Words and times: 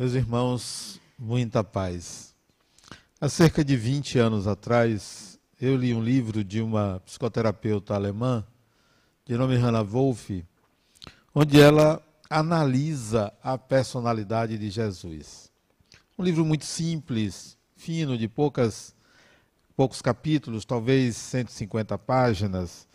Meus 0.00 0.14
irmãos, 0.14 0.98
muita 1.18 1.62
paz. 1.62 2.34
Há 3.20 3.28
cerca 3.28 3.62
de 3.62 3.76
20 3.76 4.18
anos 4.18 4.46
atrás, 4.46 5.38
eu 5.60 5.76
li 5.76 5.92
um 5.92 6.02
livro 6.02 6.42
de 6.42 6.62
uma 6.62 7.02
psicoterapeuta 7.04 7.94
alemã, 7.94 8.42
de 9.26 9.36
nome 9.36 9.56
Hannah 9.56 9.82
Wolff, 9.82 10.42
onde 11.34 11.60
ela 11.60 12.02
analisa 12.30 13.30
a 13.42 13.58
personalidade 13.58 14.56
de 14.56 14.70
Jesus. 14.70 15.52
Um 16.18 16.24
livro 16.24 16.46
muito 16.46 16.64
simples, 16.64 17.58
fino, 17.76 18.16
de 18.16 18.26
poucas, 18.26 18.96
poucos 19.76 20.00
capítulos, 20.00 20.64
talvez 20.64 21.14
150 21.14 21.98
páginas, 21.98 22.88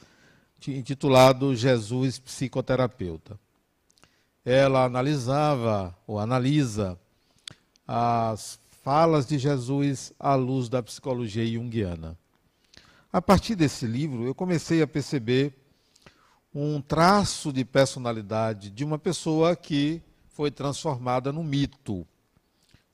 intitulado 0.68 1.56
Jesus 1.56 2.18
Psicoterapeuta 2.18 3.40
ela 4.46 4.86
analisava 4.86 5.98
ou 6.06 6.20
analisa 6.20 7.00
as 7.88 8.60
falas 8.84 9.26
de 9.26 9.38
Jesus 9.38 10.14
à 10.20 10.36
luz 10.36 10.70
da 10.70 10.82
psicologia 10.82 11.46
junguiana. 11.46 12.18
A 13.12 13.22
partir 13.22 13.56
desse 13.56 13.86
livro, 13.88 14.26
eu 14.26 14.36
comecei 14.36 14.82
a 14.82 14.88
perceber 14.88 15.54
um 16.54 16.80
traço 16.82 17.52
de 17.52 17.66
personalidade 17.66 18.70
de 18.70 18.84
uma 18.84 19.00
pessoa 19.00 19.56
que 19.56 20.02
foi 20.30 20.52
transformada 20.52 21.32
no 21.32 21.44
mito. 21.44 22.06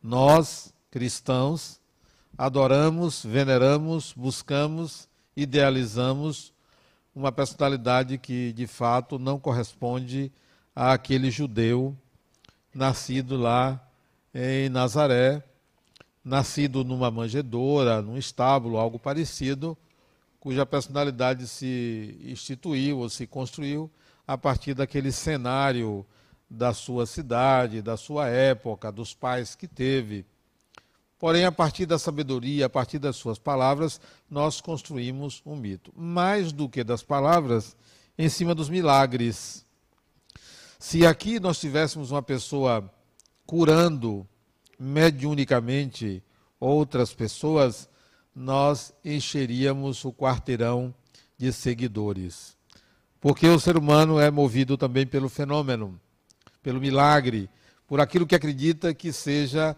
Nós, 0.02 0.74
cristãos, 0.90 1.80
adoramos, 2.38 3.26
veneramos, 3.26 4.14
buscamos, 4.16 5.08
idealizamos 5.36 6.54
uma 7.14 7.32
personalidade 7.32 8.18
que 8.18 8.54
de 8.54 8.66
fato 8.66 9.20
não 9.20 9.40
corresponde 9.40 10.32
àquele 10.76 11.30
judeu 11.30 11.96
nascido 12.74 13.38
lá 13.38 13.86
em 14.34 14.70
Nazaré, 14.70 15.44
nascido 16.24 16.84
numa 16.84 17.12
manjedoura, 17.12 18.02
num 18.02 18.18
estábulo, 18.18 18.78
algo 18.78 19.00
parecido, 19.00 19.78
cuja 20.40 20.66
personalidade 20.66 21.48
se 21.48 22.18
instituiu 22.24 23.00
ou 23.00 23.10
se 23.10 23.28
construiu 23.28 23.92
a 24.26 24.38
partir 24.38 24.74
daquele 24.74 25.12
cenário 25.12 26.06
da 26.50 26.74
sua 26.74 27.06
cidade, 27.06 27.82
da 27.82 27.96
sua 27.96 28.28
época, 28.28 28.92
dos 28.92 29.14
pais 29.14 29.56
que 29.56 29.68
teve. 29.68 30.26
Porém, 31.20 31.46
a 31.46 31.52
partir 31.52 31.86
da 31.86 32.00
sabedoria, 32.00 32.66
a 32.66 32.70
partir 32.70 32.98
das 32.98 33.16
suas 33.16 33.38
palavras, 33.38 34.02
nós 34.30 34.60
construímos 34.60 35.42
um 35.46 35.56
mito. 35.56 35.94
Mais 35.96 36.52
do 36.52 36.68
que 36.68 36.84
das 36.84 37.04
palavras, 37.04 37.76
em 38.18 38.28
cima 38.28 38.56
dos 38.56 38.70
milagres. 38.70 39.66
Se 40.80 41.06
aqui 41.06 41.40
nós 41.40 41.60
tivéssemos 41.60 42.10
uma 42.10 42.24
pessoa 42.24 42.92
curando 43.46 44.28
mediunicamente 44.80 46.24
outras 46.60 47.14
pessoas, 47.14 47.90
nós 48.36 48.94
encheríamos 49.04 50.04
o 50.06 50.14
quarteirão 50.14 50.94
de 51.38 51.52
seguidores. 51.52 52.56
Porque 53.20 53.48
o 53.48 53.60
ser 53.60 53.78
humano 53.78 54.20
é 54.20 54.32
movido 54.32 54.78
também 54.78 55.06
pelo 55.06 55.30
fenômeno, 55.30 56.00
pelo 56.64 56.80
milagre, 56.80 57.50
por 57.88 58.00
aquilo 58.00 58.26
que 58.26 58.36
acredita 58.36 58.94
que 58.94 59.12
seja 59.12 59.76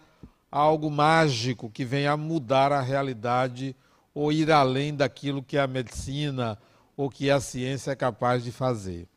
algo 0.51 0.89
mágico 0.91 1.69
que 1.69 1.83
venha 1.83 2.11
a 2.11 2.17
mudar 2.17 2.71
a 2.71 2.79
realidade 2.79 3.75
ou 4.13 4.31
ir 4.31 4.51
além 4.51 4.95
daquilo 4.95 5.41
que 5.41 5.57
a 5.57 5.65
medicina 5.65 6.57
ou 6.95 7.09
que 7.09 7.31
a 7.31 7.39
ciência 7.39 7.91
é 7.91 7.95
capaz 7.95 8.43
de 8.43 8.51
fazer. 8.51 9.07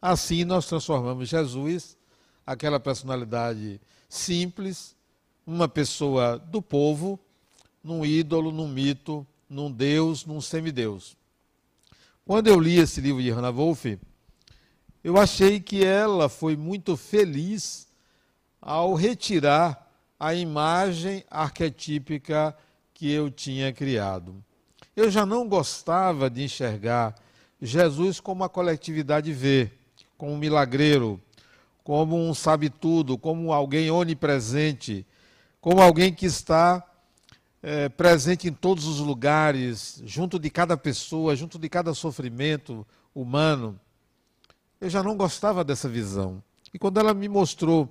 Assim, 0.00 0.44
nós 0.44 0.66
transformamos 0.66 1.28
Jesus, 1.28 1.98
aquela 2.46 2.78
personalidade 2.78 3.80
simples, 4.08 4.94
uma 5.46 5.68
pessoa 5.68 6.38
do 6.38 6.62
povo, 6.62 7.18
num 7.82 8.04
ídolo, 8.04 8.52
num 8.52 8.68
mito, 8.68 9.26
num 9.48 9.70
deus, 9.70 10.24
num 10.24 10.40
semideus. 10.40 11.16
Quando 12.24 12.48
eu 12.48 12.58
li 12.58 12.78
esse 12.78 13.00
livro 13.00 13.22
de 13.22 13.30
Hannah 13.30 13.50
Wolff, 13.50 13.98
eu 15.02 15.16
achei 15.16 15.60
que 15.60 15.84
ela 15.84 16.28
foi 16.28 16.56
muito 16.56 16.96
feliz 16.96 17.86
ao 18.60 18.94
retirar 18.94 19.88
a 20.18 20.34
imagem 20.34 21.24
arquetípica 21.30 22.56
que 22.92 23.10
eu 23.10 23.30
tinha 23.30 23.72
criado. 23.72 24.42
Eu 24.96 25.10
já 25.10 25.24
não 25.26 25.48
gostava 25.48 26.28
de 26.28 26.42
enxergar 26.42 27.14
Jesus 27.60 28.18
como 28.18 28.42
a 28.42 28.48
coletividade 28.48 29.32
vê 29.32 29.70
como 30.18 30.32
um 30.32 30.38
milagreiro, 30.38 31.20
como 31.86 32.16
um 32.16 32.34
sabe-tudo, 32.34 33.16
como 33.16 33.52
alguém 33.52 33.92
onipresente, 33.92 35.06
como 35.60 35.80
alguém 35.80 36.12
que 36.12 36.26
está 36.26 36.84
é, 37.62 37.88
presente 37.88 38.48
em 38.48 38.52
todos 38.52 38.86
os 38.86 38.98
lugares, 38.98 40.02
junto 40.04 40.36
de 40.36 40.50
cada 40.50 40.76
pessoa, 40.76 41.36
junto 41.36 41.60
de 41.60 41.68
cada 41.68 41.94
sofrimento 41.94 42.84
humano. 43.14 43.78
Eu 44.80 44.90
já 44.90 45.00
não 45.00 45.16
gostava 45.16 45.62
dessa 45.62 45.88
visão. 45.88 46.42
E 46.74 46.78
quando 46.78 46.98
ela 46.98 47.14
me 47.14 47.28
mostrou 47.28 47.88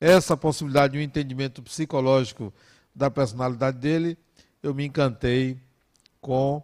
essa 0.00 0.36
possibilidade 0.36 0.92
de 0.92 1.00
um 1.00 1.02
entendimento 1.02 1.60
psicológico 1.60 2.54
da 2.94 3.10
personalidade 3.10 3.78
dele, 3.78 4.16
eu 4.62 4.72
me 4.72 4.84
encantei 4.84 5.58
com 6.20 6.62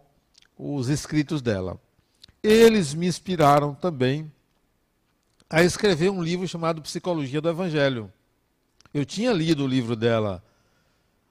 os 0.57 0.87
escritos 0.87 1.41
dela. 1.41 1.77
Eles 2.41 2.93
me 2.93 3.07
inspiraram 3.07 3.73
também 3.73 4.31
a 5.51 5.61
escrever 5.61 6.09
um 6.09 6.23
livro 6.23 6.47
chamado 6.47 6.81
Psicologia 6.81 7.41
do 7.41 7.49
Evangelho. 7.49 8.09
Eu 8.93 9.03
tinha 9.05 9.33
lido 9.33 9.65
o 9.65 9.67
livro 9.67 9.97
dela. 9.97 10.41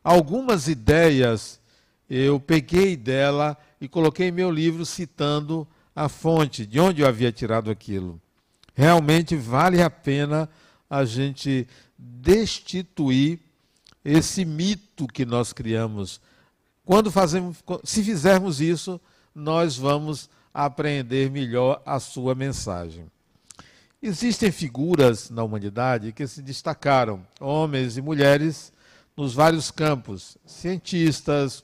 Algumas 0.05 0.69
ideias 0.69 1.59
eu 2.09 2.39
peguei 2.39 2.99
dela 2.99 3.57
e 3.81 3.89
coloquei 3.89 4.29
em 4.29 4.33
meu 4.33 4.51
livro 4.51 4.85
citando 4.85 5.67
a 5.97 6.07
fonte, 6.07 6.67
de 6.67 6.79
onde 6.79 7.01
eu 7.01 7.09
havia 7.09 7.33
tirado 7.33 7.71
aquilo. 7.71 8.21
Realmente 8.75 9.35
vale 9.37 9.83
a 9.83 9.89
pena 9.89 10.51
a 10.89 11.05
gente 11.05 11.67
destituir 11.97 13.41
esse 14.05 14.45
mito 14.45 15.07
que 15.07 15.25
nós 15.25 15.53
criamos. 15.53 16.21
Quando 16.85 17.11
fazemos, 17.11 17.65
se 17.85 18.05
fizermos 18.05 18.61
isso, 18.61 19.01
nós 19.35 19.77
vamos 19.77 20.29
apreender 20.53 21.31
melhor 21.31 21.81
a 21.87 21.99
sua 21.99 22.35
mensagem. 22.35 23.07
Existem 24.03 24.51
figuras 24.51 25.29
na 25.29 25.43
humanidade 25.43 26.11
que 26.13 26.27
se 26.27 26.41
destacaram, 26.41 27.21
homens 27.39 27.99
e 27.99 28.01
mulheres, 28.01 28.73
nos 29.15 29.35
vários 29.35 29.71
campos: 29.71 30.39
cientistas, 30.47 31.63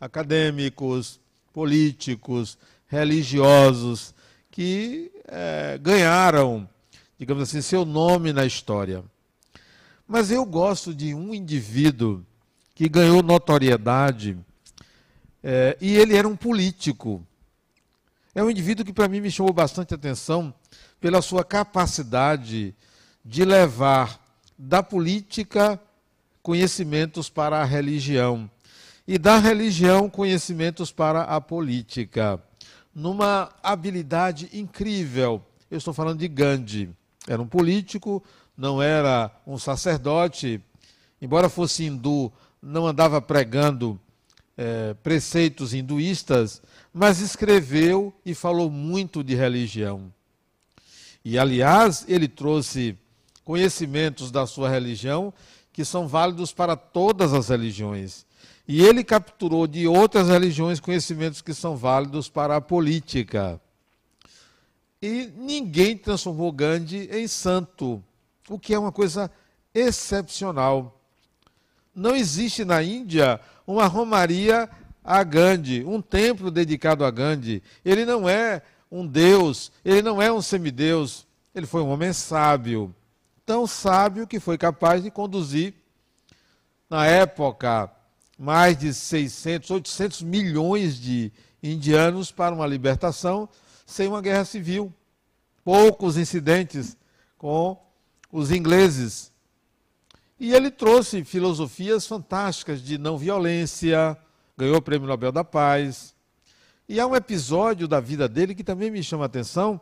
acadêmicos, 0.00 1.20
políticos, 1.52 2.56
religiosos, 2.86 4.14
que 4.50 5.12
é, 5.26 5.78
ganharam, 5.82 6.66
digamos 7.18 7.42
assim, 7.42 7.60
seu 7.60 7.84
nome 7.84 8.32
na 8.32 8.46
história. 8.46 9.04
Mas 10.06 10.30
eu 10.30 10.46
gosto 10.46 10.94
de 10.94 11.14
um 11.14 11.34
indivíduo 11.34 12.24
que 12.74 12.88
ganhou 12.88 13.22
notoriedade 13.22 14.38
é, 15.42 15.76
e 15.82 15.94
ele 15.96 16.16
era 16.16 16.26
um 16.26 16.34
político. 16.34 17.22
É 18.34 18.42
um 18.42 18.48
indivíduo 18.48 18.86
que 18.86 18.92
para 18.92 19.06
mim 19.06 19.20
me 19.20 19.30
chamou 19.30 19.52
bastante 19.52 19.92
atenção 19.92 20.54
pela 21.00 21.22
sua 21.22 21.44
capacidade 21.44 22.74
de 23.24 23.44
levar 23.44 24.20
da 24.58 24.82
política 24.82 25.80
conhecimentos 26.42 27.28
para 27.28 27.60
a 27.60 27.64
religião 27.64 28.50
e 29.06 29.18
da 29.18 29.38
religião 29.38 30.10
conhecimentos 30.10 30.92
para 30.92 31.22
a 31.22 31.40
política, 31.40 32.42
numa 32.94 33.50
habilidade 33.62 34.50
incrível. 34.52 35.42
Eu 35.70 35.78
estou 35.78 35.94
falando 35.94 36.18
de 36.18 36.28
Gandhi. 36.28 36.90
Era 37.26 37.40
um 37.40 37.46
político, 37.46 38.22
não 38.56 38.82
era 38.82 39.30
um 39.46 39.58
sacerdote, 39.58 40.60
embora 41.22 41.48
fosse 41.48 41.84
hindu, 41.84 42.32
não 42.60 42.86
andava 42.86 43.20
pregando 43.20 43.98
é, 44.56 44.94
preceitos 44.94 45.72
hinduístas, 45.72 46.60
mas 46.92 47.20
escreveu 47.20 48.12
e 48.26 48.34
falou 48.34 48.70
muito 48.70 49.22
de 49.22 49.34
religião. 49.34 50.12
E, 51.28 51.38
aliás, 51.38 52.06
ele 52.08 52.26
trouxe 52.26 52.96
conhecimentos 53.44 54.30
da 54.30 54.46
sua 54.46 54.70
religião 54.70 55.30
que 55.74 55.84
são 55.84 56.08
válidos 56.08 56.54
para 56.54 56.74
todas 56.74 57.34
as 57.34 57.50
religiões. 57.50 58.24
E 58.66 58.82
ele 58.82 59.04
capturou 59.04 59.66
de 59.66 59.86
outras 59.86 60.28
religiões 60.28 60.80
conhecimentos 60.80 61.42
que 61.42 61.52
são 61.52 61.76
válidos 61.76 62.30
para 62.30 62.56
a 62.56 62.62
política. 62.62 63.60
E 65.02 65.30
ninguém 65.36 65.98
transformou 65.98 66.50
Gandhi 66.50 67.10
em 67.12 67.28
santo, 67.28 68.02
o 68.48 68.58
que 68.58 68.72
é 68.72 68.78
uma 68.78 68.90
coisa 68.90 69.30
excepcional. 69.74 70.98
Não 71.94 72.16
existe 72.16 72.64
na 72.64 72.82
Índia 72.82 73.38
uma 73.66 73.86
romaria 73.86 74.66
a 75.04 75.22
Gandhi, 75.22 75.84
um 75.84 76.00
templo 76.00 76.50
dedicado 76.50 77.04
a 77.04 77.10
Gandhi. 77.10 77.62
Ele 77.84 78.06
não 78.06 78.26
é 78.26 78.62
um 78.90 79.06
Deus, 79.06 79.70
ele 79.84 80.02
não 80.02 80.20
é 80.20 80.32
um 80.32 80.40
semideus, 80.40 81.26
ele 81.54 81.66
foi 81.66 81.82
um 81.82 81.88
homem 81.88 82.12
sábio, 82.12 82.94
tão 83.44 83.66
sábio 83.66 84.26
que 84.26 84.40
foi 84.40 84.56
capaz 84.56 85.02
de 85.02 85.10
conduzir, 85.10 85.74
na 86.88 87.06
época, 87.06 87.90
mais 88.38 88.78
de 88.78 88.94
600, 88.94 89.70
800 89.70 90.22
milhões 90.22 90.98
de 90.98 91.32
indianos 91.62 92.30
para 92.30 92.54
uma 92.54 92.66
libertação 92.66 93.48
sem 93.84 94.08
uma 94.08 94.22
guerra 94.22 94.44
civil. 94.44 94.92
Poucos 95.64 96.16
incidentes 96.16 96.96
com 97.36 97.76
os 98.32 98.50
ingleses. 98.50 99.32
E 100.38 100.54
ele 100.54 100.70
trouxe 100.70 101.24
filosofias 101.24 102.06
fantásticas 102.06 102.80
de 102.80 102.96
não 102.96 103.18
violência, 103.18 104.16
ganhou 104.56 104.76
o 104.76 104.82
Prêmio 104.82 105.08
Nobel 105.08 105.32
da 105.32 105.42
Paz. 105.42 106.14
E 106.88 106.98
há 106.98 107.06
um 107.06 107.14
episódio 107.14 107.86
da 107.86 108.00
vida 108.00 108.26
dele 108.26 108.54
que 108.54 108.64
também 108.64 108.90
me 108.90 109.02
chama 109.02 109.24
a 109.24 109.26
atenção, 109.26 109.78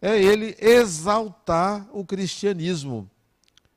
é 0.00 0.16
ele 0.16 0.56
exaltar 0.60 1.88
o 1.92 2.04
cristianismo 2.04 3.10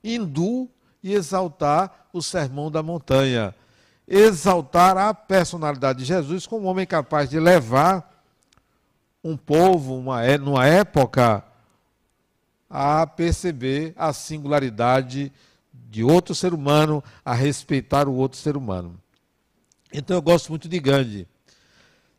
hindu 0.03 0.69
e 1.01 1.13
exaltar 1.13 2.07
o 2.13 2.21
sermão 2.21 2.69
da 2.69 2.83
montanha. 2.83 3.55
Exaltar 4.07 4.97
a 4.97 5.13
personalidade 5.13 5.99
de 5.99 6.05
Jesus 6.05 6.45
como 6.45 6.65
um 6.65 6.69
homem 6.69 6.85
capaz 6.85 7.29
de 7.29 7.39
levar 7.39 8.07
um 9.23 9.37
povo, 9.37 9.97
uma, 9.97 10.23
é, 10.23 10.37
numa 10.37 10.65
época, 10.65 11.43
a 12.69 13.05
perceber 13.07 13.93
a 13.95 14.13
singularidade 14.13 15.31
de 15.73 16.03
outro 16.03 16.35
ser 16.35 16.53
humano, 16.53 17.03
a 17.23 17.33
respeitar 17.33 18.07
o 18.07 18.13
outro 18.13 18.37
ser 18.37 18.55
humano. 18.55 18.99
Então 19.93 20.15
eu 20.15 20.21
gosto 20.21 20.49
muito 20.49 20.69
de 20.69 20.79
Gandhi. 20.79 21.27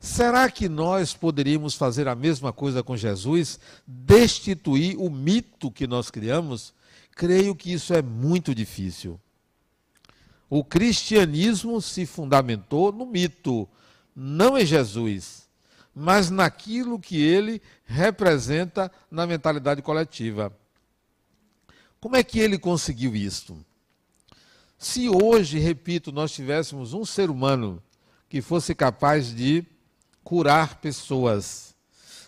Será 0.03 0.51
que 0.51 0.69
nós 0.69 1.15
poderíamos 1.15 1.75
fazer 1.75 2.09
a 2.09 2.15
mesma 2.17 2.53
coisa 2.53 2.83
com 2.83 2.97
Jesus? 2.97 3.61
Destituir 3.87 4.99
o 4.99 5.09
mito 5.09 5.71
que 5.71 5.87
nós 5.87 6.11
criamos? 6.11 6.75
Creio 7.13 7.55
que 7.55 7.73
isso 7.73 7.95
é 7.95 8.03
muito 8.03 8.53
difícil. 8.53 9.19
O 10.51 10.65
cristianismo 10.65 11.81
se 11.81 12.05
fundamentou 12.05 12.91
no 12.91 13.07
mito, 13.07 13.69
não 14.15 14.59
em 14.59 14.67
Jesus, 14.67 15.49
mas 15.95 16.31
naquilo 16.31 16.99
que 16.99 17.23
ele 17.23 17.63
representa 17.85 18.91
na 19.09 19.25
mentalidade 19.25 19.83
coletiva. 19.83 20.53
Como 22.01 22.17
é 22.17 22.25
que 22.25 22.41
ele 22.41 22.59
conseguiu 22.59 23.15
isto? 23.15 23.57
Se 24.77 25.09
hoje, 25.09 25.61
repito, 25.61 26.11
nós 26.11 26.33
tivéssemos 26.33 26.93
um 26.93 27.05
ser 27.05 27.31
humano 27.31 27.81
que 28.29 28.43
fosse 28.43 28.75
capaz 28.75 29.33
de 29.33 29.65
curar 30.25 30.77
pessoas, 30.77 31.75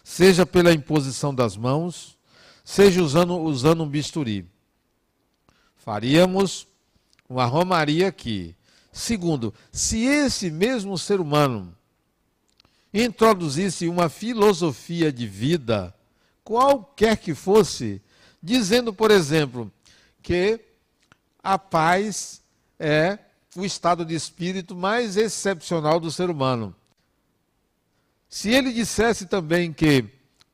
seja 0.03 0.45
pela 0.45 0.73
imposição 0.73 1.35
das 1.35 1.57
mãos, 1.57 2.17
seja 2.65 3.03
usando, 3.03 3.37
usando 3.39 3.83
um 3.83 3.89
bisturi. 3.89 4.47
Faríamos 5.77 6.67
uma 7.29 7.45
romaria 7.45 8.09
aqui. 8.09 8.57
Segundo, 8.93 9.53
se 9.73 10.05
esse 10.05 10.51
mesmo 10.51 10.97
ser 10.97 11.21
humano 11.21 11.77
introduzisse 12.93 13.89
uma 13.89 14.09
filosofia 14.09 15.13
de 15.13 15.27
vida, 15.27 15.93
qualquer 16.45 17.17
que 17.17 17.35
fosse, 17.35 18.01
dizendo, 18.41 18.95
por 18.95 19.11
exemplo, 19.11 19.71
que 20.23 20.61
a 21.43 21.59
paz 21.59 22.41
é 22.79 23.19
o 23.57 23.65
estado 23.65 24.05
de 24.05 24.15
espírito 24.15 24.75
mais 24.75 25.17
excepcional 25.17 25.99
do 25.99 26.11
ser 26.11 26.31
humano. 26.31 26.75
Se 28.35 28.51
ele 28.51 28.73
dissesse 28.73 29.27
também 29.27 29.73
que 29.73 30.07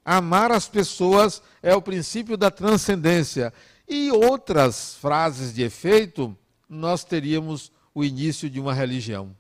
amar 0.04 0.52
as 0.52 0.68
pessoas 0.68 1.42
é 1.62 1.74
o 1.74 1.80
princípio 1.80 2.36
da 2.36 2.50
transcendência 2.50 3.54
e 3.88 4.10
outras 4.10 4.96
frases 4.96 5.54
de 5.54 5.62
efeito, 5.62 6.36
nós 6.68 7.04
teríamos 7.04 7.72
o 7.94 8.04
início 8.04 8.50
de 8.50 8.60
uma 8.60 8.74
religião 8.74 9.34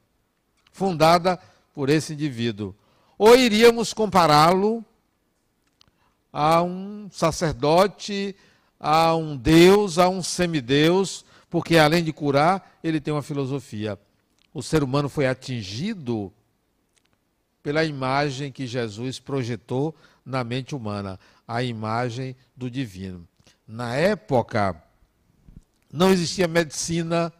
fundada 0.72 1.38
por 1.74 1.90
esse 1.90 2.14
indivíduo. 2.14 2.74
Ou 3.18 3.36
iríamos 3.36 3.92
compará-lo 3.92 4.82
a 6.32 6.62
um 6.62 7.10
sacerdote, 7.12 8.34
a 8.80 9.14
um 9.14 9.36
deus, 9.36 9.98
a 9.98 10.08
um 10.08 10.22
semideus, 10.22 11.26
porque 11.50 11.76
além 11.76 12.02
de 12.02 12.10
curar, 12.10 12.78
ele 12.82 13.02
tem 13.02 13.12
uma 13.12 13.20
filosofia. 13.20 13.98
O 14.54 14.62
ser 14.62 14.82
humano 14.82 15.10
foi 15.10 15.26
atingido 15.26 16.32
pela 17.62 17.84
imagem 17.84 18.50
que 18.50 18.66
Jesus 18.66 19.18
projetou 19.18 19.94
na 20.24 20.42
mente 20.44 20.74
humana, 20.74 21.18
a 21.46 21.62
imagem 21.62 22.36
do 22.56 22.70
divino. 22.70 23.26
Na 23.66 23.94
época, 23.94 24.80
não 25.92 26.10
existia 26.10 26.46
medicina, 26.46 27.32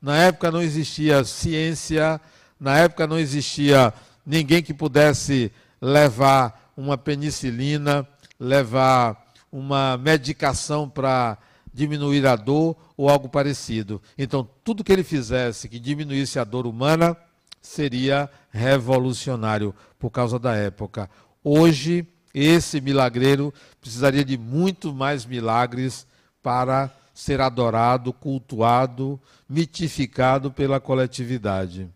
na 0.00 0.16
época 0.16 0.50
não 0.50 0.62
existia 0.62 1.24
ciência, 1.24 2.20
na 2.58 2.78
época 2.78 3.06
não 3.06 3.18
existia 3.18 3.92
ninguém 4.24 4.62
que 4.62 4.74
pudesse 4.74 5.52
levar 5.80 6.72
uma 6.76 6.96
penicilina, 6.96 8.06
levar 8.38 9.26
uma 9.50 9.96
medicação 9.96 10.88
para 10.88 11.38
diminuir 11.72 12.26
a 12.26 12.36
dor 12.36 12.76
ou 12.96 13.08
algo 13.08 13.28
parecido. 13.28 14.02
Então, 14.16 14.48
tudo 14.64 14.84
que 14.84 14.92
ele 14.92 15.04
fizesse 15.04 15.68
que 15.68 15.78
diminuísse 15.78 16.38
a 16.38 16.44
dor 16.44 16.66
humana, 16.66 17.16
seria 17.60 18.30
revolucionário 18.50 19.74
por 19.98 20.10
causa 20.10 20.38
da 20.38 20.54
época. 20.54 21.10
Hoje, 21.42 22.06
esse 22.32 22.80
milagreiro 22.80 23.52
precisaria 23.80 24.24
de 24.24 24.36
muito 24.36 24.94
mais 24.94 25.24
milagres 25.24 26.06
para 26.42 26.90
ser 27.14 27.40
adorado, 27.40 28.12
cultuado, 28.12 29.20
mitificado 29.48 30.52
pela 30.52 30.78
coletividade. 30.78 31.88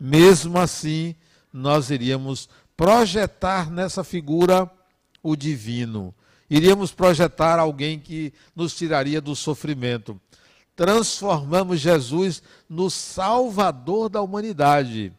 Mesmo 0.00 0.58
assim, 0.58 1.14
nós 1.52 1.90
iríamos 1.90 2.48
projetar 2.76 3.70
nessa 3.70 4.02
figura 4.02 4.70
o 5.22 5.36
divino. 5.36 6.14
Iríamos 6.48 6.92
projetar 6.92 7.58
alguém 7.58 7.98
que 7.98 8.32
nos 8.56 8.74
tiraria 8.74 9.20
do 9.20 9.36
sofrimento 9.36 10.18
transformamos 10.78 11.80
Jesus 11.80 12.40
no 12.68 12.88
Salvador 12.88 14.08
da 14.08 14.22
humanidade. 14.22 15.12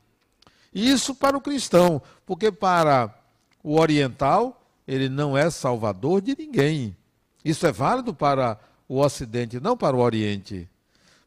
Isso 0.74 1.14
para 1.14 1.36
o 1.36 1.42
cristão, 1.42 2.02
porque 2.26 2.50
para 2.50 3.14
o 3.62 3.78
oriental, 3.78 4.66
ele 4.88 5.10
não 5.10 5.38
é 5.38 5.50
salvador 5.50 6.22
de 6.22 6.34
ninguém. 6.40 6.96
Isso 7.44 7.68
é 7.68 7.74
válido 7.74 8.14
para 8.14 8.58
o 8.88 9.02
ocidente, 9.02 9.60
não 9.60 9.76
para 9.76 9.98
o 9.98 10.00
oriente. 10.00 10.66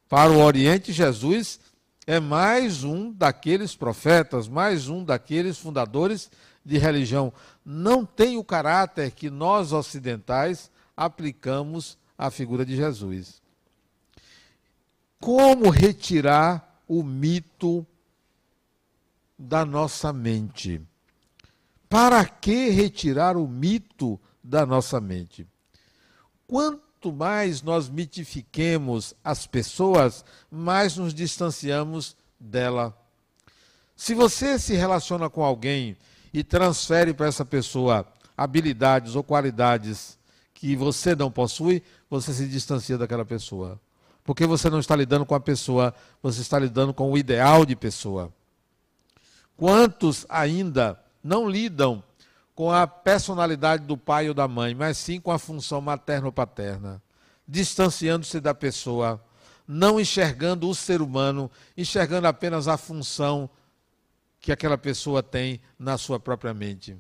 Para 0.09 0.33
o 0.33 0.43
oriente, 0.43 0.95
Jesus 0.95 1.61
é 2.07 2.19
mais 2.19 2.85
um 2.85 3.13
daqueles 3.13 3.77
profetas, 3.77 4.49
mais 4.49 4.89
um 4.89 5.05
daqueles 5.05 5.59
fundadores 5.59 6.31
de 6.65 6.79
religião. 6.79 7.31
Não 7.63 8.03
tem 8.03 8.39
o 8.39 8.45
caráter 8.45 9.11
que 9.11 9.29
nós 9.29 9.75
ocidentais 9.75 10.71
aplicamos 10.97 11.99
à 12.17 12.31
figura 12.31 12.65
de 12.65 12.75
Jesus. 12.75 13.42
Como 15.23 15.71
retirar 15.71 16.83
o 16.89 17.01
mito 17.01 17.87
da 19.39 19.65
nossa 19.65 20.13
mente? 20.13 20.83
Para 21.89 22.25
que 22.25 22.71
retirar 22.71 23.37
o 23.37 23.47
mito 23.47 24.21
da 24.43 24.67
nossa 24.67 25.01
mente? 25.01 25.47
Quanto 26.45 27.13
mais 27.13 27.63
nós 27.63 27.89
mitifiquemos 27.89 29.15
as 29.23 29.47
pessoas, 29.47 30.25
mais 30.51 30.97
nos 30.97 31.15
distanciamos 31.15 32.17
dela. 32.39 32.93
Se 33.95 34.15
você 34.15 34.59
se 34.59 34.75
relaciona 34.75 35.31
com 35.31 35.45
alguém 35.45 35.97
e 36.35 36.43
transfere 36.43 37.15
para 37.15 37.29
essa 37.29 37.45
pessoa 37.45 38.05
habilidades 38.37 39.15
ou 39.15 39.23
qualidades 39.23 40.19
que 40.53 40.75
você 40.75 41.15
não 41.15 41.31
possui, 41.31 41.81
você 42.11 42.35
se 42.35 42.49
distancia 42.49 42.99
daquela 42.99 43.25
pessoa. 43.25 43.81
Porque 44.25 44.47
você 44.47 44.71
não 44.71 44.79
está 44.79 44.95
lidando 44.95 45.27
com 45.27 45.35
a 45.35 45.41
pessoa, 45.41 45.95
você 46.23 46.41
está 46.41 46.59
lidando 46.59 46.95
com 46.95 47.11
o 47.11 47.19
ideal 47.19 47.65
de 47.65 47.75
pessoa. 47.75 48.33
Quantos 49.57 50.25
ainda 50.29 51.01
não 51.23 51.49
lidam 51.49 52.03
com 52.55 52.71
a 52.71 52.87
personalidade 52.87 53.85
do 53.85 53.97
pai 53.97 54.29
ou 54.29 54.35
da 54.35 54.47
mãe, 54.47 54.75
mas 54.75 54.99
sim 54.99 55.21
com 55.21 55.31
a 55.31 55.39
função 55.39 55.81
materno 55.81 56.33
paterna, 56.33 57.03
distanciando-se 57.47 58.41
da 58.41 58.55
pessoa, 58.55 59.23
não 59.67 59.99
enxergando 59.99 60.69
o 60.69 60.75
ser 60.75 61.01
humano, 61.01 61.51
enxergando 61.77 62.27
apenas 62.27 62.69
a 62.69 62.77
função 62.77 63.49
que 64.41 64.53
aquela 64.53 64.77
pessoa 64.77 65.23
tem 65.23 65.61
na 65.79 65.97
sua 65.97 66.19
própria 66.19 66.53
mente. 66.53 66.97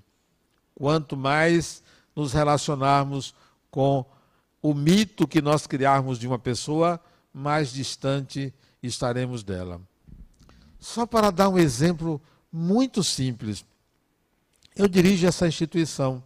Quanto 0.74 1.16
mais 1.16 1.82
nos 2.14 2.32
relacionarmos 2.32 3.34
com 3.70 4.04
o 4.60 4.72
mito 4.72 5.26
que 5.26 5.42
nós 5.42 5.66
criarmos 5.66 6.18
de 6.18 6.26
uma 6.26 6.38
pessoa, 6.38 7.00
mais 7.32 7.72
distante 7.72 8.52
estaremos 8.82 9.42
dela. 9.42 9.80
Só 10.78 11.06
para 11.06 11.30
dar 11.30 11.48
um 11.48 11.58
exemplo 11.58 12.20
muito 12.52 13.02
simples, 13.04 13.64
eu 14.74 14.88
dirijo 14.88 15.26
essa 15.26 15.46
instituição. 15.46 16.22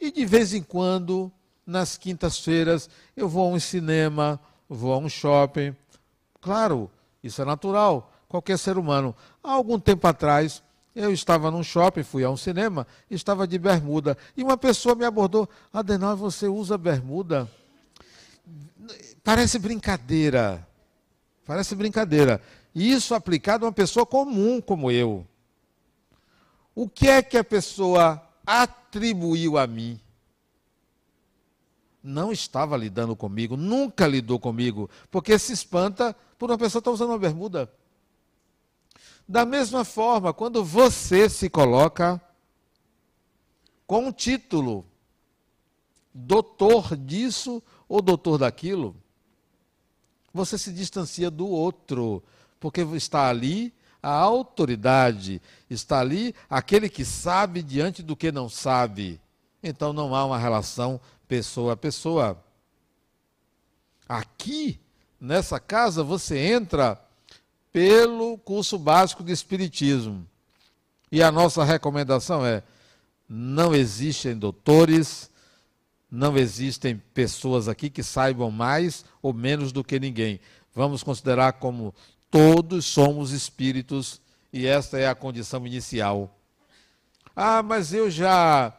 E 0.00 0.10
de 0.10 0.26
vez 0.26 0.52
em 0.52 0.62
quando 0.62 1.30
nas 1.66 1.96
quintas-feiras 1.96 2.90
eu 3.16 3.28
vou 3.28 3.46
a 3.46 3.54
um 3.54 3.60
cinema, 3.60 4.40
vou 4.68 4.92
a 4.92 4.98
um 4.98 5.08
shopping. 5.08 5.74
Claro, 6.40 6.90
isso 7.22 7.40
é 7.40 7.44
natural, 7.44 8.12
qualquer 8.28 8.58
ser 8.58 8.76
humano. 8.76 9.14
Há 9.42 9.52
algum 9.52 9.78
tempo 9.78 10.06
atrás, 10.06 10.62
eu 10.94 11.12
estava 11.12 11.50
num 11.50 11.62
shopping, 11.62 12.02
fui 12.02 12.24
a 12.24 12.30
um 12.30 12.36
cinema, 12.36 12.86
estava 13.10 13.46
de 13.46 13.58
bermuda, 13.58 14.18
e 14.36 14.42
uma 14.42 14.56
pessoa 14.56 14.94
me 14.94 15.04
abordou: 15.04 15.48
Adenal, 15.72 16.16
você 16.16 16.46
usa 16.48 16.76
bermuda? 16.76 17.48
Parece 19.22 19.58
brincadeira. 19.58 20.66
Parece 21.46 21.74
brincadeira. 21.74 22.40
Isso 22.74 23.14
aplicado 23.14 23.64
a 23.64 23.68
uma 23.68 23.72
pessoa 23.72 24.04
comum 24.04 24.60
como 24.60 24.90
eu. 24.90 25.26
O 26.74 26.88
que 26.88 27.08
é 27.08 27.22
que 27.22 27.36
a 27.36 27.44
pessoa 27.44 28.20
atribuiu 28.44 29.56
a 29.56 29.66
mim? 29.66 30.00
Não 32.02 32.32
estava 32.32 32.76
lidando 32.76 33.16
comigo, 33.16 33.56
nunca 33.56 34.06
lidou 34.06 34.38
comigo, 34.38 34.90
porque 35.10 35.38
se 35.38 35.52
espanta 35.52 36.14
por 36.38 36.50
uma 36.50 36.58
pessoa 36.58 36.80
estar 36.80 36.90
usando 36.90 37.10
uma 37.10 37.18
bermuda. 37.18 37.72
Da 39.26 39.46
mesma 39.46 39.84
forma, 39.84 40.34
quando 40.34 40.62
você 40.62 41.30
se 41.30 41.48
coloca 41.48 42.20
com 43.86 44.06
um 44.06 44.12
título, 44.12 44.84
doutor 46.14 46.96
disso 46.96 47.62
ou 47.88 48.00
doutor 48.00 48.38
daquilo, 48.38 48.94
você 50.32 50.56
se 50.56 50.72
distancia 50.72 51.30
do 51.30 51.46
outro, 51.48 52.22
porque 52.60 52.82
está 52.82 53.28
ali 53.28 53.74
a 54.02 54.10
autoridade, 54.10 55.40
está 55.68 56.00
ali 56.00 56.34
aquele 56.48 56.88
que 56.88 57.04
sabe 57.04 57.62
diante 57.62 58.02
do 58.02 58.14
que 58.14 58.30
não 58.30 58.48
sabe. 58.48 59.20
Então 59.62 59.92
não 59.92 60.14
há 60.14 60.24
uma 60.24 60.38
relação 60.38 61.00
pessoa 61.26 61.72
a 61.72 61.76
pessoa. 61.76 62.38
Aqui, 64.06 64.78
nessa 65.18 65.58
casa, 65.58 66.02
você 66.02 66.38
entra 66.38 67.00
pelo 67.72 68.36
curso 68.38 68.78
básico 68.78 69.24
de 69.24 69.32
Espiritismo. 69.32 70.26
E 71.10 71.22
a 71.22 71.32
nossa 71.32 71.64
recomendação 71.64 72.44
é: 72.44 72.62
não 73.28 73.74
existem 73.74 74.36
doutores, 74.36 75.30
não 76.14 76.36
existem 76.38 76.96
pessoas 77.12 77.68
aqui 77.68 77.90
que 77.90 78.02
saibam 78.02 78.50
mais 78.50 79.04
ou 79.20 79.32
menos 79.32 79.72
do 79.72 79.82
que 79.82 79.98
ninguém. 79.98 80.40
Vamos 80.72 81.02
considerar 81.02 81.54
como 81.54 81.92
todos 82.30 82.86
somos 82.86 83.32
espíritos 83.32 84.20
e 84.52 84.64
esta 84.64 84.96
é 84.96 85.08
a 85.08 85.14
condição 85.14 85.66
inicial. 85.66 86.38
Ah, 87.34 87.64
mas 87.64 87.92
eu 87.92 88.08
já 88.08 88.72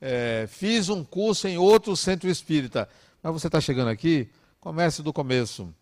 é, 0.00 0.46
fiz 0.48 0.88
um 0.88 1.02
curso 1.02 1.48
em 1.48 1.58
outro 1.58 1.96
centro 1.96 2.30
espírita. 2.30 2.88
Mas 3.20 3.32
você 3.32 3.48
está 3.48 3.60
chegando 3.60 3.88
aqui? 3.88 4.30
Comece 4.60 5.02
do 5.02 5.12
começo. 5.12 5.74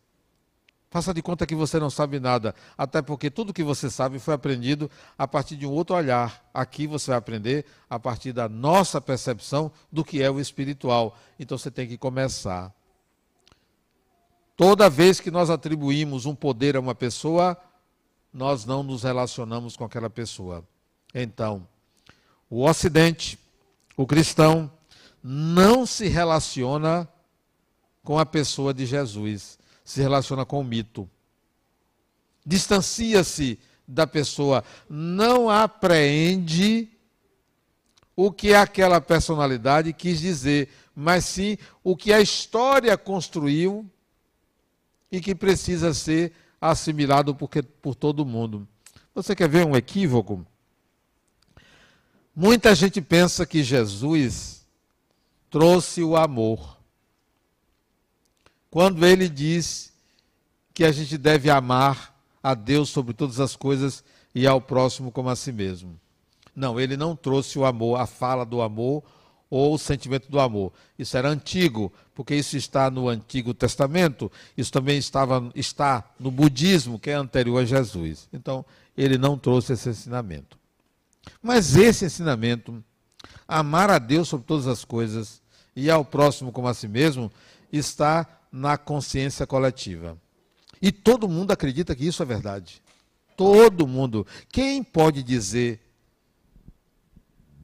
Faça 0.90 1.14
de 1.14 1.22
conta 1.22 1.46
que 1.46 1.54
você 1.54 1.78
não 1.78 1.88
sabe 1.88 2.18
nada, 2.18 2.52
até 2.76 3.00
porque 3.00 3.30
tudo 3.30 3.52
que 3.52 3.62
você 3.62 3.88
sabe 3.88 4.18
foi 4.18 4.34
aprendido 4.34 4.90
a 5.16 5.28
partir 5.28 5.54
de 5.54 5.64
um 5.64 5.70
outro 5.70 5.94
olhar. 5.94 6.44
Aqui 6.52 6.84
você 6.84 7.12
vai 7.12 7.18
aprender 7.18 7.64
a 7.88 7.96
partir 7.96 8.32
da 8.32 8.48
nossa 8.48 9.00
percepção 9.00 9.70
do 9.92 10.04
que 10.04 10.20
é 10.20 10.28
o 10.28 10.40
espiritual. 10.40 11.16
Então 11.38 11.56
você 11.56 11.70
tem 11.70 11.86
que 11.86 11.96
começar. 11.96 12.74
Toda 14.56 14.90
vez 14.90 15.20
que 15.20 15.30
nós 15.30 15.48
atribuímos 15.48 16.26
um 16.26 16.34
poder 16.34 16.74
a 16.74 16.80
uma 16.80 16.94
pessoa, 16.94 17.56
nós 18.34 18.64
não 18.64 18.82
nos 18.82 19.04
relacionamos 19.04 19.76
com 19.76 19.84
aquela 19.84 20.10
pessoa. 20.10 20.64
Então, 21.14 21.66
o 22.50 22.68
Ocidente, 22.68 23.38
o 23.96 24.04
cristão, 24.08 24.68
não 25.22 25.86
se 25.86 26.08
relaciona 26.08 27.08
com 28.02 28.18
a 28.18 28.26
pessoa 28.26 28.74
de 28.74 28.86
Jesus 28.86 29.59
se 29.90 30.00
relaciona 30.00 30.44
com 30.46 30.60
o 30.60 30.64
mito. 30.64 31.10
Distancia-se 32.46 33.58
da 33.86 34.06
pessoa, 34.06 34.62
não 34.88 35.50
apreende 35.50 36.88
o 38.14 38.30
que 38.30 38.54
aquela 38.54 39.00
personalidade 39.00 39.92
quis 39.92 40.20
dizer, 40.20 40.68
mas 40.94 41.24
sim 41.24 41.58
o 41.82 41.96
que 41.96 42.12
a 42.12 42.20
história 42.20 42.96
construiu 42.96 43.84
e 45.10 45.20
que 45.20 45.34
precisa 45.34 45.92
ser 45.92 46.32
assimilado 46.60 47.34
por, 47.34 47.50
por 47.82 47.96
todo 47.96 48.24
mundo. 48.24 48.68
Você 49.12 49.34
quer 49.34 49.48
ver 49.48 49.66
um 49.66 49.74
equívoco? 49.74 50.46
Muita 52.34 52.76
gente 52.76 53.00
pensa 53.00 53.44
que 53.44 53.64
Jesus 53.64 54.64
trouxe 55.50 56.00
o 56.00 56.16
amor 56.16 56.79
quando 58.70 59.04
ele 59.04 59.28
diz 59.28 59.92
que 60.72 60.84
a 60.84 60.92
gente 60.92 61.18
deve 61.18 61.50
amar 61.50 62.14
a 62.42 62.54
Deus 62.54 62.88
sobre 62.88 63.12
todas 63.12 63.40
as 63.40 63.56
coisas 63.56 64.02
e 64.34 64.46
ao 64.46 64.60
próximo 64.60 65.10
como 65.10 65.28
a 65.28 65.36
si 65.36 65.52
mesmo. 65.52 65.98
Não, 66.54 66.78
ele 66.80 66.96
não 66.96 67.16
trouxe 67.16 67.58
o 67.58 67.64
amor, 67.64 68.00
a 68.00 68.06
fala 68.06 68.44
do 68.44 68.62
amor 68.62 69.02
ou 69.48 69.74
o 69.74 69.78
sentimento 69.78 70.30
do 70.30 70.38
amor. 70.38 70.72
Isso 70.98 71.16
era 71.16 71.28
antigo, 71.28 71.92
porque 72.14 72.34
isso 72.34 72.56
está 72.56 72.90
no 72.90 73.08
Antigo 73.08 73.52
Testamento, 73.52 74.30
isso 74.56 74.70
também 74.70 74.96
estava, 74.98 75.50
está 75.54 76.04
no 76.18 76.30
budismo, 76.30 76.98
que 76.98 77.10
é 77.10 77.14
anterior 77.14 77.58
a 77.58 77.64
Jesus. 77.64 78.28
Então, 78.32 78.64
ele 78.96 79.18
não 79.18 79.36
trouxe 79.36 79.72
esse 79.72 79.88
ensinamento. 79.88 80.56
Mas 81.42 81.76
esse 81.76 82.04
ensinamento, 82.04 82.82
amar 83.48 83.90
a 83.90 83.98
Deus 83.98 84.28
sobre 84.28 84.46
todas 84.46 84.66
as 84.66 84.84
coisas 84.84 85.42
e 85.74 85.90
ao 85.90 86.04
próximo 86.04 86.52
como 86.52 86.68
a 86.68 86.74
si 86.74 86.86
mesmo, 86.86 87.30
está 87.72 88.26
na 88.50 88.76
consciência 88.76 89.46
coletiva. 89.46 90.18
E 90.80 90.90
todo 90.90 91.28
mundo 91.28 91.52
acredita 91.52 91.94
que 91.94 92.06
isso 92.06 92.22
é 92.22 92.26
verdade. 92.26 92.82
Todo 93.36 93.86
mundo. 93.86 94.26
Quem 94.50 94.82
pode 94.82 95.22
dizer 95.22 95.80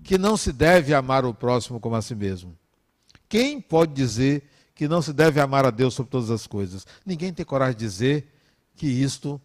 que 0.04 0.16
não 0.16 0.36
se 0.36 0.52
deve 0.52 0.94
amar 0.94 1.24
o 1.24 1.34
próximo 1.34 1.80
como 1.80 1.96
a 1.96 2.02
si 2.02 2.14
mesmo? 2.14 2.56
Quem 3.28 3.60
pode 3.60 3.92
dizer 3.92 4.48
que 4.74 4.86
não 4.86 5.02
se 5.02 5.12
deve 5.12 5.40
amar 5.40 5.66
a 5.66 5.70
Deus 5.70 5.94
sobre 5.94 6.10
todas 6.10 6.30
as 6.30 6.46
coisas? 6.46 6.86
Ninguém 7.04 7.32
tem 7.32 7.44
coragem 7.44 7.76
de 7.76 7.84
dizer 7.84 8.32
que 8.76 8.86
isto 8.86 9.40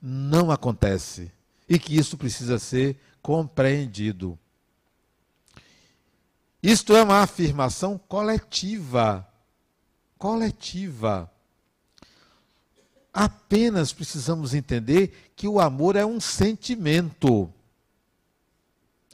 não 0.00 0.50
acontece 0.50 1.30
e 1.68 1.78
que 1.78 1.96
isso 1.96 2.18
precisa 2.18 2.58
ser 2.58 3.00
compreendido. 3.22 4.38
Isto 6.62 6.94
é 6.94 7.02
uma 7.02 7.22
afirmação 7.22 7.96
coletiva 7.96 9.26
coletiva. 10.22 11.28
Apenas 13.12 13.92
precisamos 13.92 14.54
entender 14.54 15.32
que 15.34 15.48
o 15.48 15.58
amor 15.58 15.96
é 15.96 16.06
um 16.06 16.20
sentimento. 16.20 17.52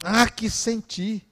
Há 0.03 0.29
que 0.29 0.51
sentir. 0.51 1.25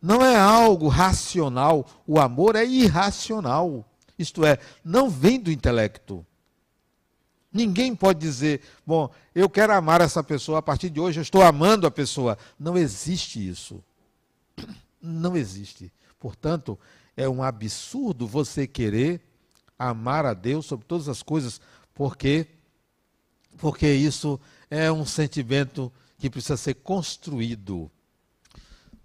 Não 0.00 0.22
é 0.22 0.36
algo 0.36 0.88
racional. 0.88 1.88
O 2.06 2.20
amor 2.20 2.54
é 2.54 2.66
irracional. 2.66 3.82
Isto 4.18 4.44
é, 4.44 4.58
não 4.84 5.08
vem 5.08 5.40
do 5.40 5.50
intelecto. 5.50 6.24
Ninguém 7.50 7.96
pode 7.96 8.18
dizer, 8.18 8.60
bom, 8.86 9.08
eu 9.34 9.48
quero 9.48 9.72
amar 9.72 10.02
essa 10.02 10.22
pessoa, 10.22 10.58
a 10.58 10.62
partir 10.62 10.90
de 10.90 11.00
hoje 11.00 11.18
eu 11.18 11.22
estou 11.22 11.42
amando 11.42 11.86
a 11.86 11.90
pessoa. 11.90 12.36
Não 12.58 12.76
existe 12.76 13.48
isso. 13.48 13.82
Não 15.00 15.34
existe. 15.34 15.90
Portanto, 16.18 16.78
é 17.16 17.28
um 17.28 17.42
absurdo 17.42 18.26
você 18.26 18.66
querer 18.66 19.20
amar 19.78 20.24
a 20.26 20.34
Deus 20.34 20.66
sobre 20.66 20.86
todas 20.86 21.08
as 21.08 21.22
coisas, 21.22 21.60
porque 21.94 22.46
porque 23.58 23.88
isso 23.92 24.40
é 24.68 24.90
um 24.90 25.06
sentimento 25.06 25.92
que 26.18 26.28
precisa 26.28 26.56
ser 26.56 26.74
construído. 26.74 27.90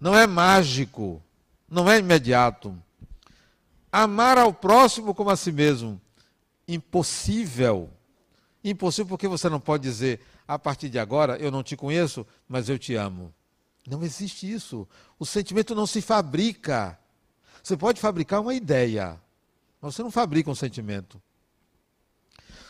Não 0.00 0.14
é 0.14 0.26
mágico, 0.26 1.22
não 1.68 1.90
é 1.90 1.98
imediato. 1.98 2.76
Amar 3.92 4.38
ao 4.38 4.52
próximo 4.52 5.14
como 5.14 5.30
a 5.30 5.36
si 5.36 5.52
mesmo, 5.52 6.00
impossível. 6.66 7.90
Impossível 8.62 9.08
porque 9.08 9.28
você 9.28 9.48
não 9.48 9.60
pode 9.60 9.82
dizer, 9.82 10.20
a 10.46 10.58
partir 10.58 10.88
de 10.88 10.98
agora 10.98 11.36
eu 11.38 11.50
não 11.50 11.62
te 11.62 11.76
conheço, 11.76 12.26
mas 12.48 12.68
eu 12.68 12.78
te 12.78 12.94
amo. 12.94 13.32
Não 13.86 14.02
existe 14.02 14.50
isso. 14.50 14.86
O 15.18 15.24
sentimento 15.24 15.74
não 15.74 15.86
se 15.86 16.02
fabrica. 16.02 16.98
Você 17.62 17.76
pode 17.76 18.00
fabricar 18.00 18.40
uma 18.40 18.54
ideia, 18.54 19.20
mas 19.80 19.94
você 19.94 20.02
não 20.02 20.10
fabrica 20.10 20.50
um 20.50 20.54
sentimento. 20.54 21.20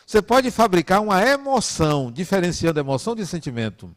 Você 0.05 0.21
pode 0.21 0.51
fabricar 0.51 1.01
uma 1.01 1.21
emoção, 1.23 2.11
diferenciando 2.11 2.79
emoção 2.79 3.15
de 3.15 3.25
sentimento. 3.25 3.95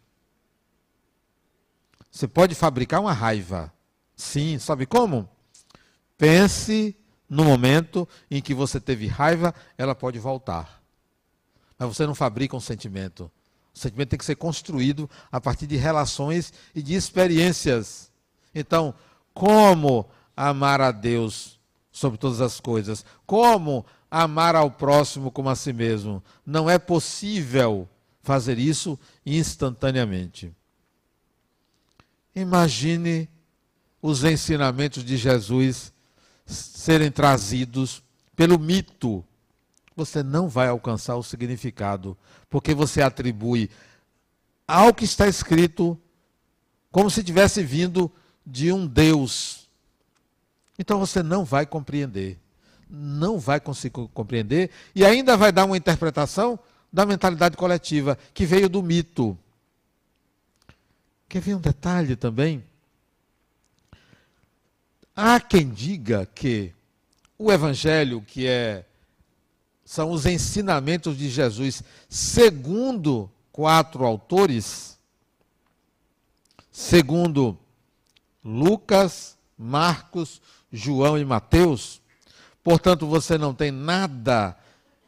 Você 2.11 2.29
pode 2.29 2.55
fabricar 2.55 3.01
uma 3.01 3.13
raiva. 3.13 3.73
Sim, 4.15 4.59
sabe 4.59 4.87
como? 4.87 5.29
Pense 6.17 6.97
no 7.29 7.45
momento 7.45 8.09
em 8.31 8.41
que 8.41 8.55
você 8.55 8.79
teve 8.79 9.09
raiva, 9.09 9.53
ela 9.77 9.95
pode 9.95 10.19
voltar. 10.21 10.81
Mas 11.77 11.89
você 11.89 12.07
não 12.07 12.15
fabrica 12.15 12.57
um 12.57 12.61
sentimento. 12.61 13.31
O 13.75 13.79
sentimento 13.79 14.11
tem 14.11 14.19
que 14.19 14.25
ser 14.25 14.37
construído 14.37 15.11
a 15.33 15.41
partir 15.41 15.67
de 15.67 15.77
relações 15.77 16.53
e 16.75 16.81
de 16.81 16.95
experiências. 16.95 18.13
Então, 18.55 18.95
como 19.33 20.09
amar 20.37 20.81
a 20.81 20.91
Deus 20.91 21.59
sobre 21.93 22.19
todas 22.19 22.41
as 22.41 22.61
coisas? 22.61 23.05
Como 23.27 23.85
amar 24.11 24.55
ao 24.55 24.71
próximo 24.71 25.31
como 25.31 25.49
a 25.49 25.57
si 25.57 25.73
mesmo? 25.73 26.23
Não 26.45 26.69
é 26.69 26.79
possível 26.79 27.89
fazer 28.23 28.59
isso 28.59 28.99
instantaneamente. 29.25 30.53
Imagine 32.35 33.29
os 34.03 34.25
ensinamentos 34.25 35.05
de 35.05 35.17
Jesus 35.17 35.93
serem 36.47 37.11
trazidos 37.11 38.03
pelo 38.35 38.59
mito. 38.59 39.25
Você 39.97 40.23
não 40.23 40.49
vai 40.49 40.69
alcançar 40.69 41.17
o 41.17 41.23
significado, 41.23 42.17
porque 42.51 42.75
você 42.75 43.01
atribui 43.01 43.71
ao 44.67 44.93
que 44.93 45.05
está 45.05 45.29
escrito 45.29 45.99
como 46.91 47.11
se 47.11 47.23
tivesse 47.23 47.63
vindo 47.63 48.11
de 48.45 48.73
um 48.73 48.87
Deus. 48.87 49.64
Então 50.79 50.99
você 50.99 51.23
não 51.23 51.45
vai 51.45 51.67
compreender. 51.67 52.39
Não 52.89 53.39
vai 53.39 53.61
conseguir 53.61 54.09
compreender 54.13 54.71
e 54.95 55.05
ainda 55.05 55.37
vai 55.37 55.51
dar 55.51 55.65
uma 55.65 55.77
interpretação 55.77 56.59
da 56.93 57.05
mentalidade 57.05 57.57
coletiva 57.57 58.19
que 58.33 58.47
veio 58.47 58.69
do 58.69 58.83
mito. 58.83 59.37
Quer 61.29 61.41
ver 61.41 61.57
um 61.57 61.61
detalhe 61.61 62.15
também? 62.15 62.65
Há 65.17 65.41
quem 65.41 65.69
diga 65.69 66.27
que 66.27 66.73
o 67.39 67.53
evangelho, 67.53 68.21
que 68.23 68.47
é 68.47 68.85
são 69.85 70.11
os 70.11 70.25
ensinamentos 70.25 71.17
de 71.19 71.29
Jesus, 71.29 71.83
segundo 72.09 73.31
quatro 73.53 74.05
autores, 74.05 74.99
segundo 76.73 77.59
Lucas, 78.43 79.37
Marcos, 79.59 80.41
João 80.75 81.17
e 81.17 81.25
Mateus. 81.25 82.03
Portanto, 82.63 83.07
você 83.07 83.39
não 83.39 83.55
tem 83.55 83.71
nada 83.71 84.57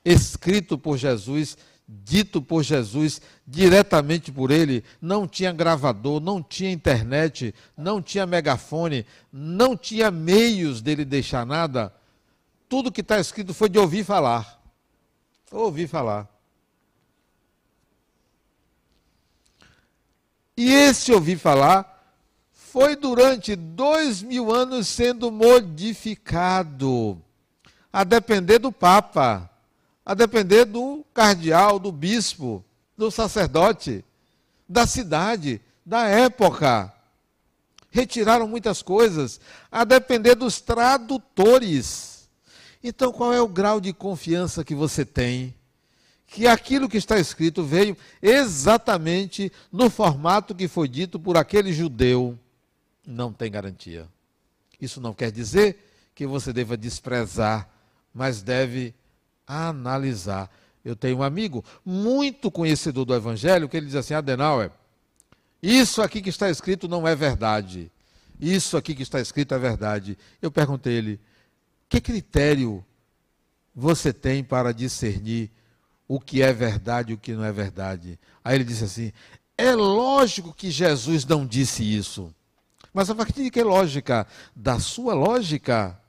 escrito 0.04 0.78
por 0.78 0.96
Jesus 0.96 1.58
dito 1.88 2.42
por 2.42 2.62
Jesus 2.64 3.20
diretamente 3.46 4.32
por 4.32 4.50
ele, 4.50 4.82
não 5.00 5.28
tinha 5.28 5.52
gravador, 5.52 6.20
não 6.20 6.42
tinha 6.42 6.73
internet, 6.73 7.54
não 7.76 8.02
tinha 8.02 8.26
megafone, 8.26 9.06
não 9.32 9.76
tinha 9.76 10.11
meios 10.11 10.82
dele 10.82 11.04
deixar 11.04 11.46
nada. 11.46 11.94
Tudo 12.68 12.90
que 12.90 13.02
está 13.02 13.20
escrito 13.20 13.54
foi 13.54 13.68
de 13.68 13.78
ouvir 13.78 14.04
falar. 14.04 14.61
Ouvir 15.52 15.87
falar. 15.87 16.28
E 20.56 20.73
esse 20.73 21.12
ouvir 21.12 21.38
falar 21.38 21.96
foi 22.76 22.95
durante 22.95 23.56
dois 23.56 24.21
mil 24.21 24.52
anos 24.52 24.87
sendo 24.87 25.33
modificado, 25.33 27.18
a 27.90 28.04
depender 28.04 28.59
do 28.59 28.71
Papa 28.71 29.50
a 30.04 30.12
depender 30.14 30.64
do 30.66 31.04
cardeal, 31.14 31.80
do 31.80 31.90
bispo, 31.90 32.62
do 32.97 33.11
sacerdote, 33.11 34.04
da 34.68 34.87
cidade, 34.87 35.61
da 35.85 36.06
época. 36.06 36.92
Retiraram 37.90 38.47
muitas 38.47 38.83
coisas, 38.83 39.40
a 39.73 39.83
depender 39.83 40.37
dos 40.37 40.61
tradutores. 40.61 42.28
Então, 42.85 43.11
qual 43.11 43.33
é 43.33 43.40
o 43.40 43.49
grau 43.49 43.80
de 43.80 43.92
confiança 43.92 44.62
que 44.62 44.76
você 44.76 45.04
tem? 45.04 45.52
Que 46.26 46.47
aquilo 46.47 46.88
que 46.88 46.99
está 46.99 47.18
escrito 47.18 47.64
veio 47.64 47.97
exatamente 48.23 49.50
no 49.73 49.90
formato 49.90 50.54
que 50.54 50.68
foi 50.68 50.87
dito 50.87 51.18
por 51.18 51.37
aquele 51.37 51.73
judeu. 51.73 52.38
Não 53.07 53.33
tem 53.33 53.51
garantia. 53.51 54.09
Isso 54.81 55.01
não 55.01 55.14
quer 55.14 55.31
dizer 55.31 56.11
que 56.14 56.27
você 56.27 56.53
deva 56.53 56.77
desprezar, 56.77 57.69
mas 58.12 58.42
deve 58.42 58.95
analisar. 59.47 60.51
Eu 60.85 60.97
tenho 60.97 61.19
um 61.19 61.23
amigo 61.23 61.64
muito 61.85 62.51
conhecedor 62.51 63.05
do 63.05 63.14
Evangelho 63.14 63.69
que 63.69 63.77
ele 63.77 63.87
diz 63.87 63.95
assim: 63.95 64.14
Adenauer, 64.14 64.71
isso 65.62 66.03
aqui 66.03 66.21
que 66.21 66.29
está 66.29 66.51
escrito 66.51 66.88
não 66.88 67.07
é 67.07 67.14
verdade. 67.14 67.90
Isso 68.40 68.77
aqui 68.77 68.95
que 68.95 69.03
está 69.03 69.21
escrito 69.21 69.55
é 69.55 69.59
verdade. 69.59 70.19
Eu 70.40 70.51
perguntei 70.51 70.95
ele: 70.95 71.21
que 71.88 72.01
critério 72.01 72.85
você 73.75 74.12
tem 74.12 74.42
para 74.42 74.73
discernir 74.73 75.51
o 76.09 76.21
que 76.21 76.42
é 76.42 76.53
verdade 76.53 77.12
e 77.12 77.14
o 77.14 77.19
que 77.19 77.33
não 77.33 77.45
é 77.45 77.53
verdade? 77.53 78.19
Aí 78.45 78.55
ele 78.55 78.64
disse 78.64 78.85
assim: 78.85 79.12
é 79.57 79.75
lógico 79.75 80.53
que 80.53 80.71
Jesus 80.71 81.25
não 81.25 81.47
disse 81.47 81.83
isso. 81.83 82.35
Mas 82.96 83.11
a 83.11 83.14
partir 83.14 83.42
de 83.42 83.50
que 83.50 83.62
lógica? 83.62 84.26
Da 84.54 84.80
sua 84.80 85.12
lógica? 85.12 86.00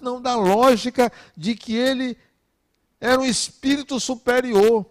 Não 0.00 0.18
da 0.18 0.34
lógica 0.34 1.12
de 1.36 1.54
que 1.54 1.74
ele 1.74 2.16
era 2.98 3.20
um 3.20 3.24
espírito 3.26 4.00
superior. 4.00 4.86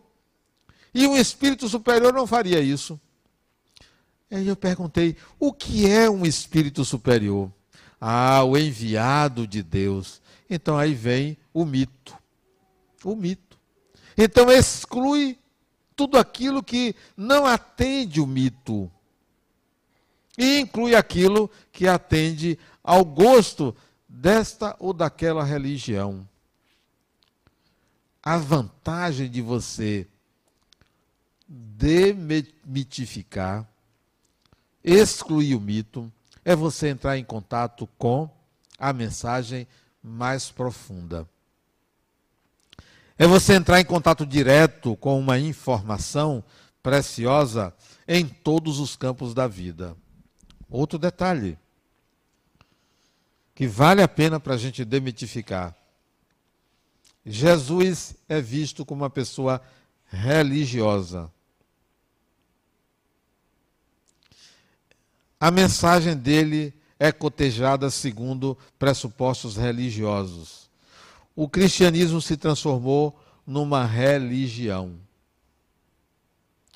E 0.93 1.07
um 1.07 1.17
espírito 1.17 1.67
superior 1.67 2.13
não 2.13 2.27
faria 2.27 2.59
isso. 2.61 3.01
Aí 4.29 4.47
eu 4.47 4.55
perguntei: 4.55 5.17
o 5.39 5.51
que 5.51 5.89
é 5.89 6.07
um 6.07 6.27
espírito 6.27 6.85
superior? 6.85 7.51
Ah, 7.99 8.43
o 8.43 8.55
enviado 8.55 9.47
de 9.47 9.63
Deus. 9.63 10.21
Então 10.47 10.77
aí 10.77 10.93
vem 10.93 11.35
o 11.51 11.65
mito. 11.65 12.15
O 13.03 13.15
mito. 13.15 13.57
Então 14.15 14.51
exclui 14.51 15.39
tudo 15.95 16.19
aquilo 16.19 16.61
que 16.61 16.95
não 17.17 17.47
atende 17.47 18.21
o 18.21 18.27
mito. 18.27 18.91
E 20.41 20.59
inclui 20.59 20.95
aquilo 20.95 21.49
que 21.71 21.87
atende 21.87 22.57
ao 22.83 23.05
gosto 23.05 23.75
desta 24.09 24.75
ou 24.79 24.91
daquela 24.91 25.43
religião 25.43 26.27
a 28.23 28.37
vantagem 28.37 29.29
de 29.29 29.41
você 29.41 30.07
demitificar, 31.47 33.67
excluir 34.83 35.55
o 35.55 35.59
mito, 35.59 36.11
é 36.43 36.55
você 36.55 36.89
entrar 36.89 37.19
em 37.19 37.23
contato 37.23 37.87
com 37.97 38.29
a 38.79 38.91
mensagem 38.93 39.67
mais 40.01 40.49
profunda. 40.51 41.29
É 43.15 43.27
você 43.27 43.53
entrar 43.53 43.79
em 43.79 43.85
contato 43.85 44.25
direto 44.25 44.95
com 44.95 45.19
uma 45.19 45.37
informação 45.37 46.43
preciosa 46.81 47.71
em 48.07 48.27
todos 48.27 48.79
os 48.79 48.95
campos 48.95 49.35
da 49.35 49.47
vida. 49.47 49.95
Outro 50.71 50.97
detalhe 50.97 51.59
que 53.53 53.67
vale 53.67 54.01
a 54.01 54.07
pena 54.07 54.39
para 54.39 54.53
a 54.53 54.57
gente 54.57 54.85
demitificar. 54.85 55.75
Jesus 57.25 58.15
é 58.27 58.39
visto 58.39 58.85
como 58.85 59.03
uma 59.03 59.09
pessoa 59.09 59.61
religiosa. 60.07 61.29
A 65.37 65.51
mensagem 65.51 66.15
dele 66.15 66.73
é 66.97 67.11
cotejada 67.11 67.89
segundo 67.89 68.57
pressupostos 68.79 69.57
religiosos. 69.57 70.69
O 71.35 71.49
cristianismo 71.49 72.21
se 72.21 72.37
transformou 72.37 73.19
numa 73.45 73.85
religião. 73.85 74.95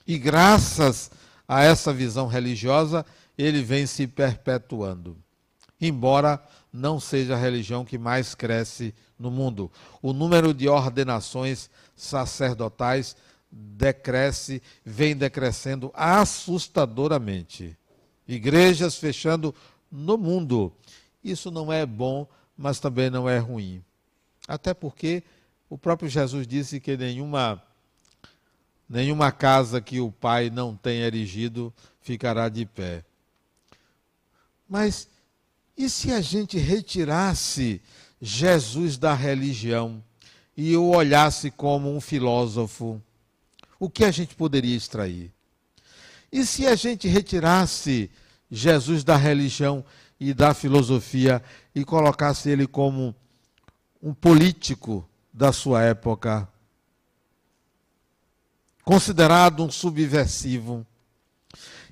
E 0.06 0.18
graças 0.18 1.10
a 1.48 1.64
essa 1.64 1.94
visão 1.94 2.28
religiosa, 2.28 3.06
ele 3.38 3.62
vem 3.62 3.86
se 3.86 4.08
perpetuando. 4.08 5.18
Embora 5.80 6.42
não 6.72 7.00
seja 7.00 7.36
a 7.36 7.38
religião 7.38 7.86
que 7.86 7.98
mais 7.98 8.34
cresce 8.34 8.94
no 9.18 9.32
mundo. 9.32 9.72
O 10.02 10.14
número 10.14 10.54
de 10.54 10.68
ordenações 10.68 11.70
sacerdotais 11.96 13.16
decresce, 13.52 14.62
vem 14.84 15.16
decrescendo 15.16 15.92
assustadoramente. 15.94 17.78
Igrejas 18.28 18.96
fechando 18.98 19.54
no 19.92 20.18
mundo. 20.18 20.74
Isso 21.24 21.50
não 21.50 21.72
é 21.72 21.86
bom, 21.86 22.28
mas 22.58 22.80
também 22.80 23.10
não 23.10 23.30
é 23.30 23.38
ruim. 23.38 23.84
Até 24.48 24.74
porque 24.74 25.24
o 25.70 25.78
próprio 25.78 26.10
Jesus 26.10 26.46
disse 26.46 26.80
que 26.80 26.98
nenhuma 26.98 27.62
nenhuma 28.88 29.32
casa 29.32 29.82
que 29.82 30.00
o 30.00 30.12
Pai 30.12 30.52
não 30.52 30.76
tenha 30.76 31.08
erigido 31.08 31.74
ficará 32.02 32.50
de 32.50 32.66
pé. 32.66 33.04
Mas 34.68 35.08
e 35.78 35.90
se 35.90 36.12
a 36.12 36.22
gente 36.22 36.58
retirasse 36.58 37.82
Jesus 38.22 38.98
da 38.98 39.14
religião 39.14 40.04
e 40.56 40.76
o 40.78 40.90
olhasse 40.90 41.52
como 41.52 41.94
um 41.94 42.00
filósofo? 42.00 43.02
O 43.80 43.90
que 43.90 44.06
a 44.06 44.12
gente 44.12 44.36
poderia 44.36 44.76
extrair? 44.76 45.34
E 46.32 46.46
se 46.46 46.66
a 46.66 46.76
gente 46.76 47.08
retirasse 47.08 48.10
Jesus 48.50 49.04
da 49.04 49.18
religião 49.18 49.84
e 50.20 50.34
da 50.34 50.54
filosofia 50.54 51.44
e 51.74 51.84
colocasse 51.84 52.50
ele 52.50 52.66
como 52.66 53.14
um 54.02 54.14
político 54.14 55.08
da 55.34 55.52
sua 55.52 55.84
época, 55.84 56.48
considerado 58.84 59.64
um 59.64 59.70
subversivo? 59.70 60.86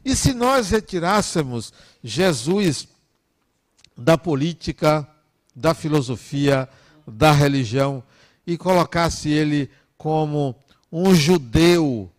E 0.03 0.15
se 0.15 0.33
nós 0.33 0.69
retirássemos 0.69 1.71
Jesus 2.03 2.87
da 3.97 4.17
política, 4.17 5.07
da 5.55 5.73
filosofia, 5.73 6.67
da 7.07 7.31
religião 7.31 8.03
e 8.45 8.57
colocasse 8.57 9.29
ele 9.29 9.69
como 9.97 10.55
um 10.91 11.15
judeu, 11.15 12.11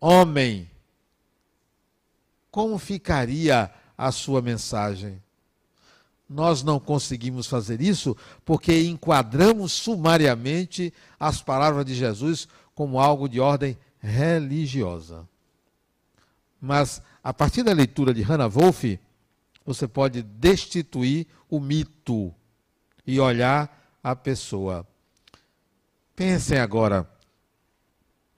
homem, 0.00 0.68
como 2.50 2.78
ficaria 2.78 3.70
a 3.96 4.10
sua 4.10 4.42
mensagem? 4.42 5.22
Nós 6.28 6.62
não 6.62 6.78
conseguimos 6.78 7.46
fazer 7.46 7.80
isso 7.80 8.16
porque 8.44 8.82
enquadramos 8.82 9.72
sumariamente 9.72 10.92
as 11.18 11.40
palavras 11.40 11.86
de 11.86 11.94
Jesus 11.94 12.48
como 12.74 13.00
algo 13.00 13.28
de 13.28 13.40
ordem 13.40 13.78
religiosa. 14.00 15.26
Mas 16.60 17.02
a 17.22 17.32
partir 17.32 17.62
da 17.62 17.72
leitura 17.72 18.12
de 18.12 18.22
Hannah 18.22 18.48
Wolff, 18.48 18.98
você 19.64 19.86
pode 19.86 20.22
destituir 20.22 21.26
o 21.48 21.60
mito 21.60 22.34
e 23.06 23.20
olhar 23.20 23.98
a 24.02 24.16
pessoa. 24.16 24.86
Pensem 26.16 26.58
agora. 26.58 27.08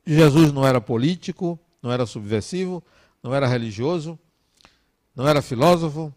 Jesus 0.05 0.53
não 0.53 0.67
era 0.67 0.81
político, 0.81 1.59
não 1.83 1.93
era 1.93 2.05
subversivo, 2.05 2.83
não 3.23 3.35
era 3.35 3.47
religioso, 3.47 4.19
não 5.15 5.27
era 5.27 5.43
filósofo, 5.43 6.13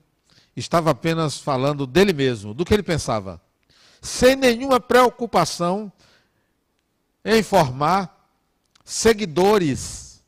estava 0.56 0.92
apenas 0.92 1.38
falando 1.38 1.86
dele 1.86 2.14
mesmo, 2.14 2.54
do 2.54 2.66
que 2.66 2.74
ele 2.74 2.84
pensava, 2.84 3.42
sem 4.02 4.36
nenhuma 4.36 4.80
preocupação 4.80 5.92
em 7.24 7.42
formar 7.42 8.30
seguidores 8.84 10.24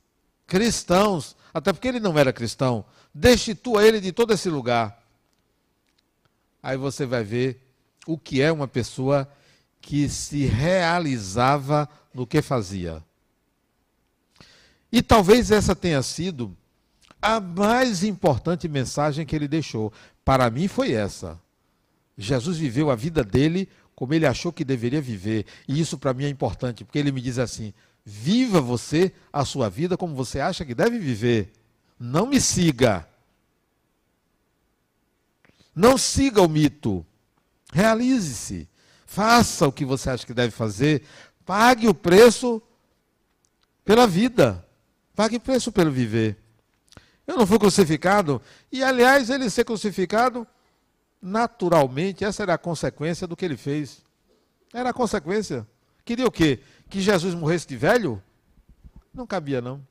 cristãos, 0.48 1.36
até 1.56 1.72
porque 1.72 1.88
ele 1.88 2.02
não 2.02 2.20
era 2.20 2.34
cristão. 2.34 2.84
Destitua 3.14 3.88
ele 3.88 4.02
de 4.02 4.12
todo 4.12 4.34
esse 4.34 4.50
lugar. 4.50 5.02
Aí 6.62 6.76
você 6.76 7.06
vai 7.06 7.24
ver 7.24 7.62
o 8.06 8.18
que 8.18 8.42
é 8.42 8.52
uma 8.52 8.68
pessoa 8.68 9.26
que 9.80 10.10
se 10.10 10.46
realizava 10.46 11.88
no 12.14 12.28
que 12.28 12.42
fazia. 12.42 13.02
E 14.92 15.02
talvez 15.02 15.50
essa 15.50 15.74
tenha 15.74 16.04
sido 16.04 16.54
a 17.22 17.40
mais 17.40 18.04
importante 18.04 18.68
mensagem 18.68 19.26
que 19.26 19.34
ele 19.34 19.48
deixou. 19.48 19.94
Para 20.26 20.50
mim 20.50 20.68
foi 20.68 20.92
essa. 20.92 21.40
Jesus 22.18 22.58
viveu 22.58 22.92
a 22.92 22.96
vida 22.96 23.24
dele 23.24 23.70
como 23.96 24.14
ele 24.14 24.28
achou 24.28 24.52
que 24.52 24.66
deveria 24.66 25.00
viver. 25.00 25.46
E 25.70 25.80
isso 25.80 25.98
para 25.98 26.14
mim 26.14 26.26
é 26.26 26.30
importante, 26.30 26.84
porque 26.84 27.00
ele 27.00 27.14
me 27.14 27.22
diz 27.22 27.40
assim: 27.40 27.74
viva 28.06 28.62
você 28.62 29.12
a 29.34 29.44
sua 29.44 29.68
vida 29.68 29.98
como 29.98 30.14
você 30.14 30.40
acha 30.40 30.64
que 30.64 30.76
deve 30.76 31.00
viver. 31.00 31.52
Não 32.00 32.28
me 32.28 32.40
siga. 32.40 33.08
Não 35.74 35.98
siga 35.98 36.42
o 36.42 36.48
mito. 36.48 37.06
Realize-se. 37.74 38.70
Faça 39.06 39.68
o 39.68 39.72
que 39.72 39.84
você 39.84 40.10
acha 40.12 40.26
que 40.26 40.34
deve 40.34 40.52
fazer. 40.52 41.04
Pague 41.44 41.88
o 41.88 41.94
preço 41.94 42.62
pela 43.84 44.06
vida. 44.06 44.64
Pague 45.16 45.38
o 45.38 45.40
preço 45.40 45.72
pelo 45.72 45.92
viver. 45.92 46.38
Eu 47.26 47.38
não 47.38 47.48
fui 47.48 47.58
crucificado. 47.58 48.42
E, 48.72 48.84
aliás, 48.84 49.30
ele 49.30 49.50
ser 49.50 49.64
crucificado, 49.64 50.46
naturalmente, 51.22 52.24
essa 52.24 52.44
era 52.44 52.54
a 52.54 52.58
consequência 52.58 53.26
do 53.26 53.36
que 53.36 53.46
ele 53.46 53.58
fez. 53.58 54.04
Era 54.72 54.90
a 54.90 54.94
consequência. 54.94 55.66
Queria 56.04 56.28
o 56.28 56.32
quê? 56.32 56.60
Que 56.96 57.02
Jesus 57.02 57.36
morresse 57.36 57.68
de 57.68 57.76
velho? 57.76 58.24
Não 59.14 59.28
cabia, 59.28 59.60
não. 59.60 59.86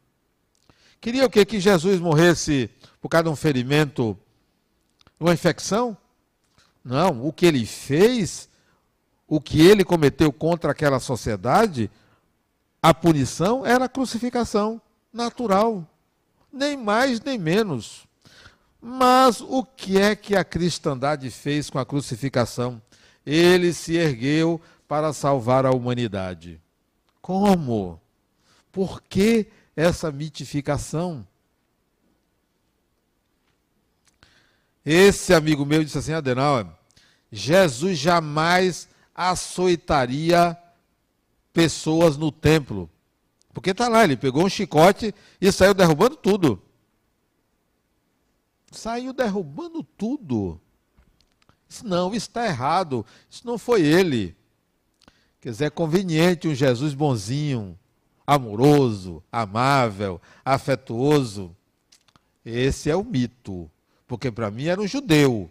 Queria 1.03 1.27
o 1.27 1.29
quê? 1.29 1.45
Que 1.45 1.61
Jesus 1.61 2.01
morresse 2.01 2.71
por 2.99 3.11
causa 3.11 3.25
de 3.25 3.29
um 3.29 3.37
ferimento, 3.37 4.19
uma 5.21 5.35
infecção? 5.35 5.95
Não. 6.83 7.23
O 7.27 7.31
que 7.31 7.45
ele 7.45 7.67
fez, 7.67 8.49
o 9.29 9.39
que 9.39 9.61
ele 9.61 9.85
cometeu 9.85 10.33
contra 10.33 10.71
aquela 10.71 10.99
sociedade, 10.99 11.91
a 12.83 12.95
punição 12.95 13.67
era 13.67 13.85
a 13.85 13.89
crucificação 13.89 14.81
natural 15.13 15.87
nem 16.51 16.75
mais 16.75 17.21
nem 17.21 17.37
menos. 17.37 18.09
Mas 18.81 19.43
o 19.43 19.63
que 19.63 20.01
é 20.01 20.17
que 20.17 20.35
a 20.35 20.43
cristandade 20.43 21.31
fez 21.31 21.69
com 21.69 21.79
a 21.79 21.85
crucificação? 21.85 22.81
Ele 23.27 23.75
se 23.75 23.95
ergueu 23.95 24.59
para 24.89 25.13
salvar 25.13 25.67
a 25.67 25.71
humanidade. 25.71 26.64
Como? 27.25 27.99
Por 28.71 29.01
que 29.01 29.47
essa 29.75 30.13
mitificação? 30.13 31.27
Esse 34.85 35.33
amigo 35.33 35.65
meu 35.65 35.83
disse 35.83 35.97
assim: 35.97 36.13
Adenauer, 36.13 36.67
Jesus 37.33 37.97
jamais 37.97 38.91
açoitaria 39.15 40.55
pessoas 41.51 42.19
no 42.19 42.31
templo. 42.31 42.91
Porque 43.55 43.71
está 43.71 43.89
lá, 43.89 44.05
ele 44.05 44.19
pegou 44.19 44.45
um 44.45 44.51
chicote 44.51 45.15
e 45.41 45.51
saiu 45.51 45.73
derrubando 45.73 46.17
tudo. 46.17 46.63
Saiu 48.71 49.15
derrubando 49.15 49.83
tudo. 49.83 50.61
Isso 51.71 51.87
não, 51.89 52.09
isso 52.09 52.29
está 52.29 52.45
errado. 52.45 53.07
Isso 53.31 53.47
não 53.47 53.57
foi 53.57 53.81
ele. 53.81 54.37
Quer 55.45 55.51
dizer, 55.51 55.65
é 55.67 55.71
conveniente 55.71 56.49
um 56.49 56.55
Jesus 56.55 56.95
bonzinho, 56.95 57.79
amoroso, 58.27 59.23
amável, 59.31 60.19
afetuoso. 60.43 61.55
Esse 62.43 62.89
é 62.89 62.97
o 62.97 63.05
mito. 63.05 63.71
Porque 64.09 64.31
para 64.31 64.51
mim 64.51 64.69
era 64.69 64.81
um 64.81 64.87
judeu. 64.87 65.51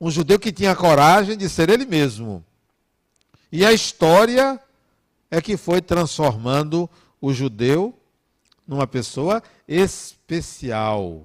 Um 0.00 0.10
judeu 0.10 0.36
que 0.36 0.50
tinha 0.50 0.74
coragem 0.74 1.36
de 1.36 1.48
ser 1.48 1.70
ele 1.70 1.86
mesmo. 1.86 2.44
E 3.52 3.64
a 3.64 3.72
história 3.72 4.60
é 5.30 5.40
que 5.40 5.56
foi 5.56 5.80
transformando 5.80 6.90
o 7.20 7.32
judeu 7.32 7.96
numa 8.66 8.88
pessoa 8.88 9.40
especial. 9.68 11.24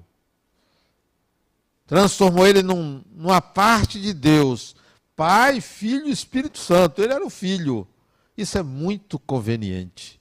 Transformou 1.88 2.46
ele 2.46 2.62
num, 2.62 3.02
numa 3.16 3.40
parte 3.40 4.00
de 4.00 4.14
Deus. 4.14 4.76
Pai, 5.18 5.60
Filho 5.60 6.06
e 6.06 6.12
Espírito 6.12 6.58
Santo. 6.58 7.02
Ele 7.02 7.12
era 7.12 7.26
o 7.26 7.28
filho. 7.28 7.88
Isso 8.36 8.56
é 8.56 8.62
muito 8.62 9.18
conveniente 9.18 10.20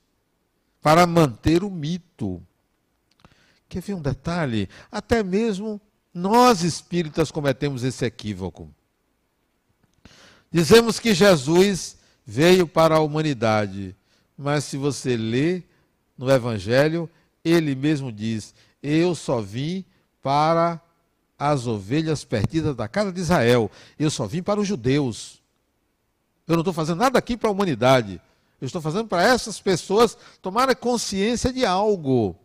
para 0.82 1.06
manter 1.06 1.64
o 1.64 1.70
mito. 1.70 2.42
Quer 3.70 3.84
ver 3.84 3.94
um 3.94 4.02
detalhe? 4.02 4.68
Até 4.92 5.22
mesmo 5.22 5.80
nós 6.12 6.64
espíritas 6.64 7.30
cometemos 7.30 7.84
esse 7.84 8.06
equívoco. 8.06 8.74
Dizemos 10.52 11.00
que 11.00 11.14
Jesus 11.14 12.00
veio 12.26 12.68
para 12.68 12.96
a 12.96 13.00
humanidade. 13.00 13.96
Mas 14.36 14.64
se 14.64 14.78
você 14.78 15.16
lê 15.16 15.62
no 16.18 16.28
Evangelho, 16.28 17.08
ele 17.46 17.76
mesmo 17.76 18.12
diz: 18.12 18.52
Eu 18.82 19.14
só 19.14 19.42
vim 19.42 19.86
para 20.24 20.82
as 21.38 21.68
ovelhas 21.68 22.24
perdidas 22.24 22.76
da 22.76 22.88
casa 22.88 23.12
de 23.12 23.20
Israel. 23.20 23.70
Eu 23.98 24.10
só 24.10 24.26
vim 24.26 24.42
para 24.42 24.60
os 24.60 24.68
judeus. 24.68 25.42
Eu 26.48 26.54
não 26.54 26.62
estou 26.62 26.74
fazendo 26.74 27.00
nada 27.00 27.20
aqui 27.20 27.38
para 27.38 27.50
a 27.50 27.52
humanidade. 27.52 28.22
Eu 28.60 28.66
estou 28.66 28.82
fazendo 28.82 29.08
para 29.08 29.22
essas 29.22 29.60
pessoas 29.60 30.18
tomarem 30.42 30.76
consciência 30.76 31.54
de 31.54 31.66
algo. 31.66 32.36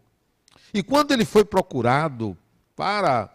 E 0.74 0.82
quando 0.82 1.12
ele 1.12 1.24
foi 1.24 1.44
procurado 1.44 2.36
para 2.76 3.30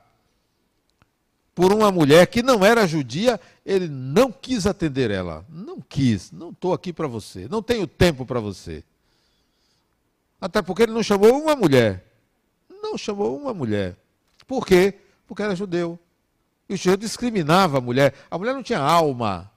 por 1.55 1.73
uma 1.73 1.91
mulher 1.91 2.27
que 2.27 2.43
não 2.43 2.63
era 2.63 2.85
judia, 2.85 3.39
ele 3.65 3.87
não 3.87 4.31
quis 4.31 4.67
atender 4.67 5.09
ela. 5.09 5.43
Não 5.49 5.81
quis, 5.81 6.31
não 6.31 6.51
estou 6.51 6.71
aqui 6.71 6.93
para 6.93 7.07
você, 7.07 7.47
não 7.47 7.63
tenho 7.63 7.87
tempo 7.87 8.27
para 8.27 8.39
você. 8.39 8.83
Até 10.39 10.61
porque 10.61 10.83
ele 10.83 10.91
não 10.91 11.01
chamou 11.01 11.41
uma 11.41 11.55
mulher. 11.55 12.05
Não 12.69 12.95
chamou 12.95 13.35
uma 13.35 13.55
mulher. 13.55 13.97
Por 14.45 14.67
quê? 14.67 14.93
Porque 15.27 15.43
era 15.43 15.55
judeu. 15.55 15.99
E 16.67 16.73
o 16.73 16.77
judeu 16.77 16.97
discriminava 16.97 17.77
a 17.77 17.81
mulher. 17.81 18.13
A 18.31 18.37
mulher 18.37 18.53
não 18.53 18.63
tinha 18.63 18.79
alma, 18.79 19.51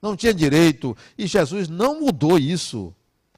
não 0.00 0.16
tinha 0.16 0.32
direito. 0.32 0.96
E 1.18 1.26
Jesus 1.26 1.68
não 1.68 2.00
mudou 2.00 2.38
isso. 2.38 2.94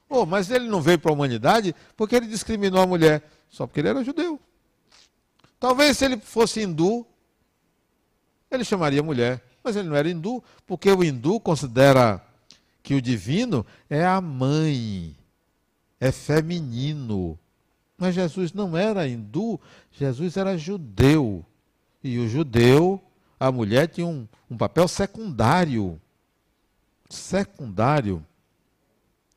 Oh, 0.07 0.25
mas 0.25 0.49
ele 0.49 0.67
não 0.67 0.81
veio 0.81 0.97
para 0.97 1.11
a 1.11 1.13
humanidade 1.13 1.75
porque 1.97 2.15
ele 2.15 2.27
discriminou 2.27 2.81
a 2.81 2.87
mulher. 2.87 3.29
Só 3.49 3.67
porque 3.67 3.81
ele 3.81 3.89
era 3.89 4.03
judeu. 4.03 4.39
Talvez 5.59 5.97
se 5.97 6.05
ele 6.05 6.17
fosse 6.17 6.61
hindu, 6.61 7.05
ele 8.49 8.63
chamaria 8.63 9.03
mulher. 9.03 9.43
Mas 9.63 9.75
ele 9.75 9.89
não 9.89 9.95
era 9.95 10.09
hindu, 10.09 10.43
porque 10.65 10.89
o 10.89 11.03
hindu 11.03 11.39
considera 11.39 12.23
que 12.81 12.95
o 12.95 13.01
divino 13.01 13.65
é 13.89 14.05
a 14.05 14.21
mãe, 14.21 15.15
é 15.99 16.11
feminino. 16.11 17.37
Mas 17.99 18.15
Jesus 18.15 18.53
não 18.53 18.77
era 18.77 19.07
hindu, 19.07 19.59
Jesus 19.91 20.37
era 20.37 20.57
judeu. 20.57 21.45
E 22.03 22.17
o 22.17 22.29
judeu, 22.29 23.01
a 23.39 23.51
mulher 23.51 23.87
tinha 23.87 24.07
um, 24.07 24.27
um 24.49 24.57
papel 24.57 24.87
secundário. 24.87 25.99
Secundário. 27.09 28.25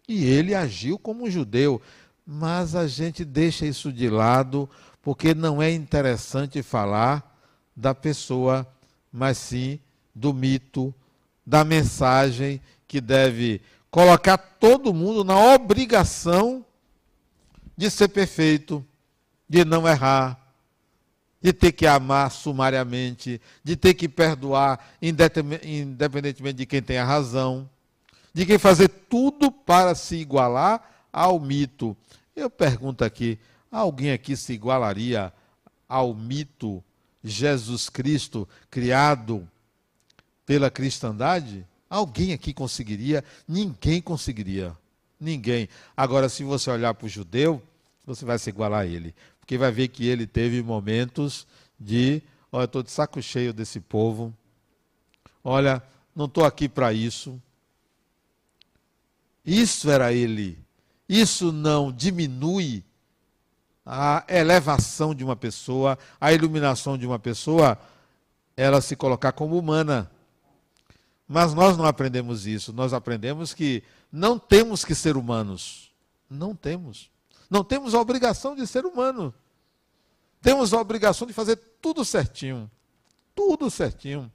E 0.08 0.24
ele 0.24 0.54
agiu 0.54 0.98
como 0.98 1.30
judeu. 1.30 1.82
Mas 2.24 2.76
a 2.76 2.86
gente 2.86 3.24
deixa 3.24 3.66
isso 3.66 3.92
de 3.92 4.08
lado, 4.08 4.70
porque 5.02 5.34
não 5.34 5.60
é 5.60 5.72
interessante 5.72 6.62
falar 6.62 7.28
da 7.76 7.94
pessoa 7.94 8.66
mas 9.12 9.36
sim 9.36 9.78
do 10.14 10.32
mito, 10.32 10.94
da 11.44 11.64
mensagem 11.64 12.60
que 12.88 13.00
deve 13.00 13.60
colocar 13.90 14.38
todo 14.38 14.94
mundo 14.94 15.22
na 15.22 15.36
obrigação 15.54 16.64
de 17.76 17.90
ser 17.90 18.08
perfeito, 18.08 18.84
de 19.48 19.64
não 19.64 19.86
errar, 19.86 20.38
de 21.40 21.52
ter 21.52 21.72
que 21.72 21.86
amar 21.86 22.30
sumariamente, 22.30 23.40
de 23.64 23.76
ter 23.76 23.94
que 23.94 24.08
perdoar 24.08 24.94
independentemente 25.02 26.56
de 26.58 26.66
quem 26.66 26.80
tem 26.80 26.98
a 26.98 27.04
razão, 27.04 27.68
de 28.32 28.46
quem 28.46 28.58
fazer 28.58 28.88
tudo 28.88 29.50
para 29.50 29.94
se 29.94 30.16
igualar 30.16 31.08
ao 31.12 31.40
mito. 31.40 31.96
Eu 32.34 32.48
pergunto 32.48 33.04
aqui, 33.04 33.38
alguém 33.70 34.12
aqui 34.12 34.36
se 34.36 34.52
igualaria 34.52 35.32
ao 35.88 36.14
mito 36.14 36.82
Jesus 37.22 37.88
Cristo 37.88 38.48
criado 38.70 39.46
pela 40.46 40.70
cristandade? 40.70 41.66
Alguém 41.88 42.32
aqui 42.32 42.54
conseguiria? 42.54 43.22
Ninguém 43.46 44.00
conseguiria. 44.00 44.76
Ninguém. 45.22 45.68
Agora, 45.96 46.28
se 46.28 46.42
você 46.42 46.68
olhar 46.68 46.92
para 46.94 47.06
o 47.06 47.08
judeu, 47.08 47.62
você 48.04 48.24
vai 48.24 48.40
se 48.40 48.50
igualar 48.50 48.80
a 48.80 48.86
ele. 48.86 49.14
Porque 49.38 49.56
vai 49.56 49.70
ver 49.70 49.86
que 49.86 50.04
ele 50.04 50.26
teve 50.26 50.60
momentos 50.64 51.46
de: 51.78 52.20
olha, 52.50 52.64
estou 52.64 52.82
de 52.82 52.90
saco 52.90 53.22
cheio 53.22 53.52
desse 53.52 53.78
povo. 53.78 54.34
Olha, 55.44 55.80
não 56.14 56.24
estou 56.24 56.44
aqui 56.44 56.68
para 56.68 56.92
isso. 56.92 57.40
Isso 59.46 59.88
era 59.88 60.12
ele. 60.12 60.58
Isso 61.08 61.52
não 61.52 61.92
diminui 61.92 62.82
a 63.86 64.24
elevação 64.28 65.14
de 65.14 65.22
uma 65.22 65.36
pessoa, 65.36 65.96
a 66.20 66.32
iluminação 66.32 66.98
de 66.98 67.06
uma 67.06 67.18
pessoa, 67.18 67.78
ela 68.56 68.80
se 68.80 68.96
colocar 68.96 69.30
como 69.30 69.56
humana. 69.56 70.10
Mas 71.28 71.54
nós 71.54 71.76
não 71.76 71.86
aprendemos 71.86 72.44
isso. 72.44 72.72
Nós 72.72 72.92
aprendemos 72.92 73.54
que 73.54 73.84
não 74.12 74.38
temos 74.38 74.84
que 74.84 74.94
ser 74.94 75.16
humanos. 75.16 75.90
Não 76.28 76.54
temos. 76.54 77.10
Não 77.48 77.64
temos 77.64 77.94
a 77.94 78.00
obrigação 78.00 78.54
de 78.54 78.66
ser 78.66 78.84
humano. 78.84 79.34
Temos 80.42 80.74
a 80.74 80.80
obrigação 80.80 81.26
de 81.26 81.32
fazer 81.32 81.56
tudo 81.80 82.04
certinho. 82.04 82.70
Tudo 83.34 83.70
certinho. 83.70 84.30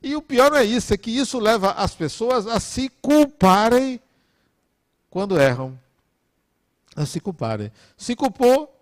E 0.00 0.14
o 0.14 0.22
pior 0.22 0.54
é 0.54 0.64
isso, 0.64 0.94
é 0.94 0.96
que 0.96 1.10
isso 1.10 1.38
leva 1.38 1.72
as 1.72 1.94
pessoas 1.94 2.46
a 2.46 2.60
se 2.60 2.88
culparem 3.02 4.00
quando 5.10 5.38
erram. 5.38 5.78
A 6.94 7.04
se 7.04 7.18
culparem. 7.18 7.72
Se 7.96 8.14
culpou, 8.14 8.72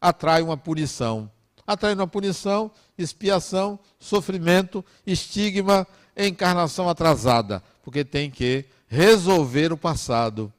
atrai 0.00 0.42
uma 0.42 0.56
punição. 0.56 1.30
Atrai 1.66 1.94
uma 1.94 2.06
punição, 2.06 2.70
expiação, 2.96 3.78
sofrimento, 3.98 4.84
estigma, 5.06 5.86
encarnação 6.26 6.88
atrasada, 6.88 7.62
porque 7.82 8.04
tem 8.04 8.30
que 8.30 8.64
resolver 8.88 9.72
o 9.72 9.76
passado. 9.76 10.52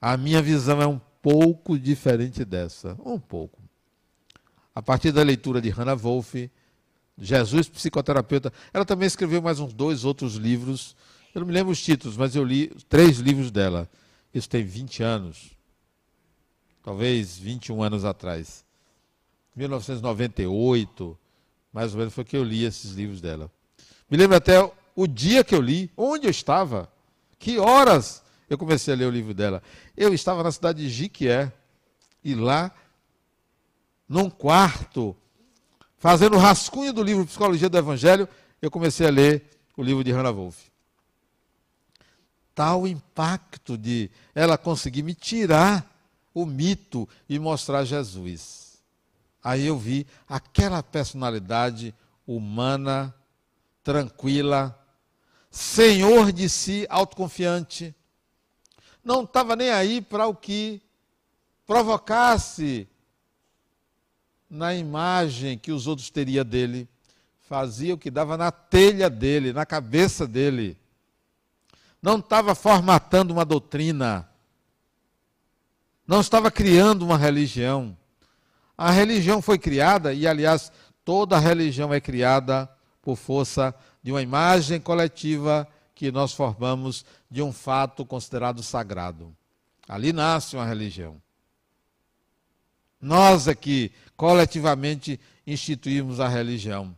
A 0.00 0.16
minha 0.16 0.40
visão 0.40 0.80
é 0.80 0.86
um 0.86 1.00
pouco 1.20 1.78
diferente 1.78 2.44
dessa, 2.44 2.96
um 3.04 3.18
pouco. 3.18 3.60
A 4.74 4.82
partir 4.82 5.12
da 5.12 5.22
leitura 5.22 5.60
de 5.60 5.70
Hannah 5.70 5.94
Wolff, 5.94 6.50
Jesus 7.16 7.68
psicoterapeuta, 7.68 8.52
ela 8.72 8.84
também 8.84 9.06
escreveu 9.06 9.40
mais 9.40 9.60
uns 9.60 9.72
dois 9.72 10.04
outros 10.04 10.34
livros. 10.34 10.96
Eu 11.34 11.40
não 11.40 11.46
me 11.46 11.52
lembro 11.52 11.72
os 11.72 11.82
títulos, 11.82 12.16
mas 12.16 12.34
eu 12.34 12.44
li 12.44 12.68
três 12.88 13.18
livros 13.18 13.50
dela. 13.50 13.88
Isso 14.32 14.48
tem 14.48 14.64
20 14.64 15.02
anos, 15.02 15.52
talvez 16.82 17.38
21 17.38 17.82
anos 17.82 18.04
atrás. 18.04 18.64
1998, 19.54 21.16
mais 21.74 21.92
ou 21.92 21.98
menos 21.98 22.14
foi 22.14 22.24
que 22.24 22.36
eu 22.36 22.44
li 22.44 22.64
esses 22.64 22.92
livros 22.92 23.20
dela. 23.20 23.50
Me 24.08 24.16
lembro 24.16 24.36
até 24.36 24.72
o 24.94 25.06
dia 25.08 25.42
que 25.42 25.56
eu 25.56 25.60
li, 25.60 25.90
onde 25.96 26.28
eu 26.28 26.30
estava, 26.30 26.88
que 27.36 27.58
horas 27.58 28.22
eu 28.48 28.56
comecei 28.56 28.94
a 28.94 28.96
ler 28.96 29.06
o 29.06 29.10
livro 29.10 29.34
dela. 29.34 29.60
Eu 29.96 30.14
estava 30.14 30.44
na 30.44 30.52
cidade 30.52 30.80
de 30.80 30.88
Jiquié, 30.88 31.52
e 32.22 32.32
lá, 32.34 32.72
num 34.08 34.30
quarto, 34.30 35.16
fazendo 35.98 36.38
rascunho 36.38 36.92
do 36.92 37.02
livro 37.02 37.26
Psicologia 37.26 37.68
do 37.68 37.76
Evangelho, 37.76 38.28
eu 38.62 38.70
comecei 38.70 39.06
a 39.08 39.10
ler 39.10 39.44
o 39.76 39.82
livro 39.82 40.04
de 40.04 40.12
Hannah 40.12 40.30
Wolff. 40.30 40.70
Tal 42.54 42.86
impacto 42.86 43.76
de 43.76 44.08
ela 44.32 44.56
conseguir 44.56 45.02
me 45.02 45.12
tirar 45.12 45.84
o 46.32 46.46
mito 46.46 47.08
e 47.28 47.36
mostrar 47.36 47.84
Jesus. 47.84 48.63
Aí 49.44 49.66
eu 49.66 49.78
vi 49.78 50.06
aquela 50.26 50.82
personalidade 50.82 51.94
humana, 52.26 53.14
tranquila, 53.82 54.74
senhor 55.50 56.32
de 56.32 56.48
si, 56.48 56.86
autoconfiante. 56.88 57.94
Não 59.04 59.22
estava 59.24 59.54
nem 59.54 59.68
aí 59.68 60.00
para 60.00 60.26
o 60.26 60.34
que 60.34 60.80
provocasse 61.66 62.88
na 64.48 64.74
imagem 64.74 65.58
que 65.58 65.72
os 65.72 65.86
outros 65.86 66.08
teriam 66.08 66.44
dele. 66.44 66.88
Fazia 67.46 67.92
o 67.92 67.98
que 67.98 68.10
dava 68.10 68.38
na 68.38 68.50
telha 68.50 69.10
dele, 69.10 69.52
na 69.52 69.66
cabeça 69.66 70.26
dele. 70.26 70.78
Não 72.00 72.18
estava 72.18 72.54
formatando 72.54 73.34
uma 73.34 73.44
doutrina. 73.44 74.26
Não 76.06 76.22
estava 76.22 76.50
criando 76.50 77.02
uma 77.02 77.18
religião 77.18 77.94
a 78.76 78.90
religião 78.90 79.40
foi 79.40 79.58
criada, 79.58 80.12
e 80.12 80.26
aliás, 80.26 80.72
toda 81.04 81.38
religião 81.38 81.92
é 81.94 82.00
criada 82.00 82.68
por 83.00 83.16
força 83.16 83.74
de 84.02 84.10
uma 84.10 84.22
imagem 84.22 84.80
coletiva 84.80 85.68
que 85.94 86.10
nós 86.10 86.32
formamos 86.32 87.04
de 87.30 87.40
um 87.40 87.52
fato 87.52 88.04
considerado 88.04 88.62
sagrado. 88.62 89.34
Ali 89.88 90.12
nasce 90.12 90.56
uma 90.56 90.66
religião. 90.66 91.20
Nós 93.00 93.46
aqui, 93.46 93.92
coletivamente, 94.16 95.20
instituímos 95.46 96.20
a 96.20 96.26
religião. 96.26 96.96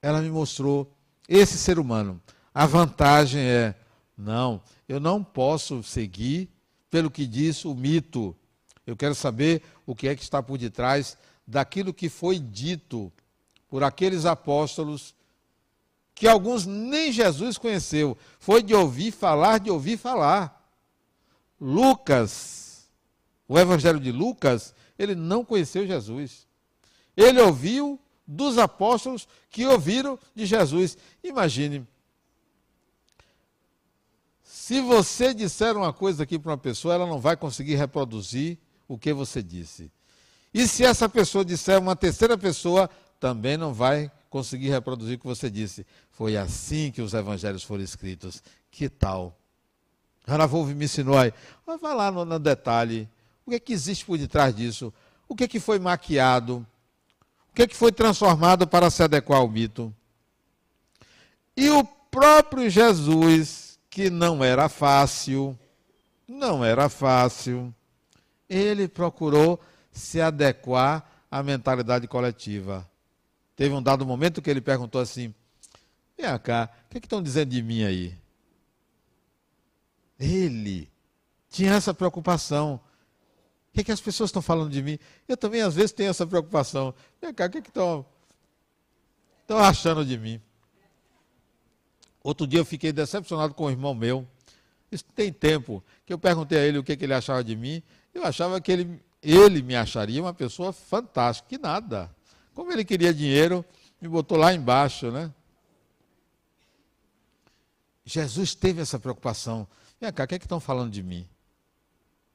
Ela 0.00 0.20
me 0.20 0.30
mostrou 0.30 0.90
esse 1.28 1.58
ser 1.58 1.78
humano. 1.78 2.20
A 2.54 2.64
vantagem 2.64 3.42
é: 3.42 3.74
não, 4.16 4.62
eu 4.88 5.00
não 5.00 5.22
posso 5.22 5.82
seguir 5.82 6.48
pelo 6.90 7.10
que 7.10 7.26
diz 7.26 7.64
o 7.64 7.74
mito 7.74 8.36
eu 8.86 8.96
quero 8.96 9.14
saber 9.14 9.62
o 9.86 9.94
que 9.94 10.08
é 10.08 10.16
que 10.16 10.22
está 10.22 10.42
por 10.42 10.58
detrás 10.58 11.16
daquilo 11.46 11.94
que 11.94 12.08
foi 12.08 12.38
dito 12.38 13.12
por 13.68 13.82
aqueles 13.82 14.24
apóstolos 14.26 15.14
que 16.14 16.28
alguns 16.28 16.66
nem 16.66 17.10
Jesus 17.10 17.58
conheceu. 17.58 18.16
Foi 18.38 18.62
de 18.62 18.74
ouvir 18.74 19.12
falar, 19.12 19.58
de 19.58 19.70
ouvir 19.70 19.96
falar. 19.96 20.60
Lucas, 21.60 22.86
o 23.48 23.58
Evangelho 23.58 23.98
de 23.98 24.12
Lucas, 24.12 24.74
ele 24.98 25.14
não 25.14 25.44
conheceu 25.44 25.86
Jesus. 25.86 26.46
Ele 27.16 27.40
ouviu 27.40 27.98
dos 28.26 28.58
apóstolos 28.58 29.26
que 29.50 29.66
ouviram 29.66 30.18
de 30.34 30.46
Jesus. 30.46 30.96
Imagine, 31.22 31.86
se 34.42 34.80
você 34.80 35.34
disser 35.34 35.76
uma 35.76 35.92
coisa 35.92 36.22
aqui 36.22 36.38
para 36.38 36.52
uma 36.52 36.58
pessoa, 36.58 36.94
ela 36.94 37.06
não 37.06 37.18
vai 37.18 37.36
conseguir 37.36 37.74
reproduzir 37.74 38.58
o 38.92 38.98
que 38.98 39.10
você 39.14 39.42
disse. 39.42 39.90
E 40.52 40.68
se 40.68 40.84
essa 40.84 41.08
pessoa 41.08 41.42
disser 41.42 41.80
uma 41.80 41.96
terceira 41.96 42.36
pessoa, 42.36 42.90
também 43.18 43.56
não 43.56 43.72
vai 43.72 44.12
conseguir 44.28 44.68
reproduzir 44.68 45.16
o 45.16 45.18
que 45.18 45.26
você 45.26 45.48
disse. 45.48 45.86
Foi 46.10 46.36
assim 46.36 46.90
que 46.90 47.00
os 47.00 47.14
evangelhos 47.14 47.62
foram 47.62 47.82
escritos. 47.82 48.42
Que 48.70 48.90
tal? 48.90 49.34
Wolff 50.26 50.74
me 50.74 50.84
ensinou 50.84 51.16
aí. 51.16 51.32
Vai 51.66 51.94
lá 51.94 52.12
no, 52.12 52.26
no, 52.26 52.38
detalhe. 52.38 53.08
O 53.46 53.50
que 53.50 53.56
é 53.56 53.60
que 53.60 53.72
existe 53.72 54.04
por 54.04 54.18
detrás 54.18 54.54
disso? 54.54 54.92
O 55.26 55.34
que 55.34 55.44
é 55.44 55.48
que 55.48 55.58
foi 55.58 55.78
maquiado? 55.78 56.66
O 57.50 57.54
que 57.54 57.62
é 57.62 57.66
que 57.66 57.74
foi 57.74 57.92
transformado 57.92 58.66
para 58.66 58.90
se 58.90 59.02
adequar 59.02 59.38
ao 59.38 59.48
mito? 59.48 59.94
E 61.56 61.70
o 61.70 61.82
próprio 61.82 62.68
Jesus, 62.68 63.78
que 63.88 64.10
não 64.10 64.44
era 64.44 64.68
fácil, 64.68 65.58
não 66.28 66.62
era 66.62 66.90
fácil, 66.90 67.74
ele 68.52 68.86
procurou 68.86 69.60
se 69.90 70.20
adequar 70.20 71.24
à 71.30 71.42
mentalidade 71.42 72.06
coletiva. 72.06 72.88
Teve 73.56 73.74
um 73.74 73.82
dado 73.82 74.04
momento 74.04 74.42
que 74.42 74.50
ele 74.50 74.60
perguntou 74.60 75.00
assim: 75.00 75.34
Vem 76.16 76.38
cá, 76.38 76.70
o 76.86 76.90
que, 76.90 76.98
é 76.98 77.00
que 77.00 77.06
estão 77.06 77.22
dizendo 77.22 77.50
de 77.50 77.62
mim 77.62 77.82
aí? 77.84 78.16
Ele 80.18 80.88
tinha 81.48 81.72
essa 81.72 81.94
preocupação. 81.94 82.80
O 83.70 83.74
que, 83.74 83.80
é 83.80 83.84
que 83.84 83.92
as 83.92 84.00
pessoas 84.00 84.28
estão 84.28 84.42
falando 84.42 84.70
de 84.70 84.82
mim? 84.82 84.98
Eu 85.26 85.36
também, 85.36 85.62
às 85.62 85.74
vezes, 85.74 85.92
tenho 85.92 86.10
essa 86.10 86.26
preocupação. 86.26 86.94
Vem 87.20 87.32
cá, 87.32 87.46
o 87.46 87.50
que, 87.50 87.58
é 87.58 87.62
que 87.62 87.70
estão, 87.70 88.04
estão 89.40 89.58
achando 89.58 90.04
de 90.04 90.18
mim? 90.18 90.40
Outro 92.22 92.46
dia 92.46 92.60
eu 92.60 92.64
fiquei 92.64 92.92
decepcionado 92.92 93.54
com 93.54 93.64
um 93.64 93.70
irmão 93.70 93.94
meu. 93.94 94.28
Isso 94.90 95.04
tem 95.14 95.32
tempo 95.32 95.82
que 96.04 96.12
eu 96.12 96.18
perguntei 96.18 96.58
a 96.58 96.62
ele 96.62 96.78
o 96.78 96.84
que, 96.84 96.92
é 96.92 96.96
que 96.96 97.04
ele 97.04 97.14
achava 97.14 97.42
de 97.42 97.56
mim. 97.56 97.82
Eu 98.14 98.24
achava 98.24 98.60
que 98.60 98.70
ele, 98.70 99.02
ele 99.22 99.62
me 99.62 99.74
acharia 99.74 100.20
uma 100.22 100.34
pessoa 100.34 100.72
fantástica. 100.72 101.48
Que 101.48 101.58
nada. 101.58 102.14
Como 102.54 102.70
ele 102.72 102.84
queria 102.84 103.14
dinheiro, 103.14 103.64
me 104.00 104.08
botou 104.08 104.36
lá 104.36 104.52
embaixo, 104.52 105.10
né? 105.10 105.32
Jesus 108.04 108.54
teve 108.54 108.80
essa 108.82 108.98
preocupação. 108.98 109.66
Vem 110.00 110.12
cá, 110.12 110.24
o 110.24 110.26
que 110.26 110.34
é 110.34 110.38
que 110.38 110.44
estão 110.44 110.60
falando 110.60 110.90
de 110.90 111.02
mim? 111.02 111.28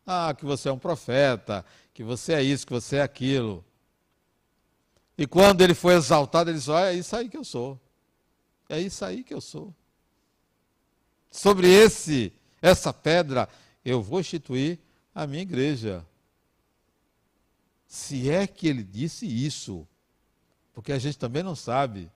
Ah, 0.06 0.34
que 0.34 0.46
você 0.46 0.70
é 0.70 0.72
um 0.72 0.80
profeta, 0.80 1.66
que 1.94 2.04
você 2.04 2.34
é 2.34 2.42
isso, 2.42 2.66
que 2.66 2.74
você 2.74 2.98
é 2.98 3.02
aquilo. 3.02 3.64
E 5.18 5.28
quando 5.28 5.62
ele 5.62 5.74
foi 5.74 5.96
exaltado, 5.96 6.50
ele 6.50 6.58
disse: 6.58 6.72
Olha, 6.72 6.94
é 6.94 6.96
isso 6.96 7.16
aí 7.16 7.28
que 7.28 7.36
eu 7.36 7.44
sou. 7.44 7.80
É 8.70 8.80
isso 8.80 9.04
aí 9.04 9.24
que 9.24 9.34
eu 9.34 9.42
sou. 9.42 9.74
Sobre 11.30 11.68
esse, 11.68 12.32
essa 12.62 12.94
pedra, 12.94 13.50
eu 13.84 14.02
vou 14.02 14.20
instituir 14.20 14.80
a 15.18 15.26
minha 15.26 15.42
igreja. 15.42 16.06
Se 17.88 18.30
é 18.30 18.46
que 18.46 18.68
ele 18.68 18.84
disse 18.84 19.26
isso, 19.26 19.88
porque 20.76 20.92
a 20.92 21.00
gente 21.00 21.18
também 21.18 21.42
não 21.42 21.56
sabe. 21.56 22.12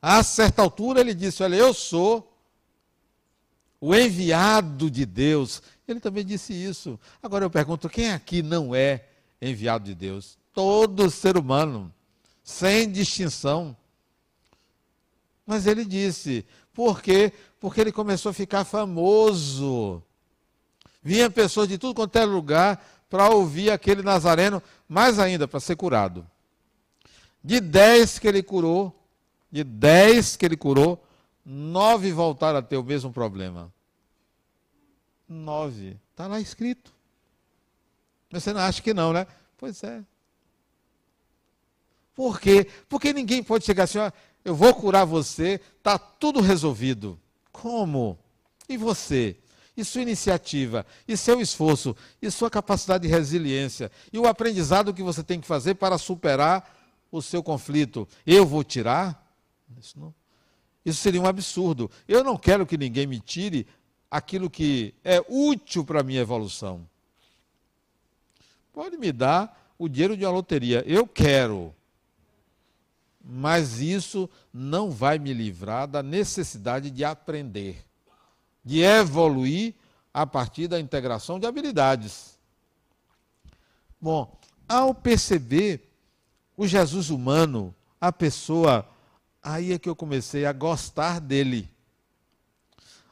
A 0.00 0.22
certa 0.22 0.62
altura 0.62 1.00
ele 1.00 1.14
disse: 1.14 1.42
Olha, 1.42 1.56
eu 1.56 1.74
sou 1.74 2.32
o 3.80 3.92
enviado 3.92 4.88
de 4.88 5.04
Deus. 5.04 5.60
Ele 5.88 5.98
também 5.98 6.24
disse 6.24 6.52
isso. 6.52 6.98
Agora 7.20 7.44
eu 7.44 7.50
pergunto: 7.50 7.88
quem 7.88 8.12
aqui 8.12 8.40
não 8.40 8.72
é 8.72 9.04
enviado 9.40 9.84
de 9.84 9.94
Deus? 9.94 10.38
Todo 10.54 11.10
ser 11.10 11.36
humano, 11.36 11.92
sem 12.44 12.88
distinção. 12.88 13.76
Mas 15.44 15.66
ele 15.66 15.84
disse: 15.84 16.46
por 16.72 17.02
quê? 17.02 17.32
Porque 17.58 17.80
ele 17.80 17.90
começou 17.90 18.30
a 18.30 18.34
ficar 18.34 18.64
famoso. 18.64 20.00
Vinha 21.02 21.28
pessoas 21.28 21.68
de 21.68 21.78
tudo 21.78 21.94
quanto 21.94 22.16
é 22.16 22.24
lugar 22.24 22.84
para 23.10 23.28
ouvir 23.28 23.70
aquele 23.70 24.02
nazareno, 24.02 24.62
mais 24.88 25.18
ainda, 25.18 25.48
para 25.48 25.60
ser 25.60 25.76
curado. 25.76 26.26
De 27.42 27.60
dez 27.60 28.18
que 28.18 28.28
ele 28.28 28.42
curou, 28.42 28.94
de 29.50 29.64
dez 29.64 30.36
que 30.36 30.46
ele 30.46 30.56
curou, 30.56 31.04
nove 31.44 32.12
voltaram 32.12 32.58
a 32.58 32.62
ter 32.62 32.76
o 32.76 32.84
mesmo 32.84 33.12
problema. 33.12 33.72
Nove. 35.28 35.98
Está 36.10 36.26
lá 36.26 36.40
escrito. 36.40 36.92
Você 38.30 38.52
não 38.52 38.60
acha 38.60 38.80
que 38.80 38.94
não, 38.94 39.12
né? 39.12 39.26
Pois 39.58 39.82
é. 39.82 40.02
Por 42.14 42.40
quê? 42.40 42.66
Porque 42.88 43.12
ninguém 43.12 43.42
pode 43.42 43.64
chegar 43.64 43.84
assim, 43.84 43.98
ó, 43.98 44.10
eu 44.44 44.54
vou 44.54 44.74
curar 44.74 45.04
você, 45.04 45.60
está 45.78 45.98
tudo 45.98 46.40
resolvido. 46.40 47.18
Como? 47.50 48.18
E 48.68 48.76
você? 48.76 49.36
E 49.76 49.84
sua 49.84 50.02
iniciativa? 50.02 50.84
E 51.08 51.16
seu 51.16 51.40
esforço? 51.40 51.96
E 52.20 52.30
sua 52.30 52.50
capacidade 52.50 53.06
de 53.06 53.08
resiliência? 53.08 53.90
E 54.12 54.18
o 54.18 54.26
aprendizado 54.26 54.92
que 54.92 55.02
você 55.02 55.22
tem 55.22 55.40
que 55.40 55.46
fazer 55.46 55.74
para 55.74 55.96
superar 55.96 56.78
o 57.10 57.22
seu 57.22 57.42
conflito, 57.42 58.06
eu 58.26 58.46
vou 58.46 58.62
tirar? 58.62 59.22
Isso, 59.78 59.98
não, 59.98 60.14
isso 60.84 61.00
seria 61.00 61.20
um 61.20 61.26
absurdo. 61.26 61.90
Eu 62.06 62.22
não 62.22 62.36
quero 62.36 62.66
que 62.66 62.76
ninguém 62.76 63.06
me 63.06 63.20
tire 63.20 63.66
aquilo 64.10 64.50
que 64.50 64.94
é 65.02 65.24
útil 65.28 65.84
para 65.84 66.00
a 66.00 66.04
minha 66.04 66.20
evolução. 66.20 66.86
Pode 68.72 68.96
me 68.96 69.12
dar 69.12 69.74
o 69.78 69.88
dinheiro 69.88 70.16
de 70.16 70.24
uma 70.24 70.32
loteria, 70.32 70.82
eu 70.86 71.06
quero. 71.06 71.74
Mas 73.24 73.80
isso 73.80 74.28
não 74.52 74.90
vai 74.90 75.18
me 75.18 75.32
livrar 75.32 75.86
da 75.86 76.02
necessidade 76.02 76.90
de 76.90 77.04
aprender, 77.04 77.84
de 78.64 78.80
evoluir 78.80 79.74
a 80.12 80.26
partir 80.26 80.68
da 80.68 80.78
integração 80.78 81.38
de 81.40 81.46
habilidades. 81.46 82.38
Bom, 84.00 84.36
ao 84.68 84.94
perceber 84.94 85.88
o 86.56 86.66
Jesus 86.66 87.10
humano, 87.10 87.74
a 88.00 88.12
pessoa, 88.12 88.88
aí 89.42 89.72
é 89.72 89.78
que 89.78 89.88
eu 89.88 89.96
comecei 89.96 90.44
a 90.44 90.52
gostar 90.52 91.20
dele, 91.20 91.68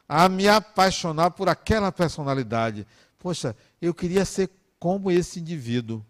a 0.07 0.27
me 0.27 0.47
apaixonar 0.47 1.31
por 1.31 1.47
aquela 1.47 1.91
personalidade. 1.91 2.85
Poxa, 3.17 3.55
eu 3.81 3.93
queria 3.93 4.25
ser 4.25 4.49
como 4.77 5.09
esse 5.09 5.39
indivíduo, 5.39 6.05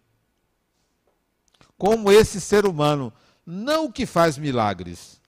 como 1.77 2.11
esse 2.11 2.41
ser 2.41 2.65
humano, 2.65 3.13
não 3.45 3.85
o 3.85 3.91
que 3.91 4.05
faz 4.05 4.37
milagres. 4.37 5.21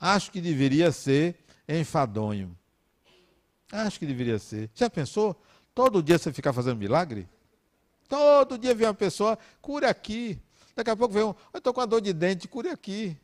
Acho 0.00 0.30
que 0.30 0.40
deveria 0.40 0.92
ser 0.92 1.36
enfadonho. 1.68 2.57
Acho 3.70 3.98
que 3.98 4.06
deveria 4.06 4.38
ser. 4.38 4.70
Já 4.74 4.88
pensou? 4.88 5.40
Todo 5.74 6.02
dia 6.02 6.18
você 6.18 6.32
ficar 6.32 6.52
fazendo 6.52 6.78
milagre? 6.78 7.28
Todo 8.08 8.58
dia 8.58 8.74
vem 8.74 8.86
uma 8.86 8.94
pessoa, 8.94 9.38
cure 9.60 9.84
aqui, 9.84 10.40
Daqui 10.78 10.90
a 10.90 10.96
pouco 10.96 11.12
vem 11.12 11.24
um, 11.24 11.34
eu 11.52 11.58
estou 11.58 11.74
com 11.74 11.80
a 11.80 11.86
dor 11.86 12.00
de 12.00 12.12
dente, 12.12 12.46
cure 12.46 12.68
aqui. 12.68 13.18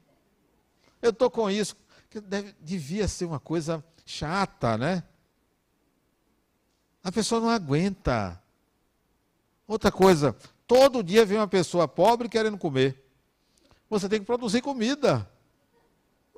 Eu 1.00 1.10
estou 1.10 1.30
com 1.30 1.48
isso. 1.48 1.76
Deve, 2.24 2.52
devia 2.60 3.06
ser 3.06 3.26
uma 3.26 3.38
coisa 3.38 3.84
chata, 4.04 4.76
né? 4.76 5.04
A 7.04 7.12
pessoa 7.12 7.40
não 7.40 7.48
aguenta. 7.48 8.42
Outra 9.68 9.92
coisa, 9.92 10.36
todo 10.66 11.00
dia 11.00 11.24
vem 11.24 11.38
uma 11.38 11.46
pessoa 11.46 11.86
pobre 11.86 12.28
querendo 12.28 12.58
comer. 12.58 13.08
Você 13.88 14.08
tem 14.08 14.18
que 14.18 14.26
produzir 14.26 14.60
comida. 14.60 15.30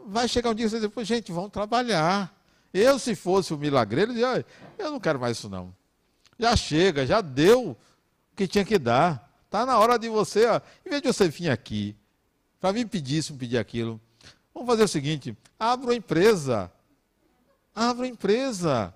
Vai 0.07 0.29
chegar 0.29 0.51
um 0.51 0.55
dia 0.55 0.66
e 0.66 0.69
você 0.69 0.87
diz, 0.87 1.09
gente, 1.09 1.33
vamos 1.33 1.51
trabalhar. 1.51 2.31
Eu, 2.73 2.99
se 2.99 3.15
fosse 3.15 3.55
o 3.55 3.59
milagreiro, 3.59 4.13
eu, 4.13 4.45
eu 4.79 4.91
não 4.91 5.01
quero 5.01 5.19
mais 5.19 5.39
isso 5.39 5.49
não. 5.49 5.75
Já 6.39 6.55
chega, 6.55 7.07
já 7.07 7.21
deu 7.21 7.71
o 7.71 7.77
que 8.37 8.47
tinha 8.47 8.65
que 8.65 8.79
dar. 8.79 9.31
Está 9.47 9.65
na 9.65 9.79
hora 9.79 9.99
de 9.99 10.09
você, 10.09 10.47
ó, 10.47 10.61
em 10.85 10.91
vez 10.91 11.03
de 11.03 11.09
você 11.09 11.29
vir 11.29 11.51
aqui, 11.51 11.97
para 12.61 12.73
me 12.73 12.85
pedir 12.85 13.19
isso, 13.19 13.33
me 13.33 13.39
pedir 13.39 13.59
aquilo, 13.59 14.01
vamos 14.53 14.69
fazer 14.69 14.85
o 14.85 14.89
seguinte: 14.89 15.37
abra 15.59 15.87
uma 15.87 15.95
empresa. 15.95 16.71
Abra 17.75 18.03
uma 18.03 18.09
empresa. 18.09 18.93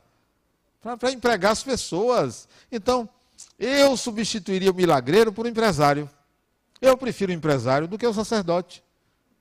Para 0.80 1.12
empregar 1.12 1.52
as 1.52 1.62
pessoas. 1.62 2.48
Então, 2.72 3.08
eu 3.58 3.96
substituiria 3.96 4.70
o 4.70 4.74
milagreiro 4.74 5.32
por 5.32 5.46
um 5.46 5.48
empresário. 5.48 6.08
Eu 6.80 6.96
prefiro 6.96 7.30
o 7.30 7.34
empresário 7.34 7.86
do 7.86 7.98
que 7.98 8.06
o 8.06 8.14
sacerdote. 8.14 8.82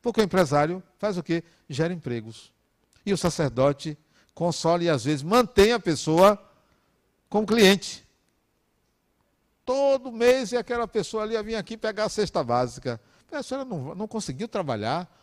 Porque 0.02 0.20
o 0.20 0.24
empresário 0.24 0.84
faz 0.98 1.18
o 1.18 1.24
quê? 1.24 1.44
Gera 1.70 1.94
empregos. 1.94 2.52
E 3.06 3.14
o 3.14 3.18
sacerdote 3.18 3.98
consola 4.40 4.82
e 4.82 4.90
às 4.90 5.04
vezes 5.04 5.22
mantém 5.22 5.74
a 5.74 5.80
pessoa 5.82 6.42
como 7.30 7.46
cliente. 7.46 8.08
Todo 9.66 10.14
mês 10.14 10.54
e 10.54 10.58
aquela 10.58 10.88
pessoa 10.88 11.24
ali 11.24 11.44
vinha 11.44 11.60
aqui 11.60 11.76
pegar 11.76 12.06
a 12.06 12.10
cesta 12.10 12.42
básica. 12.42 13.02
A 13.30 13.44
senhora 13.44 13.66
não, 13.66 13.94
não 13.94 14.08
conseguiu 14.08 14.48
trabalhar? 14.48 15.14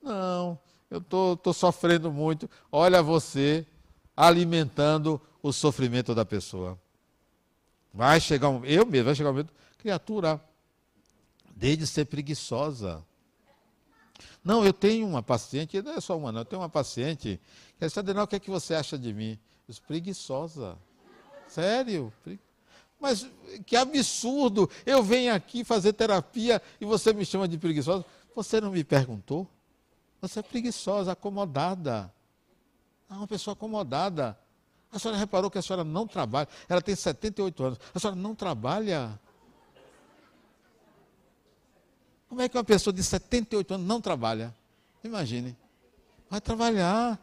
Não, 0.00 0.56
eu 0.88 0.98
estou 0.98 1.36
tô, 1.36 1.42
tô 1.42 1.52
sofrendo 1.52 2.12
muito. 2.12 2.48
Olha 2.70 3.02
você 3.02 3.66
alimentando 4.16 5.20
o 5.42 5.52
sofrimento 5.52 6.14
da 6.14 6.24
pessoa. 6.24 6.78
Vai 7.92 8.20
chegar 8.20 8.50
um, 8.50 8.64
eu 8.64 8.86
mesmo, 8.86 9.06
vai 9.06 9.16
chegar 9.16 9.30
um 9.30 9.32
momento, 9.32 9.52
criatura, 9.78 10.40
desde 11.56 11.78
de 11.78 11.86
ser 11.88 12.04
preguiçosa. 12.04 13.04
Não, 14.42 14.64
eu 14.64 14.72
tenho 14.72 15.06
uma 15.06 15.22
paciente, 15.22 15.80
não 15.82 15.92
é 15.92 16.00
só 16.00 16.16
uma, 16.16 16.30
não, 16.30 16.40
eu 16.40 16.44
tenho 16.44 16.62
uma 16.62 16.68
paciente 16.68 17.40
que 17.78 17.84
disse, 17.84 17.98
Adenal, 17.98 18.24
o 18.24 18.26
que 18.26 18.36
é 18.36 18.40
que 18.40 18.50
você 18.50 18.74
acha 18.74 18.98
de 18.98 19.12
mim? 19.12 19.32
Eu 19.32 19.38
disse, 19.68 19.80
preguiçosa. 19.80 20.76
Sério? 21.48 22.12
Mas 23.00 23.28
que 23.66 23.76
absurdo! 23.76 24.68
Eu 24.86 25.02
venho 25.02 25.34
aqui 25.34 25.64
fazer 25.64 25.92
terapia 25.92 26.60
e 26.80 26.84
você 26.84 27.12
me 27.12 27.24
chama 27.24 27.46
de 27.46 27.58
preguiçosa. 27.58 28.04
Você 28.34 28.60
não 28.60 28.70
me 28.70 28.82
perguntou? 28.82 29.48
Você 30.20 30.40
é 30.40 30.42
preguiçosa, 30.42 31.12
acomodada. 31.12 32.12
É 33.10 33.14
uma 33.14 33.26
pessoa 33.26 33.52
acomodada. 33.52 34.38
A 34.90 34.98
senhora 34.98 35.18
reparou 35.18 35.50
que 35.50 35.58
a 35.58 35.62
senhora 35.62 35.84
não 35.84 36.06
trabalha. 36.06 36.48
Ela 36.68 36.80
tem 36.80 36.94
78 36.94 37.64
anos. 37.64 37.78
A 37.92 37.98
senhora 37.98 38.16
não 38.16 38.34
trabalha. 38.34 39.18
Como 42.28 42.42
é 42.42 42.48
que 42.48 42.56
uma 42.56 42.64
pessoa 42.64 42.92
de 42.92 43.02
78 43.02 43.74
anos 43.74 43.86
não 43.86 44.00
trabalha? 44.00 44.54
Imagine. 45.02 45.56
Vai 46.28 46.40
trabalhar. 46.40 47.18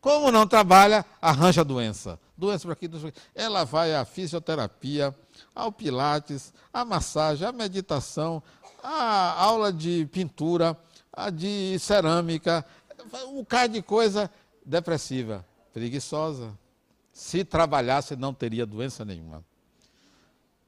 Como 0.00 0.30
não 0.30 0.46
trabalha, 0.46 1.04
arranja 1.20 1.64
doença. 1.64 2.18
Doença 2.36 2.64
para 2.64 2.72
aqui, 2.72 2.86
doença 2.86 3.10
para 3.10 3.20
aqui. 3.20 3.30
Ela 3.34 3.64
vai 3.64 3.94
à 3.94 4.04
fisioterapia, 4.04 5.14
ao 5.54 5.72
pilates, 5.72 6.52
à 6.72 6.84
massagem, 6.84 7.46
à 7.46 7.52
meditação, 7.52 8.42
à 8.82 9.42
aula 9.42 9.72
de 9.72 10.06
pintura, 10.06 10.78
a 11.12 11.30
de 11.30 11.76
cerâmica, 11.80 12.64
um 13.26 13.38
bocado 13.38 13.72
de 13.72 13.82
coisa 13.82 14.30
depressiva, 14.64 15.44
preguiçosa. 15.72 16.56
Se 17.12 17.44
trabalhasse, 17.44 18.14
não 18.14 18.32
teria 18.32 18.64
doença 18.64 19.04
nenhuma. 19.04 19.44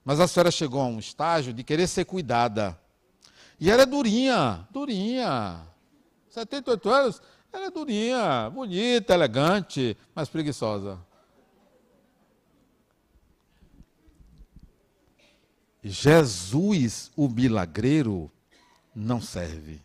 Mas 0.04 0.20
a 0.20 0.26
senhora 0.26 0.50
chegou 0.50 0.80
a 0.80 0.86
um 0.86 0.98
estágio 0.98 1.52
de 1.52 1.62
querer 1.62 1.86
ser 1.86 2.04
cuidada. 2.04 2.78
E 3.58 3.70
ela 3.70 3.82
é 3.82 3.86
durinha, 3.86 4.66
durinha. 4.70 5.60
78 6.30 6.88
anos, 6.88 7.22
ela 7.52 7.66
é 7.66 7.70
durinha, 7.70 8.50
bonita, 8.50 9.12
elegante, 9.12 9.96
mas 10.14 10.28
preguiçosa. 10.28 10.98
Jesus, 15.82 17.10
o 17.16 17.28
milagreiro, 17.28 18.30
não 18.94 19.20
serve. 19.20 19.82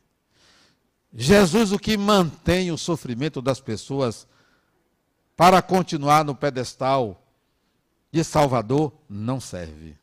Jesus, 1.14 1.72
o 1.72 1.80
que 1.80 1.96
mantém 1.98 2.72
o 2.72 2.78
sofrimento 2.78 3.42
das 3.42 3.62
pessoas 3.62 4.28
para 5.36 5.62
continuar 5.62 6.24
no 6.26 6.36
pedestal 6.36 7.22
de 8.12 8.24
Salvador, 8.24 8.94
não 9.10 9.40
serve. 9.40 9.98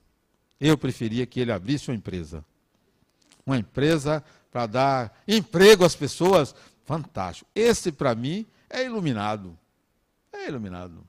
Eu 0.65 0.79
preferia 0.79 1.27
que 1.27 1.41
ele 1.41 1.51
abrisse 1.51 1.91
uma 1.91 1.97
empresa. 1.97 2.45
Uma 3.45 3.59
empresa 3.59 4.25
para 4.49 4.67
dar 4.67 5.23
emprego 5.27 5.85
às 5.85 5.97
pessoas. 5.97 6.55
Fantástico. 6.85 7.51
Esse, 7.53 7.91
para 7.91 8.15
mim, 8.15 8.47
é 8.71 8.85
iluminado. 8.85 9.59
É 10.33 10.47
iluminado. 10.47 11.05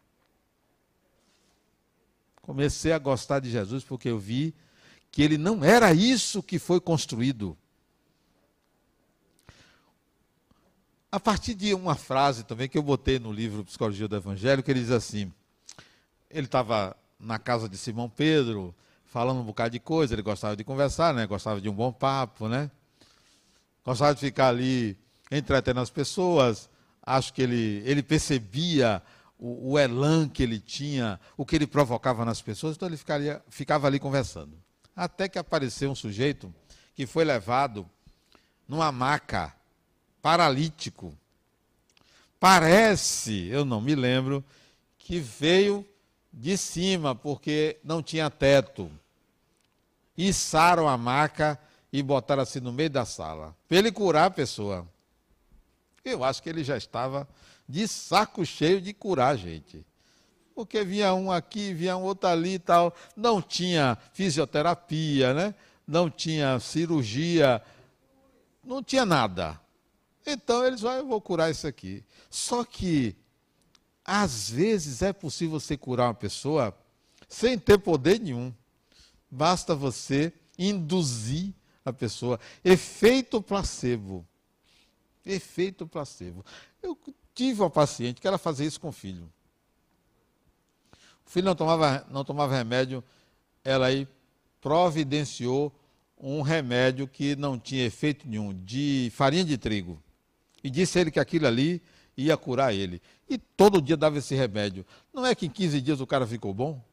Comecei 2.41 2.93
a 2.93 2.97
gostar 2.97 3.41
de 3.41 3.51
Jesus 3.51 3.83
porque 3.83 4.09
eu 4.09 4.17
vi 4.17 4.55
que 5.11 5.21
ele 5.21 5.37
não 5.37 5.63
era 5.63 5.93
isso 5.93 6.41
que 6.41 6.57
foi 6.57 6.81
construído. 6.81 7.55
A 11.11 11.19
partir 11.19 11.53
de 11.53 11.75
uma 11.75 11.93
frase 11.93 12.43
também 12.43 12.67
que 12.67 12.75
eu 12.75 12.81
botei 12.81 13.19
no 13.19 13.31
livro 13.31 13.63
Psicologia 13.63 14.07
do 14.07 14.15
Evangelho, 14.15 14.63
que 14.63 14.71
ele 14.71 14.79
diz 14.79 14.89
assim: 14.89 15.31
ele 16.27 16.47
estava 16.47 16.97
na 17.19 17.37
casa 17.37 17.69
de 17.69 17.77
Simão 17.77 18.09
Pedro, 18.09 18.73
falando 19.13 19.41
um 19.41 19.43
bocado 19.43 19.69
de 19.69 19.79
coisa, 19.79 20.15
ele 20.15 20.23
gostava 20.23 20.55
de 20.55 20.63
conversar, 20.63 21.13
né? 21.13 21.27
gostava 21.27 21.61
de 21.61 21.69
um 21.69 21.73
bom 21.73 21.93
papo, 21.93 22.47
né? 22.47 22.71
gostava 23.85 24.15
de 24.15 24.19
ficar 24.19 24.47
ali 24.47 24.97
entretendo 25.31 25.79
as 25.79 25.91
pessoas. 25.91 26.67
Acho 26.99 27.31
que 27.31 27.43
ele, 27.43 27.83
ele 27.85 28.01
percebia 28.01 29.03
o, 29.37 29.73
o 29.73 29.79
elan 29.79 30.27
que 30.27 30.41
ele 30.41 30.59
tinha, 30.59 31.19
o 31.37 31.45
que 31.45 31.55
ele 31.55 31.67
provocava 31.67 32.25
nas 32.25 32.41
pessoas, 32.41 32.75
então 32.75 32.89
ele 32.89 32.97
ficaria, 32.97 33.39
ficava 33.49 33.85
ali 33.85 33.99
conversando. 33.99 34.57
Até 34.95 35.29
que 35.29 35.37
apareceu 35.37 35.91
um 35.91 35.95
sujeito 35.95 36.51
que 36.95 37.05
foi 37.05 37.23
levado 37.23 37.87
numa 38.67 38.91
maca 38.91 39.53
paralítico. 40.23 41.15
Parece, 42.39 43.45
eu 43.45 43.63
não 43.63 43.79
me 43.79 43.93
lembro, 43.93 44.43
que 44.97 45.19
veio 45.19 45.87
de 46.33 46.57
cima, 46.57 47.13
porque 47.13 47.77
não 47.83 48.01
tinha 48.01 48.27
teto. 48.31 48.89
Içaram 50.17 50.87
a 50.87 50.97
maca 50.97 51.59
e 51.91 52.01
botaram 52.01 52.43
assim 52.43 52.59
no 52.59 52.71
meio 52.71 52.89
da 52.89 53.05
sala, 53.05 53.55
para 53.67 53.77
ele 53.77 53.91
curar 53.91 54.25
a 54.25 54.31
pessoa. 54.31 54.87
Eu 56.03 56.23
acho 56.23 56.41
que 56.41 56.49
ele 56.49 56.63
já 56.63 56.77
estava 56.77 57.27
de 57.67 57.87
saco 57.87 58.45
cheio 58.45 58.81
de 58.81 58.93
curar 58.93 59.33
a 59.33 59.35
gente. 59.35 59.85
Porque 60.53 60.83
vinha 60.83 61.13
um 61.13 61.31
aqui, 61.31 61.73
vinha 61.73 61.97
um 61.97 62.03
outro 62.03 62.29
ali 62.29 62.55
e 62.55 62.59
tal. 62.59 62.93
Não 63.15 63.41
tinha 63.41 63.97
fisioterapia, 64.13 65.33
né? 65.33 65.55
não 65.87 66.09
tinha 66.09 66.59
cirurgia, 66.59 67.61
não 68.63 68.83
tinha 68.83 69.05
nada. 69.05 69.59
Então 70.25 70.65
eles 70.65 70.81
vão, 70.81 70.93
eu 70.93 71.07
vou 71.07 71.21
curar 71.21 71.51
isso 71.51 71.67
aqui. 71.67 72.03
Só 72.29 72.63
que, 72.63 73.15
às 74.03 74.49
vezes, 74.49 75.01
é 75.01 75.11
possível 75.11 75.59
você 75.59 75.77
curar 75.77 76.07
uma 76.07 76.13
pessoa 76.13 76.75
sem 77.27 77.57
ter 77.57 77.77
poder 77.77 78.19
nenhum. 78.19 78.53
Basta 79.33 79.73
você 79.73 80.31
induzir 80.59 81.53
a 81.83 81.91
pessoa. 81.91 82.39
Efeito 82.63 83.41
placebo. 83.41 84.23
Efeito 85.25 85.87
placebo. 85.87 86.45
Eu 86.83 86.95
tive 87.33 87.61
uma 87.61 87.69
paciente 87.69 88.21
que 88.21 88.27
ela 88.27 88.37
fazia 88.37 88.67
isso 88.67 88.79
com 88.79 88.89
o 88.89 88.91
filho. 88.91 89.27
O 91.25 91.29
filho 91.31 91.45
não 91.45 91.55
tomava, 91.55 92.05
não 92.11 92.23
tomava 92.23 92.55
remédio, 92.55 93.03
ela 93.63 93.87
aí 93.87 94.07
providenciou 94.61 95.73
um 96.15 96.43
remédio 96.43 97.07
que 97.07 97.35
não 97.35 97.57
tinha 97.57 97.85
efeito 97.85 98.27
nenhum, 98.27 98.53
de 98.53 99.11
farinha 99.15 99.43
de 99.43 99.57
trigo 99.57 99.99
e 100.63 100.69
disse 100.69 100.99
ele 100.99 101.09
que 101.09 101.19
aquilo 101.19 101.47
ali 101.47 101.81
ia 102.15 102.37
curar 102.37 102.71
ele. 102.71 103.01
E 103.27 103.39
todo 103.39 103.81
dia 103.81 103.97
dava 103.97 104.19
esse 104.19 104.35
remédio. 104.35 104.85
Não 105.11 105.25
é 105.25 105.33
que 105.33 105.47
em 105.47 105.49
15 105.49 105.81
dias 105.81 105.99
o 105.99 106.05
cara 106.05 106.27
ficou 106.27 106.53
bom? 106.53 106.92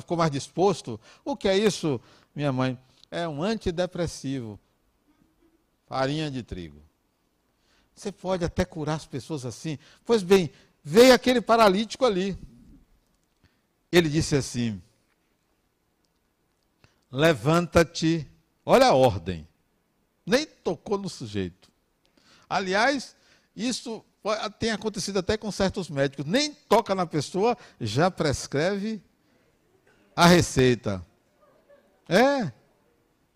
Ficou 0.00 0.16
mais 0.16 0.30
disposto? 0.30 1.00
O 1.24 1.36
que 1.36 1.48
é 1.48 1.56
isso, 1.56 2.00
minha 2.34 2.52
mãe? 2.52 2.78
É 3.10 3.28
um 3.28 3.42
antidepressivo. 3.42 4.58
Farinha 5.86 6.30
de 6.30 6.42
trigo. 6.42 6.82
Você 7.94 8.10
pode 8.10 8.44
até 8.44 8.64
curar 8.64 8.96
as 8.96 9.06
pessoas 9.06 9.44
assim. 9.44 9.78
Pois 10.04 10.22
bem, 10.22 10.50
veio 10.82 11.14
aquele 11.14 11.40
paralítico 11.40 12.04
ali. 12.04 12.36
Ele 13.92 14.08
disse 14.08 14.34
assim: 14.34 14.82
Levanta-te. 17.10 18.28
Olha 18.66 18.86
a 18.86 18.94
ordem. 18.94 19.46
Nem 20.26 20.46
tocou 20.46 20.98
no 20.98 21.08
sujeito. 21.08 21.70
Aliás, 22.48 23.14
isso 23.54 24.04
tem 24.58 24.70
acontecido 24.70 25.18
até 25.18 25.36
com 25.36 25.52
certos 25.52 25.88
médicos. 25.88 26.24
Nem 26.24 26.52
toca 26.52 26.94
na 26.94 27.06
pessoa, 27.06 27.56
já 27.80 28.10
prescreve 28.10 29.02
a 30.14 30.26
receita. 30.26 31.04
É. 32.08 32.52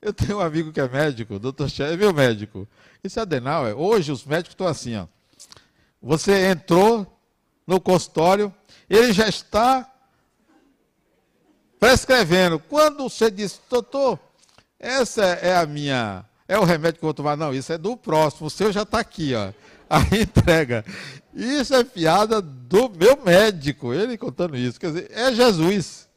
Eu 0.01 0.13
tenho 0.13 0.39
um 0.39 0.41
amigo 0.41 0.73
que 0.73 0.81
é 0.81 0.89
médico, 0.89 1.39
doutor 1.39 1.69
Che, 1.69 1.83
é 1.83 1.97
meu 1.97 2.13
médico. 2.13 2.69
Isso 3.03 3.19
é 3.19 3.23
adenal, 3.23 3.67
é. 3.67 3.75
Hoje 3.75 4.13
os 4.13 4.25
médicos 4.25 4.53
estão 4.53 4.67
assim, 4.67 4.97
ó. 4.97 5.07
Você 6.01 6.49
entrou 6.49 7.21
no 7.67 7.81
consultório, 7.81 8.55
ele 8.89 9.13
já 9.13 9.29
está 9.29 9.91
prescrevendo. 11.81 12.59
Quando 12.59 13.09
você 13.09 13.31
diz, 13.31 13.61
doutor, 13.69 14.19
essa 14.79 15.25
é 15.25 15.57
a 15.57 15.67
minha 15.67 16.25
é 16.49 16.59
o 16.59 16.65
remédio 16.65 16.99
que 16.99 17.05
eu 17.05 17.09
vou 17.09 17.15
tomar. 17.15 17.37
Não, 17.37 17.53
isso 17.53 17.71
é 17.71 17.77
do 17.77 17.95
próximo. 17.95 18.47
O 18.47 18.51
seu 18.51 18.73
já 18.73 18.83
está 18.83 18.99
aqui, 18.99 19.35
ó. 19.35 19.53
Aí 19.91 20.23
entrega. 20.23 20.85
Isso 21.35 21.75
é 21.75 21.85
piada 21.85 22.41
do 22.41 22.89
meu 22.89 23.23
médico. 23.23 23.93
Ele 23.93 24.17
contando 24.17 24.57
isso. 24.57 24.81
Quer 24.81 24.87
dizer, 24.89 25.11
é 25.13 25.33
Jesus. 25.35 26.08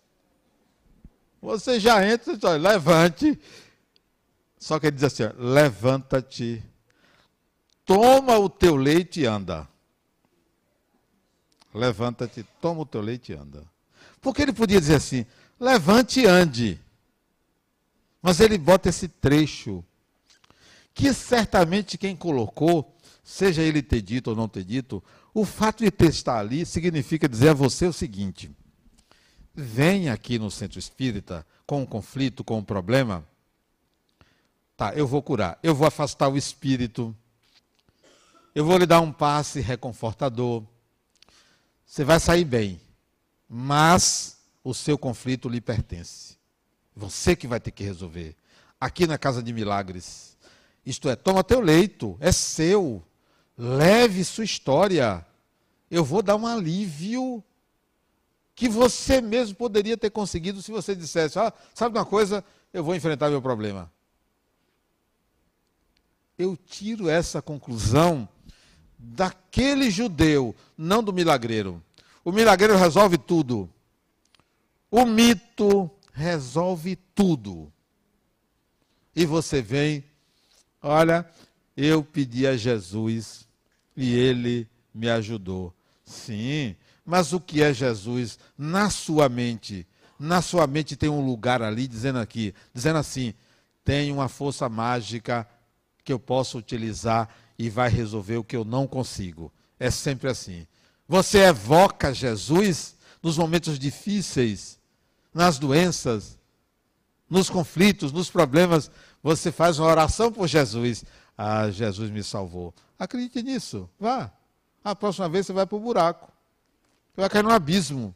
Você 1.41 1.79
já 1.79 2.05
entra 2.07 2.37
diz, 2.37 2.49
levante. 2.61 3.39
Só 4.59 4.79
que 4.79 4.87
ele 4.87 4.95
diz 4.95 5.03
assim: 5.03 5.23
levanta-te, 5.37 6.63
toma 7.83 8.37
o 8.37 8.47
teu 8.47 8.75
leite 8.75 9.21
e 9.21 9.25
anda. 9.25 9.67
Levanta-te, 11.73 12.45
toma 12.61 12.81
o 12.81 12.85
teu 12.85 13.01
leite 13.01 13.31
e 13.31 13.35
anda. 13.35 13.65
Porque 14.21 14.43
ele 14.43 14.53
podia 14.53 14.79
dizer 14.79 14.95
assim: 14.95 15.25
levante 15.59 16.19
e 16.19 16.25
ande. 16.27 16.79
Mas 18.21 18.39
ele 18.39 18.57
bota 18.57 18.89
esse 18.89 19.07
trecho 19.07 19.83
que 20.93 21.11
certamente 21.11 21.97
quem 21.97 22.15
colocou, 22.15 22.95
seja 23.23 23.63
ele 23.63 23.81
ter 23.81 24.01
dito 24.01 24.29
ou 24.29 24.35
não 24.35 24.47
ter 24.47 24.63
dito, 24.63 25.03
o 25.33 25.43
fato 25.43 25.83
de 25.83 25.89
ter 25.89 26.09
estar 26.09 26.37
ali 26.37 26.65
significa 26.65 27.27
dizer 27.27 27.49
a 27.49 27.53
você 27.53 27.87
o 27.87 27.93
seguinte: 27.93 28.51
venha 29.53 30.13
aqui 30.13 30.39
no 30.39 30.49
centro 30.49 30.79
espírita 30.79 31.45
com 31.65 31.81
um 31.81 31.85
conflito, 31.85 32.43
com 32.43 32.57
um 32.57 32.63
problema. 32.63 33.25
Tá, 34.75 34.93
eu 34.93 35.07
vou 35.07 35.21
curar, 35.21 35.59
eu 35.61 35.75
vou 35.75 35.87
afastar 35.87 36.27
o 36.27 36.37
espírito, 36.37 37.15
eu 38.55 38.65
vou 38.65 38.77
lhe 38.77 38.85
dar 38.85 39.01
um 39.01 39.11
passe 39.11 39.59
reconfortador. 39.59 40.63
Você 41.85 42.03
vai 42.03 42.19
sair 42.19 42.45
bem, 42.45 42.81
mas 43.47 44.37
o 44.63 44.73
seu 44.73 44.97
conflito 44.97 45.47
lhe 45.47 45.61
pertence. 45.61 46.37
Você 46.95 47.35
que 47.35 47.47
vai 47.47 47.59
ter 47.59 47.71
que 47.71 47.83
resolver. 47.83 48.35
Aqui 48.79 49.05
na 49.05 49.17
Casa 49.17 49.43
de 49.43 49.53
Milagres 49.53 50.31
isto 50.85 51.09
é, 51.09 51.15
toma 51.15 51.43
teu 51.43 51.59
leito, 51.59 52.17
é 52.19 52.31
seu. 52.31 53.03
Leve 53.57 54.23
sua 54.23 54.43
história. 54.43 55.25
Eu 55.89 56.03
vou 56.03 56.21
dar 56.21 56.35
um 56.35 56.47
alívio 56.47 57.43
que 58.55 58.69
você 58.69 59.21
mesmo 59.21 59.55
poderia 59.55 59.97
ter 59.97 60.09
conseguido 60.09 60.61
se 60.61 60.71
você 60.71 60.95
dissesse: 60.95 61.39
ah, 61.39 61.53
sabe 61.73 61.97
uma 61.97 62.05
coisa? 62.05 62.43
Eu 62.73 62.83
vou 62.83 62.95
enfrentar 62.95 63.29
meu 63.29 63.41
problema. 63.41 63.91
Eu 66.37 66.55
tiro 66.57 67.09
essa 67.09 67.41
conclusão 67.41 68.27
daquele 68.97 69.91
judeu, 69.91 70.55
não 70.77 71.03
do 71.03 71.13
milagreiro. 71.13 71.83
O 72.23 72.31
milagreiro 72.31 72.77
resolve 72.77 73.17
tudo. 73.17 73.69
O 74.89 75.05
mito 75.05 75.89
resolve 76.13 76.95
tudo. 76.95 77.71
E 79.15 79.25
você 79.25 79.61
vem 79.61 80.03
Olha, 80.81 81.29
eu 81.77 82.03
pedi 82.03 82.47
a 82.47 82.57
Jesus 82.57 83.47
e 83.95 84.15
ele 84.15 84.67
me 84.93 85.09
ajudou. 85.09 85.73
Sim, 86.03 86.75
mas 87.05 87.33
o 87.33 87.39
que 87.39 87.61
é 87.61 87.73
Jesus 87.73 88.37
na 88.57 88.89
sua 88.89 89.27
mente? 89.27 89.87
Na 90.19 90.41
sua 90.41 90.67
mente 90.67 90.95
tem 90.95 91.09
um 91.09 91.25
lugar 91.25 91.61
ali 91.61 91.87
dizendo 91.87 92.19
aqui, 92.19 92.53
dizendo 92.73 92.99
assim: 92.99 93.33
tem 93.83 94.11
uma 94.11 94.29
força 94.29 94.69
mágica 94.69 95.47
que 96.03 96.13
eu 96.13 96.19
posso 96.19 96.57
utilizar 96.57 97.29
e 97.57 97.69
vai 97.69 97.89
resolver 97.89 98.37
o 98.37 98.43
que 98.43 98.55
eu 98.55 98.63
não 98.63 98.87
consigo. 98.87 99.51
É 99.79 99.89
sempre 99.89 100.29
assim. 100.29 100.67
Você 101.07 101.39
evoca 101.39 102.13
Jesus 102.13 102.95
nos 103.21 103.37
momentos 103.37 103.77
difíceis, 103.77 104.79
nas 105.33 105.59
doenças. 105.59 106.39
nos 107.29 107.49
conflitos, 107.49 108.11
nos 108.11 108.29
problemas, 108.29 108.91
você 109.23 109.51
faz 109.53 109.79
uma 109.79 109.87
oração 109.87 110.31
por 110.31 110.47
Jesus. 110.47 111.05
Ah, 111.37 111.69
Jesus 111.71 112.09
me 112.11 112.21
salvou. 112.23 112.73
Acredite 112.99 113.41
nisso. 113.41 113.89
Vá. 113.97 114.31
A 114.83 114.93
próxima 114.93 115.29
vez 115.29 115.45
você 115.45 115.53
vai 115.53 115.65
para 115.65 115.77
o 115.77 115.79
buraco. 115.79 116.30
Você 117.13 117.21
vai 117.21 117.29
cair 117.29 117.43
no 117.43 117.51
abismo. 117.51 118.15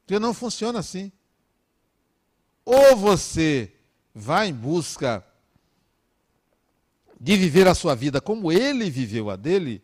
Porque 0.00 0.18
não 0.18 0.34
funciona 0.34 0.78
assim. 0.78 1.12
Ou 2.64 2.96
você 2.96 3.72
vai 4.14 4.48
em 4.48 4.54
busca 4.54 5.24
de 7.20 7.36
viver 7.36 7.68
a 7.68 7.74
sua 7.74 7.94
vida 7.94 8.20
como 8.20 8.50
ele 8.50 8.90
viveu 8.90 9.28
a 9.28 9.36
dele, 9.36 9.82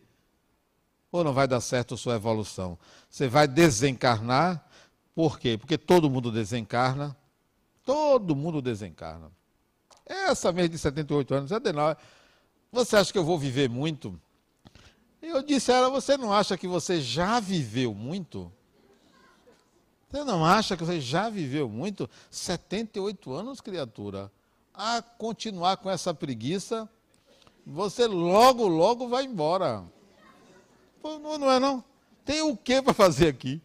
ou 1.11 1.23
não 1.23 1.33
vai 1.33 1.47
dar 1.47 1.61
certo 1.61 1.93
a 1.93 1.97
sua 1.97 2.15
evolução. 2.15 2.77
Você 3.09 3.27
vai 3.27 3.47
desencarnar, 3.47 4.65
por 5.13 5.39
quê? 5.39 5.57
Porque 5.57 5.77
todo 5.77 6.09
mundo 6.09 6.31
desencarna, 6.31 7.15
todo 7.83 8.35
mundo 8.35 8.61
desencarna. 8.61 9.31
Essa 10.05 10.51
mesmo 10.51 10.69
de 10.69 10.77
78 10.79 11.33
anos, 11.35 11.51
Adenal, 11.51 11.95
você 12.71 12.95
acha 12.95 13.11
que 13.11 13.17
eu 13.17 13.23
vou 13.23 13.37
viver 13.37 13.69
muito? 13.69 14.19
Eu 15.21 15.41
disse 15.41 15.71
a 15.71 15.75
ela, 15.75 15.89
você 15.89 16.15
não 16.17 16.31
acha 16.31 16.57
que 16.57 16.67
você 16.67 17.01
já 17.01 17.39
viveu 17.39 17.93
muito? 17.93 18.51
Você 20.09 20.23
não 20.23 20.45
acha 20.45 20.77
que 20.77 20.85
você 20.85 21.01
já 21.01 21.29
viveu 21.29 21.67
muito? 21.67 22.09
78 22.31 23.33
anos, 23.33 23.59
criatura. 23.59 24.31
A 24.73 25.01
continuar 25.01 25.77
com 25.77 25.89
essa 25.89 26.13
preguiça, 26.13 26.87
você 27.65 28.05
logo, 28.05 28.67
logo 28.67 29.07
vai 29.07 29.25
embora. 29.25 29.83
Não 31.03 31.51
é 31.51 31.59
não? 31.59 31.83
Tem 32.23 32.41
o 32.41 32.55
que 32.55 32.81
para 32.81 32.93
fazer 32.93 33.29
aqui? 33.29 33.61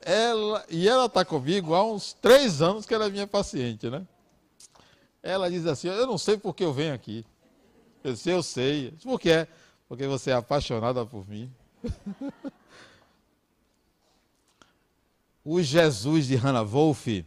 Ela, 0.00 0.64
e 0.68 0.88
ela 0.88 1.06
está 1.06 1.24
comigo 1.24 1.74
há 1.74 1.84
uns 1.84 2.12
três 2.12 2.62
anos 2.62 2.86
que 2.86 2.94
ela 2.94 3.06
é 3.06 3.10
minha 3.10 3.26
paciente, 3.26 3.88
né? 3.90 4.06
Ela 5.22 5.50
diz 5.50 5.66
assim, 5.66 5.88
eu 5.88 6.06
não 6.06 6.18
sei 6.18 6.36
por 6.36 6.54
que 6.54 6.62
eu 6.62 6.72
venho 6.72 6.94
aqui. 6.94 7.24
Eu 8.02 8.12
disse, 8.12 8.28
eu 8.28 8.42
sei. 8.42 8.92
Por 9.02 9.18
que 9.18 9.30
é? 9.30 9.48
Porque 9.94 10.08
você 10.08 10.32
é 10.32 10.34
apaixonada 10.34 11.06
por 11.06 11.24
mim. 11.28 11.48
o 15.44 15.62
Jesus 15.62 16.26
de 16.26 16.34
Hannah 16.34 16.64
Wolff 16.64 17.24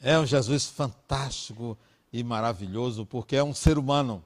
é 0.00 0.18
um 0.18 0.24
Jesus 0.24 0.64
fantástico 0.64 1.76
e 2.10 2.24
maravilhoso, 2.24 3.04
porque 3.04 3.36
é 3.36 3.44
um 3.44 3.52
ser 3.52 3.76
humano. 3.76 4.24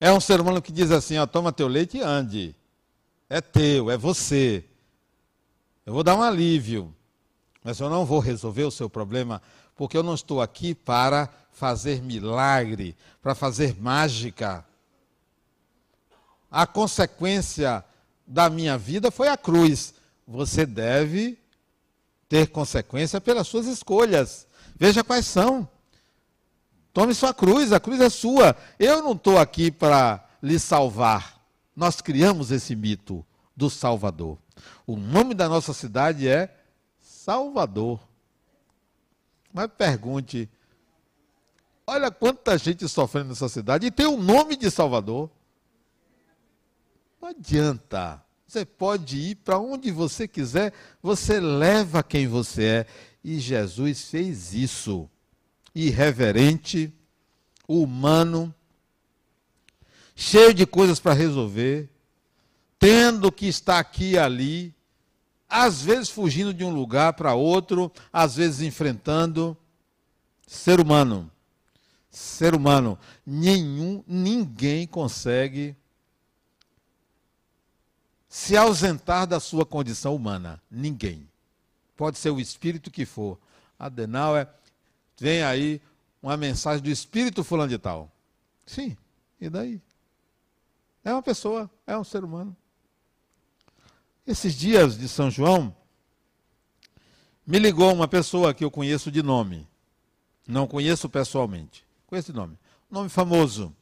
É 0.00 0.10
um 0.10 0.20
ser 0.20 0.40
humano 0.40 0.62
que 0.62 0.72
diz 0.72 0.90
assim: 0.90 1.18
ó, 1.18 1.26
toma 1.26 1.52
teu 1.52 1.68
leite 1.68 1.98
e 1.98 2.00
ande. 2.00 2.56
É 3.28 3.42
teu, 3.42 3.90
é 3.90 3.98
você. 3.98 4.64
Eu 5.84 5.92
vou 5.92 6.02
dar 6.02 6.16
um 6.16 6.22
alívio, 6.22 6.96
mas 7.62 7.78
eu 7.78 7.90
não 7.90 8.06
vou 8.06 8.20
resolver 8.20 8.64
o 8.64 8.70
seu 8.70 8.88
problema, 8.88 9.42
porque 9.76 9.98
eu 9.98 10.02
não 10.02 10.14
estou 10.14 10.40
aqui 10.40 10.74
para 10.74 11.28
fazer 11.52 12.00
milagre, 12.00 12.96
para 13.20 13.34
fazer 13.34 13.78
mágica. 13.78 14.64
A 16.52 16.66
consequência 16.66 17.82
da 18.26 18.50
minha 18.50 18.76
vida 18.76 19.10
foi 19.10 19.28
a 19.28 19.38
cruz. 19.38 19.94
Você 20.28 20.66
deve 20.66 21.38
ter 22.28 22.48
consequência 22.48 23.18
pelas 23.22 23.48
suas 23.48 23.66
escolhas. 23.66 24.46
Veja 24.76 25.02
quais 25.02 25.26
são. 25.26 25.66
Tome 26.92 27.14
sua 27.14 27.32
cruz, 27.32 27.72
a 27.72 27.80
cruz 27.80 28.02
é 28.02 28.10
sua. 28.10 28.54
Eu 28.78 29.02
não 29.02 29.12
estou 29.12 29.38
aqui 29.38 29.70
para 29.70 30.28
lhe 30.42 30.58
salvar. 30.58 31.40
Nós 31.74 32.02
criamos 32.02 32.50
esse 32.50 32.76
mito 32.76 33.24
do 33.56 33.70
Salvador. 33.70 34.36
O 34.86 34.96
nome 34.96 35.32
da 35.32 35.48
nossa 35.48 35.72
cidade 35.72 36.28
é 36.28 36.54
Salvador. 37.00 37.98
Mas 39.50 39.68
pergunte: 39.68 40.50
olha 41.86 42.10
quanta 42.10 42.58
gente 42.58 42.86
sofrendo 42.88 43.30
nessa 43.30 43.48
cidade 43.48 43.86
e 43.86 43.90
tem 43.90 44.04
o 44.04 44.18
nome 44.18 44.54
de 44.54 44.70
Salvador. 44.70 45.30
Não 47.22 47.28
adianta. 47.28 48.20
Você 48.44 48.64
pode 48.64 49.16
ir 49.16 49.36
para 49.36 49.56
onde 49.56 49.92
você 49.92 50.26
quiser, 50.26 50.72
você 51.00 51.38
leva 51.38 52.02
quem 52.02 52.26
você 52.26 52.64
é. 52.64 52.86
E 53.22 53.38
Jesus 53.38 54.10
fez 54.10 54.52
isso 54.52 55.08
irreverente, 55.72 56.92
humano, 57.68 58.52
cheio 60.16 60.52
de 60.52 60.66
coisas 60.66 60.98
para 60.98 61.12
resolver, 61.12 61.88
tendo 62.76 63.30
que 63.30 63.46
estar 63.46 63.78
aqui 63.78 64.10
e 64.10 64.18
ali, 64.18 64.74
às 65.48 65.80
vezes 65.80 66.10
fugindo 66.10 66.52
de 66.52 66.64
um 66.64 66.74
lugar 66.74 67.12
para 67.12 67.34
outro, 67.34 67.90
às 68.12 68.34
vezes 68.34 68.62
enfrentando. 68.62 69.56
Ser 70.44 70.80
humano. 70.80 71.30
Ser 72.10 72.52
humano. 72.52 72.98
Nenhum, 73.24 74.02
ninguém 74.08 74.88
consegue 74.88 75.76
se 78.32 78.56
ausentar 78.56 79.26
da 79.26 79.38
sua 79.38 79.66
condição 79.66 80.16
humana. 80.16 80.58
Ninguém. 80.70 81.28
Pode 81.94 82.16
ser 82.16 82.30
o 82.30 82.40
espírito 82.40 82.90
que 82.90 83.04
for. 83.04 83.38
Adenauer 83.78 84.48
vem 85.18 85.42
aí 85.42 85.82
uma 86.22 86.34
mensagem 86.34 86.82
do 86.82 86.88
espírito 86.88 87.44
fulano 87.44 87.68
de 87.68 87.76
tal. 87.76 88.10
Sim, 88.64 88.96
e 89.38 89.50
daí? 89.50 89.82
É 91.04 91.12
uma 91.12 91.22
pessoa, 91.22 91.70
é 91.86 91.94
um 91.94 92.02
ser 92.02 92.24
humano. 92.24 92.56
Esses 94.26 94.54
dias 94.54 94.96
de 94.96 95.08
São 95.08 95.30
João, 95.30 95.76
me 97.46 97.58
ligou 97.58 97.92
uma 97.92 98.08
pessoa 98.08 98.54
que 98.54 98.64
eu 98.64 98.70
conheço 98.70 99.10
de 99.10 99.22
nome. 99.22 99.68
Não 100.48 100.66
conheço 100.66 101.06
pessoalmente. 101.06 101.84
Conheço 102.06 102.32
de 102.32 102.38
nome. 102.38 102.58
Nome 102.90 103.10
famoso. 103.10 103.76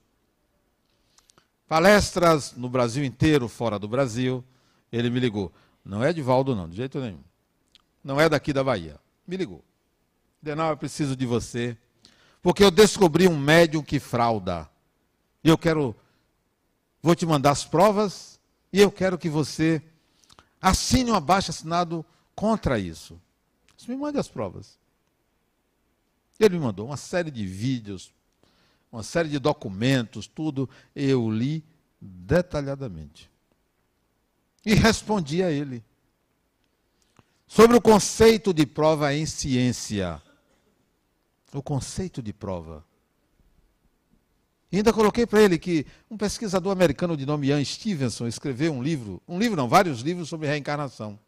Palestras 1.71 2.53
no 2.57 2.69
Brasil 2.69 3.05
inteiro, 3.05 3.47
fora 3.47 3.79
do 3.79 3.87
Brasil. 3.87 4.45
Ele 4.91 5.09
me 5.09 5.21
ligou. 5.21 5.53
Não 5.85 6.03
é 6.03 6.13
de 6.13 6.21
Valdo, 6.21 6.57
não, 6.57 6.69
de 6.69 6.75
jeito 6.75 6.99
nenhum. 6.99 7.23
Não 8.03 8.21
é 8.21 8.29
daqui 8.29 8.53
da 8.53 8.65
Bahia. 8.65 8.99
Me 9.25 9.37
ligou. 9.37 9.65
Denal, 10.43 10.71
eu 10.71 10.77
preciso 10.77 11.15
de 11.15 11.25
você, 11.25 11.79
porque 12.43 12.65
eu 12.65 12.73
descobri 12.73 13.29
um 13.29 13.39
médium 13.39 13.85
que 13.85 14.01
frauda. 14.01 14.69
E 15.45 15.49
eu 15.49 15.57
quero, 15.57 15.95
vou 17.01 17.15
te 17.15 17.25
mandar 17.25 17.53
as 17.53 17.65
provas, 17.65 18.41
e 18.73 18.81
eu 18.81 18.91
quero 18.91 19.17
que 19.17 19.29
você 19.29 19.81
assine 20.61 21.13
um 21.13 21.15
abaixo 21.15 21.53
assinado 21.53 22.05
contra 22.35 22.81
isso. 22.81 23.17
Você 23.77 23.93
me 23.93 23.97
mande 23.97 24.19
as 24.19 24.27
provas. 24.27 24.77
Ele 26.37 26.59
me 26.59 26.65
mandou 26.65 26.87
uma 26.87 26.97
série 26.97 27.31
de 27.31 27.47
vídeos, 27.47 28.13
uma 28.91 29.03
série 29.03 29.29
de 29.29 29.39
documentos, 29.39 30.27
tudo. 30.27 30.69
Eu 30.95 31.31
li 31.31 31.65
detalhadamente. 32.01 33.31
E 34.65 34.75
respondi 34.75 35.43
a 35.43 35.51
ele. 35.51 35.83
Sobre 37.47 37.77
o 37.77 37.81
conceito 37.81 38.53
de 38.53 38.67
prova 38.67 39.15
em 39.15 39.27
ciência 39.27 40.23
o 41.59 41.63
conceito 41.63 42.23
de 42.23 42.33
prova. 42.33 42.85
E 44.71 44.77
ainda 44.77 44.93
coloquei 44.93 45.27
para 45.27 45.43
ele 45.43 45.59
que 45.59 45.85
um 46.09 46.17
pesquisador 46.17 46.71
americano 46.71 47.17
de 47.17 47.27
nome 47.27 47.49
Ian 47.49 47.65
Stevenson 47.65 48.29
escreveu 48.29 48.73
um 48.73 48.83
livro, 48.83 49.21
um 49.27 49.39
livro 49.39 49.57
não, 49.57 49.69
vários 49.69 50.01
livros 50.01 50.29
sobre 50.29 50.47
reencarnação. 50.47 51.19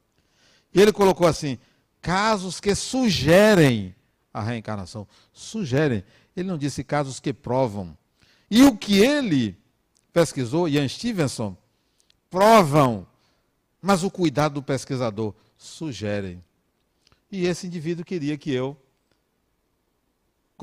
E 0.72 0.80
ele 0.80 0.92
colocou 0.92 1.26
assim: 1.26 1.58
casos 2.00 2.60
que 2.60 2.74
sugerem 2.74 3.94
a 4.32 4.40
reencarnação. 4.40 5.08
Sugerem. 5.32 6.04
Ele 6.36 6.48
não 6.48 6.58
disse 6.58 6.82
casos 6.82 7.20
que 7.20 7.32
provam. 7.32 7.96
E 8.50 8.62
o 8.64 8.76
que 8.76 8.98
ele 8.98 9.56
pesquisou, 10.12 10.68
Ian 10.68 10.88
Stevenson, 10.88 11.56
provam. 12.30 13.06
Mas 13.80 14.02
o 14.02 14.10
cuidado 14.10 14.54
do 14.54 14.62
pesquisador 14.62 15.34
sugerem. 15.56 16.42
E 17.30 17.46
esse 17.46 17.66
indivíduo 17.66 18.04
queria 18.04 18.36
que 18.36 18.50
eu 18.50 18.76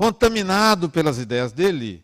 contaminado 0.00 0.88
pelas 0.88 1.18
ideias 1.18 1.52
dele, 1.52 2.02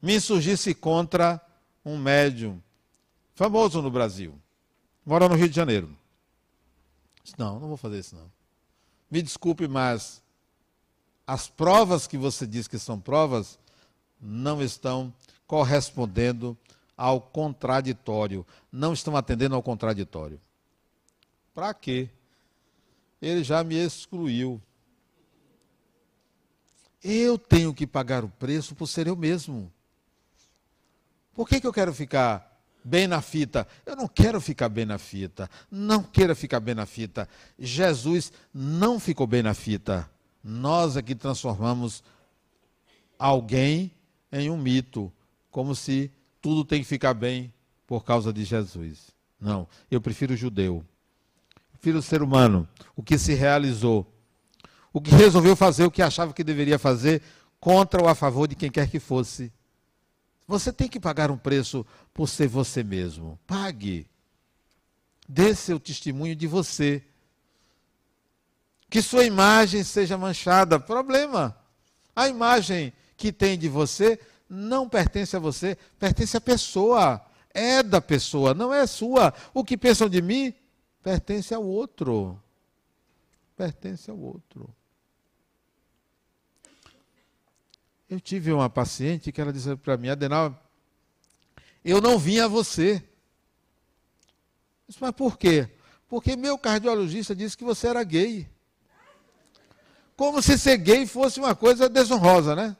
me 0.00 0.14
insurgisse 0.14 0.72
contra 0.72 1.44
um 1.84 1.98
médium 1.98 2.62
famoso 3.34 3.82
no 3.82 3.90
Brasil, 3.90 4.40
mora 5.04 5.28
no 5.28 5.34
Rio 5.34 5.48
de 5.48 5.56
Janeiro. 5.56 5.90
Não, 7.36 7.58
não 7.58 7.66
vou 7.66 7.76
fazer 7.76 7.98
isso 7.98 8.14
não. 8.14 8.30
Me 9.10 9.20
desculpe, 9.20 9.66
mas 9.66 10.22
as 11.26 11.48
provas 11.48 12.06
que 12.06 12.18
você 12.18 12.46
diz 12.46 12.68
que 12.68 12.78
são 12.78 13.00
provas 13.00 13.58
não 14.20 14.62
estão 14.62 15.12
correspondendo 15.46 16.56
ao 16.96 17.20
contraditório, 17.20 18.46
não 18.70 18.92
estão 18.92 19.16
atendendo 19.16 19.54
ao 19.54 19.62
contraditório. 19.62 20.40
Para 21.54 21.72
quê? 21.74 22.08
Ele 23.20 23.42
já 23.42 23.64
me 23.64 23.76
excluiu. 23.76 24.60
Eu 27.02 27.38
tenho 27.38 27.74
que 27.74 27.86
pagar 27.86 28.24
o 28.24 28.28
preço 28.28 28.74
por 28.74 28.86
ser 28.86 29.06
eu 29.06 29.16
mesmo. 29.16 29.72
Por 31.34 31.48
que, 31.48 31.60
que 31.60 31.66
eu 31.66 31.72
quero 31.72 31.92
ficar 31.92 32.54
bem 32.84 33.06
na 33.06 33.22
fita. 33.22 33.66
Eu 33.86 33.96
não 33.96 34.06
quero 34.06 34.40
ficar 34.40 34.68
bem 34.68 34.84
na 34.84 34.98
fita. 34.98 35.48
Não 35.70 36.02
queira 36.02 36.34
ficar 36.34 36.60
bem 36.60 36.74
na 36.74 36.84
fita. 36.84 37.26
Jesus 37.58 38.30
não 38.52 39.00
ficou 39.00 39.26
bem 39.26 39.42
na 39.42 39.54
fita. 39.54 40.08
Nós 40.44 40.94
aqui 40.98 41.14
transformamos 41.14 42.04
alguém 43.18 43.90
em 44.30 44.50
um 44.50 44.58
mito, 44.58 45.10
como 45.50 45.74
se 45.74 46.12
tudo 46.42 46.66
tem 46.66 46.82
que 46.82 46.86
ficar 46.86 47.14
bem 47.14 47.50
por 47.86 48.04
causa 48.04 48.30
de 48.30 48.44
Jesus. 48.44 49.10
Não, 49.40 49.66
eu 49.90 50.00
prefiro 50.02 50.34
o 50.34 50.36
judeu. 50.36 50.84
Eu 51.56 51.62
prefiro 51.72 51.98
o 51.98 52.02
ser 52.02 52.22
humano, 52.22 52.68
o 52.94 53.02
que 53.02 53.16
se 53.16 53.32
realizou, 53.32 54.06
o 54.92 55.00
que 55.00 55.10
resolveu 55.10 55.56
fazer 55.56 55.84
o 55.84 55.90
que 55.90 56.02
achava 56.02 56.34
que 56.34 56.44
deveria 56.44 56.78
fazer 56.78 57.22
contra 57.58 58.02
ou 58.02 58.08
a 58.08 58.14
favor 58.14 58.46
de 58.46 58.54
quem 58.54 58.70
quer 58.70 58.90
que 58.90 59.00
fosse. 59.00 59.50
Você 60.46 60.70
tem 60.70 60.88
que 60.88 61.00
pagar 61.00 61.30
um 61.30 61.38
preço 61.38 61.86
por 62.12 62.28
ser 62.28 62.48
você 62.48 62.84
mesmo. 62.84 63.38
Pague. 63.46 64.06
Dê 65.26 65.54
seu 65.54 65.80
testemunho 65.80 66.36
de 66.36 66.46
você. 66.46 67.02
Que 68.94 69.02
sua 69.02 69.24
imagem 69.24 69.82
seja 69.82 70.16
manchada. 70.16 70.78
Problema. 70.78 71.58
A 72.14 72.28
imagem 72.28 72.92
que 73.16 73.32
tem 73.32 73.58
de 73.58 73.68
você 73.68 74.20
não 74.48 74.88
pertence 74.88 75.34
a 75.34 75.40
você, 75.40 75.76
pertence 75.98 76.36
à 76.36 76.40
pessoa. 76.40 77.20
É 77.52 77.82
da 77.82 78.00
pessoa, 78.00 78.54
não 78.54 78.72
é 78.72 78.86
sua. 78.86 79.34
O 79.52 79.64
que 79.64 79.76
pensam 79.76 80.08
de 80.08 80.22
mim 80.22 80.54
pertence 81.02 81.52
ao 81.52 81.64
outro. 81.64 82.40
Pertence 83.56 84.08
ao 84.08 84.16
outro. 84.16 84.72
Eu 88.08 88.20
tive 88.20 88.52
uma 88.52 88.70
paciente 88.70 89.32
que 89.32 89.40
ela 89.40 89.52
disse 89.52 89.74
para 89.74 89.96
mim, 89.96 90.10
Adenal, 90.10 90.56
eu 91.84 92.00
não 92.00 92.16
vim 92.16 92.38
a 92.38 92.46
você. 92.46 93.02
Disse, 94.86 95.00
mas 95.00 95.10
por 95.10 95.36
quê? 95.36 95.68
Porque 96.08 96.36
meu 96.36 96.56
cardiologista 96.56 97.34
disse 97.34 97.58
que 97.58 97.64
você 97.64 97.88
era 97.88 98.04
gay. 98.04 98.53
Como 100.16 100.40
se 100.40 100.58
ser 100.58 100.76
gay 100.78 101.06
fosse 101.06 101.40
uma 101.40 101.54
coisa 101.54 101.88
desonrosa, 101.88 102.54
né? 102.54 102.76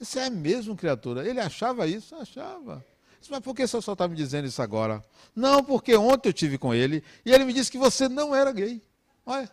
Isso 0.00 0.18
é 0.18 0.30
mesmo, 0.30 0.76
criatura. 0.76 1.26
Ele 1.28 1.40
achava 1.40 1.86
isso? 1.86 2.14
Achava. 2.16 2.84
Mas 3.28 3.40
por 3.40 3.54
que 3.54 3.66
você 3.66 3.82
só 3.82 3.92
está 3.92 4.06
me 4.06 4.14
dizendo 4.14 4.46
isso 4.46 4.62
agora? 4.62 5.02
Não, 5.34 5.64
porque 5.64 5.96
ontem 5.96 6.28
eu 6.28 6.32
tive 6.32 6.58
com 6.58 6.72
ele 6.72 7.02
e 7.24 7.32
ele 7.32 7.44
me 7.44 7.52
disse 7.52 7.70
que 7.70 7.78
você 7.78 8.08
não 8.08 8.34
era 8.34 8.52
gay. 8.52 8.80
Olha, 9.24 9.50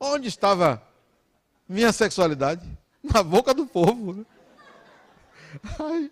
onde 0.00 0.26
estava 0.26 0.82
minha 1.68 1.92
sexualidade? 1.92 2.66
na 3.02 3.22
boca 3.22 3.52
do 3.52 3.66
povo. 3.66 4.12
Né? 4.14 4.24
Ai, 5.78 6.10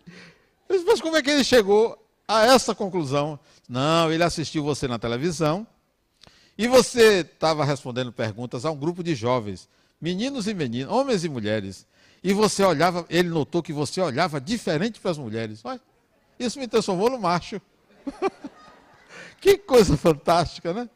mas 0.69 1.01
como 1.01 1.17
é 1.17 1.23
que 1.23 1.31
ele 1.31 1.45
chegou 1.45 1.97
a 2.27 2.47
essa 2.47 2.75
conclusão? 2.75 3.39
Não, 3.69 4.13
ele 4.13 4.25
assistiu 4.25 4.63
você 4.63 4.89
na 4.89 4.99
televisão 4.99 5.67
e 6.59 6.67
você 6.67 7.21
estava 7.21 7.65
respondendo 7.65 8.13
perguntas 8.13 8.65
a 8.65 8.71
um 8.71 8.77
grupo 8.77 9.03
de 9.03 9.15
jovens, 9.15 9.69
meninos 10.01 10.47
e 10.47 10.55
meninas, 10.55 10.93
homens 10.93 11.25
e 11.25 11.29
mulheres. 11.29 11.87
E 12.23 12.33
você 12.33 12.63
olhava, 12.63 13.07
ele 13.09 13.29
notou 13.29 13.63
que 13.63 13.73
você 13.73 14.01
olhava 14.01 14.41
diferente 14.41 15.01
para 15.01 15.11
as 15.11 15.19
mulheres. 15.19 15.61
Olha, 15.65 15.81
isso 16.39 16.59
me 16.59 16.69
transformou 16.69 17.11
no 17.11 17.19
macho. 17.19 17.61
que 19.41 19.57
coisa 19.59 19.97
fantástica, 19.97 20.73
né? 20.73 20.89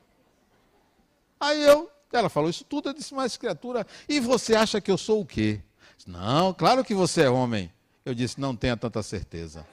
Aí 1.41 1.63
eu, 1.63 1.91
ela 2.13 2.29
falou 2.29 2.49
isso 2.49 2.65
tudo, 2.65 2.89
eu 2.89 2.95
disse, 2.95 3.15
mas 3.15 3.37
criatura, 3.37 3.87
e 4.09 4.21
você 4.21 4.55
acha 4.55 4.81
que 4.81 4.91
eu 4.91 4.99
sou 4.99 5.21
o 5.21 5.27
quê? 5.27 5.61
Não, 6.07 6.53
claro 6.53 6.85
que 6.85 6.95
você 6.95 7.23
é 7.23 7.31
homem. 7.31 7.73
Eu 8.05 8.15
disse, 8.15 8.41
não 8.41 8.55
tenha 8.55 8.77
tanta 8.77 9.03
certeza. 9.03 9.67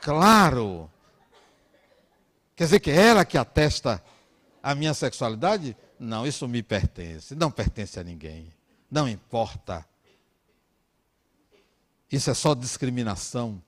Claro. 0.00 0.90
Quer 2.54 2.64
dizer 2.64 2.80
que 2.80 2.90
é 2.90 3.08
ela 3.08 3.24
que 3.24 3.38
atesta 3.38 4.02
a 4.62 4.74
minha 4.74 4.92
sexualidade? 4.92 5.76
Não, 6.04 6.26
isso 6.26 6.46
me 6.46 6.62
pertence. 6.62 7.34
Não 7.34 7.50
pertence 7.50 7.98
a 7.98 8.04
ninguém. 8.04 8.52
Não 8.90 9.08
importa. 9.08 9.84
Isso 12.10 12.30
é 12.30 12.34
só 12.34 12.54
discriminação. 12.54 13.62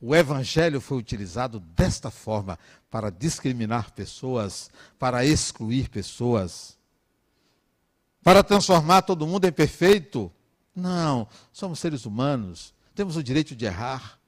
O 0.00 0.14
evangelho 0.14 0.80
foi 0.80 0.98
utilizado 0.98 1.58
desta 1.58 2.10
forma 2.10 2.58
para 2.90 3.10
discriminar 3.10 3.92
pessoas, 3.92 4.70
para 4.98 5.24
excluir 5.24 5.88
pessoas 5.88 6.78
para 8.28 8.42
transformar 8.42 9.00
todo 9.00 9.26
mundo 9.26 9.46
em 9.46 9.52
perfeito. 9.52 10.30
Não, 10.76 11.26
somos 11.50 11.78
seres 11.78 12.04
humanos, 12.04 12.74
temos 12.94 13.16
o 13.16 13.22
direito 13.22 13.56
de 13.56 13.64
errar, 13.64 14.18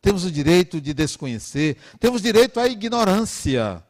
temos 0.00 0.24
o 0.24 0.30
direito 0.30 0.80
de 0.80 0.94
desconhecer, 0.94 1.76
temos 1.98 2.22
direito 2.22 2.60
à 2.60 2.68
ignorância. 2.68 3.84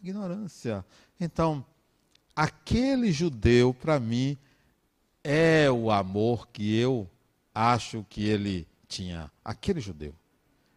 Ignorância. 0.00 0.84
Então, 1.20 1.64
aquele 2.34 3.12
judeu, 3.12 3.74
para 3.74 3.98
mim, 3.98 4.36
é 5.22 5.70
o 5.70 5.90
amor 5.90 6.48
que 6.48 6.78
eu 6.78 7.08
acho 7.54 8.04
que 8.08 8.24
ele 8.24 8.66
tinha. 8.86 9.30
Aquele 9.44 9.80
judeu. 9.80 10.14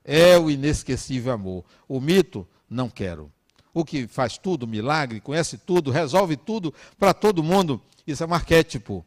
É 0.04 0.38
o 0.38 0.50
inesquecível 0.50 1.32
amor. 1.32 1.64
O 1.88 2.00
mito, 2.00 2.48
não 2.70 2.90
quero 2.90 3.32
o 3.74 3.86
que 3.86 4.08
faz 4.08 4.38
tudo, 4.38 4.68
milagre, 4.68 5.20
conhece 5.20 5.58
tudo, 5.58 5.92
resolve 5.92 6.36
tudo 6.36 6.74
para 6.98 7.14
todo 7.14 7.44
mundo. 7.44 7.82
Isso 8.06 8.24
é 8.24 8.28
um 8.28 8.34
arquétipo. 8.34 9.06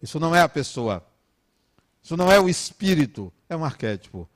Isso 0.00 0.18
não 0.18 0.34
é 0.34 0.40
a 0.40 0.48
pessoa. 0.48 1.04
Isso 2.02 2.16
não 2.16 2.32
é 2.32 2.40
o 2.40 2.48
espírito, 2.48 3.32
é 3.48 3.56
um 3.56 3.64
arquétipo. 3.64 4.28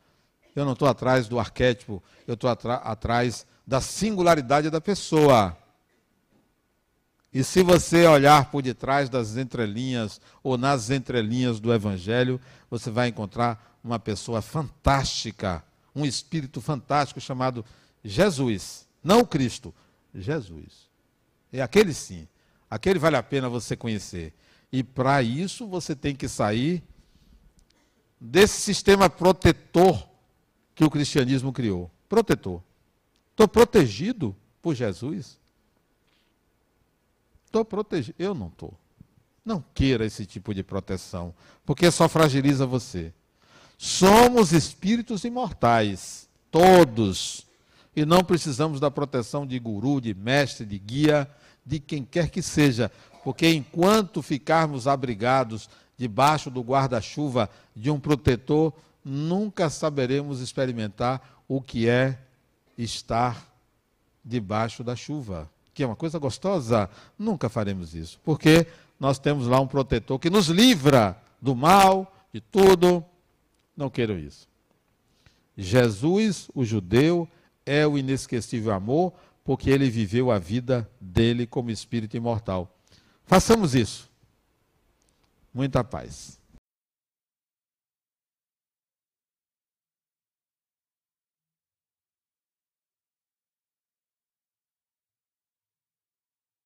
Eu 0.54 0.64
não 0.64 0.72
estou 0.72 0.86
atrás 0.86 1.26
do 1.26 1.38
arquétipo, 1.38 2.02
eu 2.26 2.34
estou 2.34 2.50
atrás 2.50 3.46
da 3.66 3.80
singularidade 3.80 4.70
da 4.70 4.80
pessoa. 4.80 5.56
E 7.32 7.42
se 7.42 7.62
você 7.62 8.06
olhar 8.06 8.50
por 8.50 8.62
detrás 8.62 9.08
das 9.08 9.36
entrelinhas 9.36 10.20
ou 10.42 10.56
nas 10.56 10.90
entrelinhas 10.90 11.58
do 11.58 11.72
Evangelho, 11.72 12.40
você 12.70 12.90
vai 12.90 13.08
encontrar 13.08 13.78
uma 13.82 13.98
pessoa 13.98 14.40
fantástica, 14.40 15.64
um 15.94 16.04
espírito 16.04 16.60
fantástico 16.60 17.20
chamado 17.20 17.64
Jesus. 18.04 18.86
Não 19.02 19.20
o 19.20 19.26
Cristo, 19.26 19.74
Jesus. 20.14 20.88
É 21.52 21.60
aquele 21.60 21.92
sim. 21.92 22.28
Aquele 22.70 22.98
vale 22.98 23.16
a 23.16 23.22
pena 23.22 23.48
você 23.48 23.76
conhecer. 23.76 24.32
E 24.72 24.82
para 24.82 25.22
isso 25.22 25.66
você 25.66 25.94
tem 25.94 26.14
que 26.14 26.28
sair 26.28 26.82
desse 28.20 28.60
sistema 28.60 29.10
protetor 29.10 30.08
que 30.74 30.84
o 30.84 30.90
cristianismo 30.90 31.52
criou. 31.52 31.90
Protetor. 32.08 32.62
Estou 33.34 33.48
protegido 33.48 34.34
por 34.62 34.76
Jesus? 34.76 35.36
Estou 37.44 37.64
protegido. 37.64 38.14
Eu 38.16 38.32
não 38.32 38.46
estou. 38.46 38.72
Não 39.44 39.62
queira 39.74 40.06
esse 40.06 40.24
tipo 40.24 40.54
de 40.54 40.62
proteção, 40.62 41.34
porque 41.66 41.90
só 41.90 42.08
fragiliza 42.08 42.64
você. 42.64 43.12
Somos 43.76 44.52
espíritos 44.52 45.24
imortais, 45.24 46.28
todos 46.48 47.44
e 47.96 48.04
não 48.04 48.22
precisamos 48.22 48.78
da 48.78 48.90
proteção 48.90 49.46
de 49.46 49.58
guru, 49.58 50.00
de 50.00 50.14
mestre, 50.14 50.64
de 50.64 50.78
guia, 50.78 51.28
de 51.66 51.78
quem 51.78 52.04
quer 52.04 52.28
que 52.28 52.42
seja, 52.42 52.90
porque 53.22 53.48
enquanto 53.48 54.22
ficarmos 54.22 54.86
abrigados 54.86 55.68
debaixo 55.96 56.50
do 56.50 56.60
guarda-chuva 56.60 57.48
de 57.74 57.90
um 57.90 57.98
protetor, 57.98 58.72
nunca 59.04 59.70
saberemos 59.70 60.40
experimentar 60.40 61.42
o 61.46 61.60
que 61.60 61.88
é 61.88 62.18
estar 62.76 63.46
debaixo 64.24 64.82
da 64.82 64.96
chuva, 64.96 65.50
que 65.72 65.82
é 65.82 65.86
uma 65.86 65.96
coisa 65.96 66.18
gostosa. 66.18 66.88
Nunca 67.18 67.48
faremos 67.48 67.94
isso, 67.94 68.20
porque 68.24 68.66
nós 68.98 69.18
temos 69.18 69.46
lá 69.46 69.60
um 69.60 69.66
protetor 69.66 70.18
que 70.18 70.30
nos 70.30 70.48
livra 70.48 71.20
do 71.40 71.54
mal, 71.54 72.12
de 72.32 72.40
tudo. 72.40 73.04
Não 73.76 73.90
quero 73.90 74.18
isso. 74.18 74.48
Jesus, 75.56 76.48
o 76.54 76.64
judeu, 76.64 77.28
é 77.66 77.86
o 77.86 77.96
inesquecível 77.96 78.72
amor, 78.72 79.12
porque 79.44 79.70
ele 79.70 79.90
viveu 79.90 80.30
a 80.30 80.38
vida 80.38 80.88
dele 81.00 81.46
como 81.46 81.70
espírito 81.70 82.16
imortal. 82.16 82.70
Façamos 83.24 83.74
isso. 83.74 84.10
Muita 85.52 85.84
paz. 85.84 86.38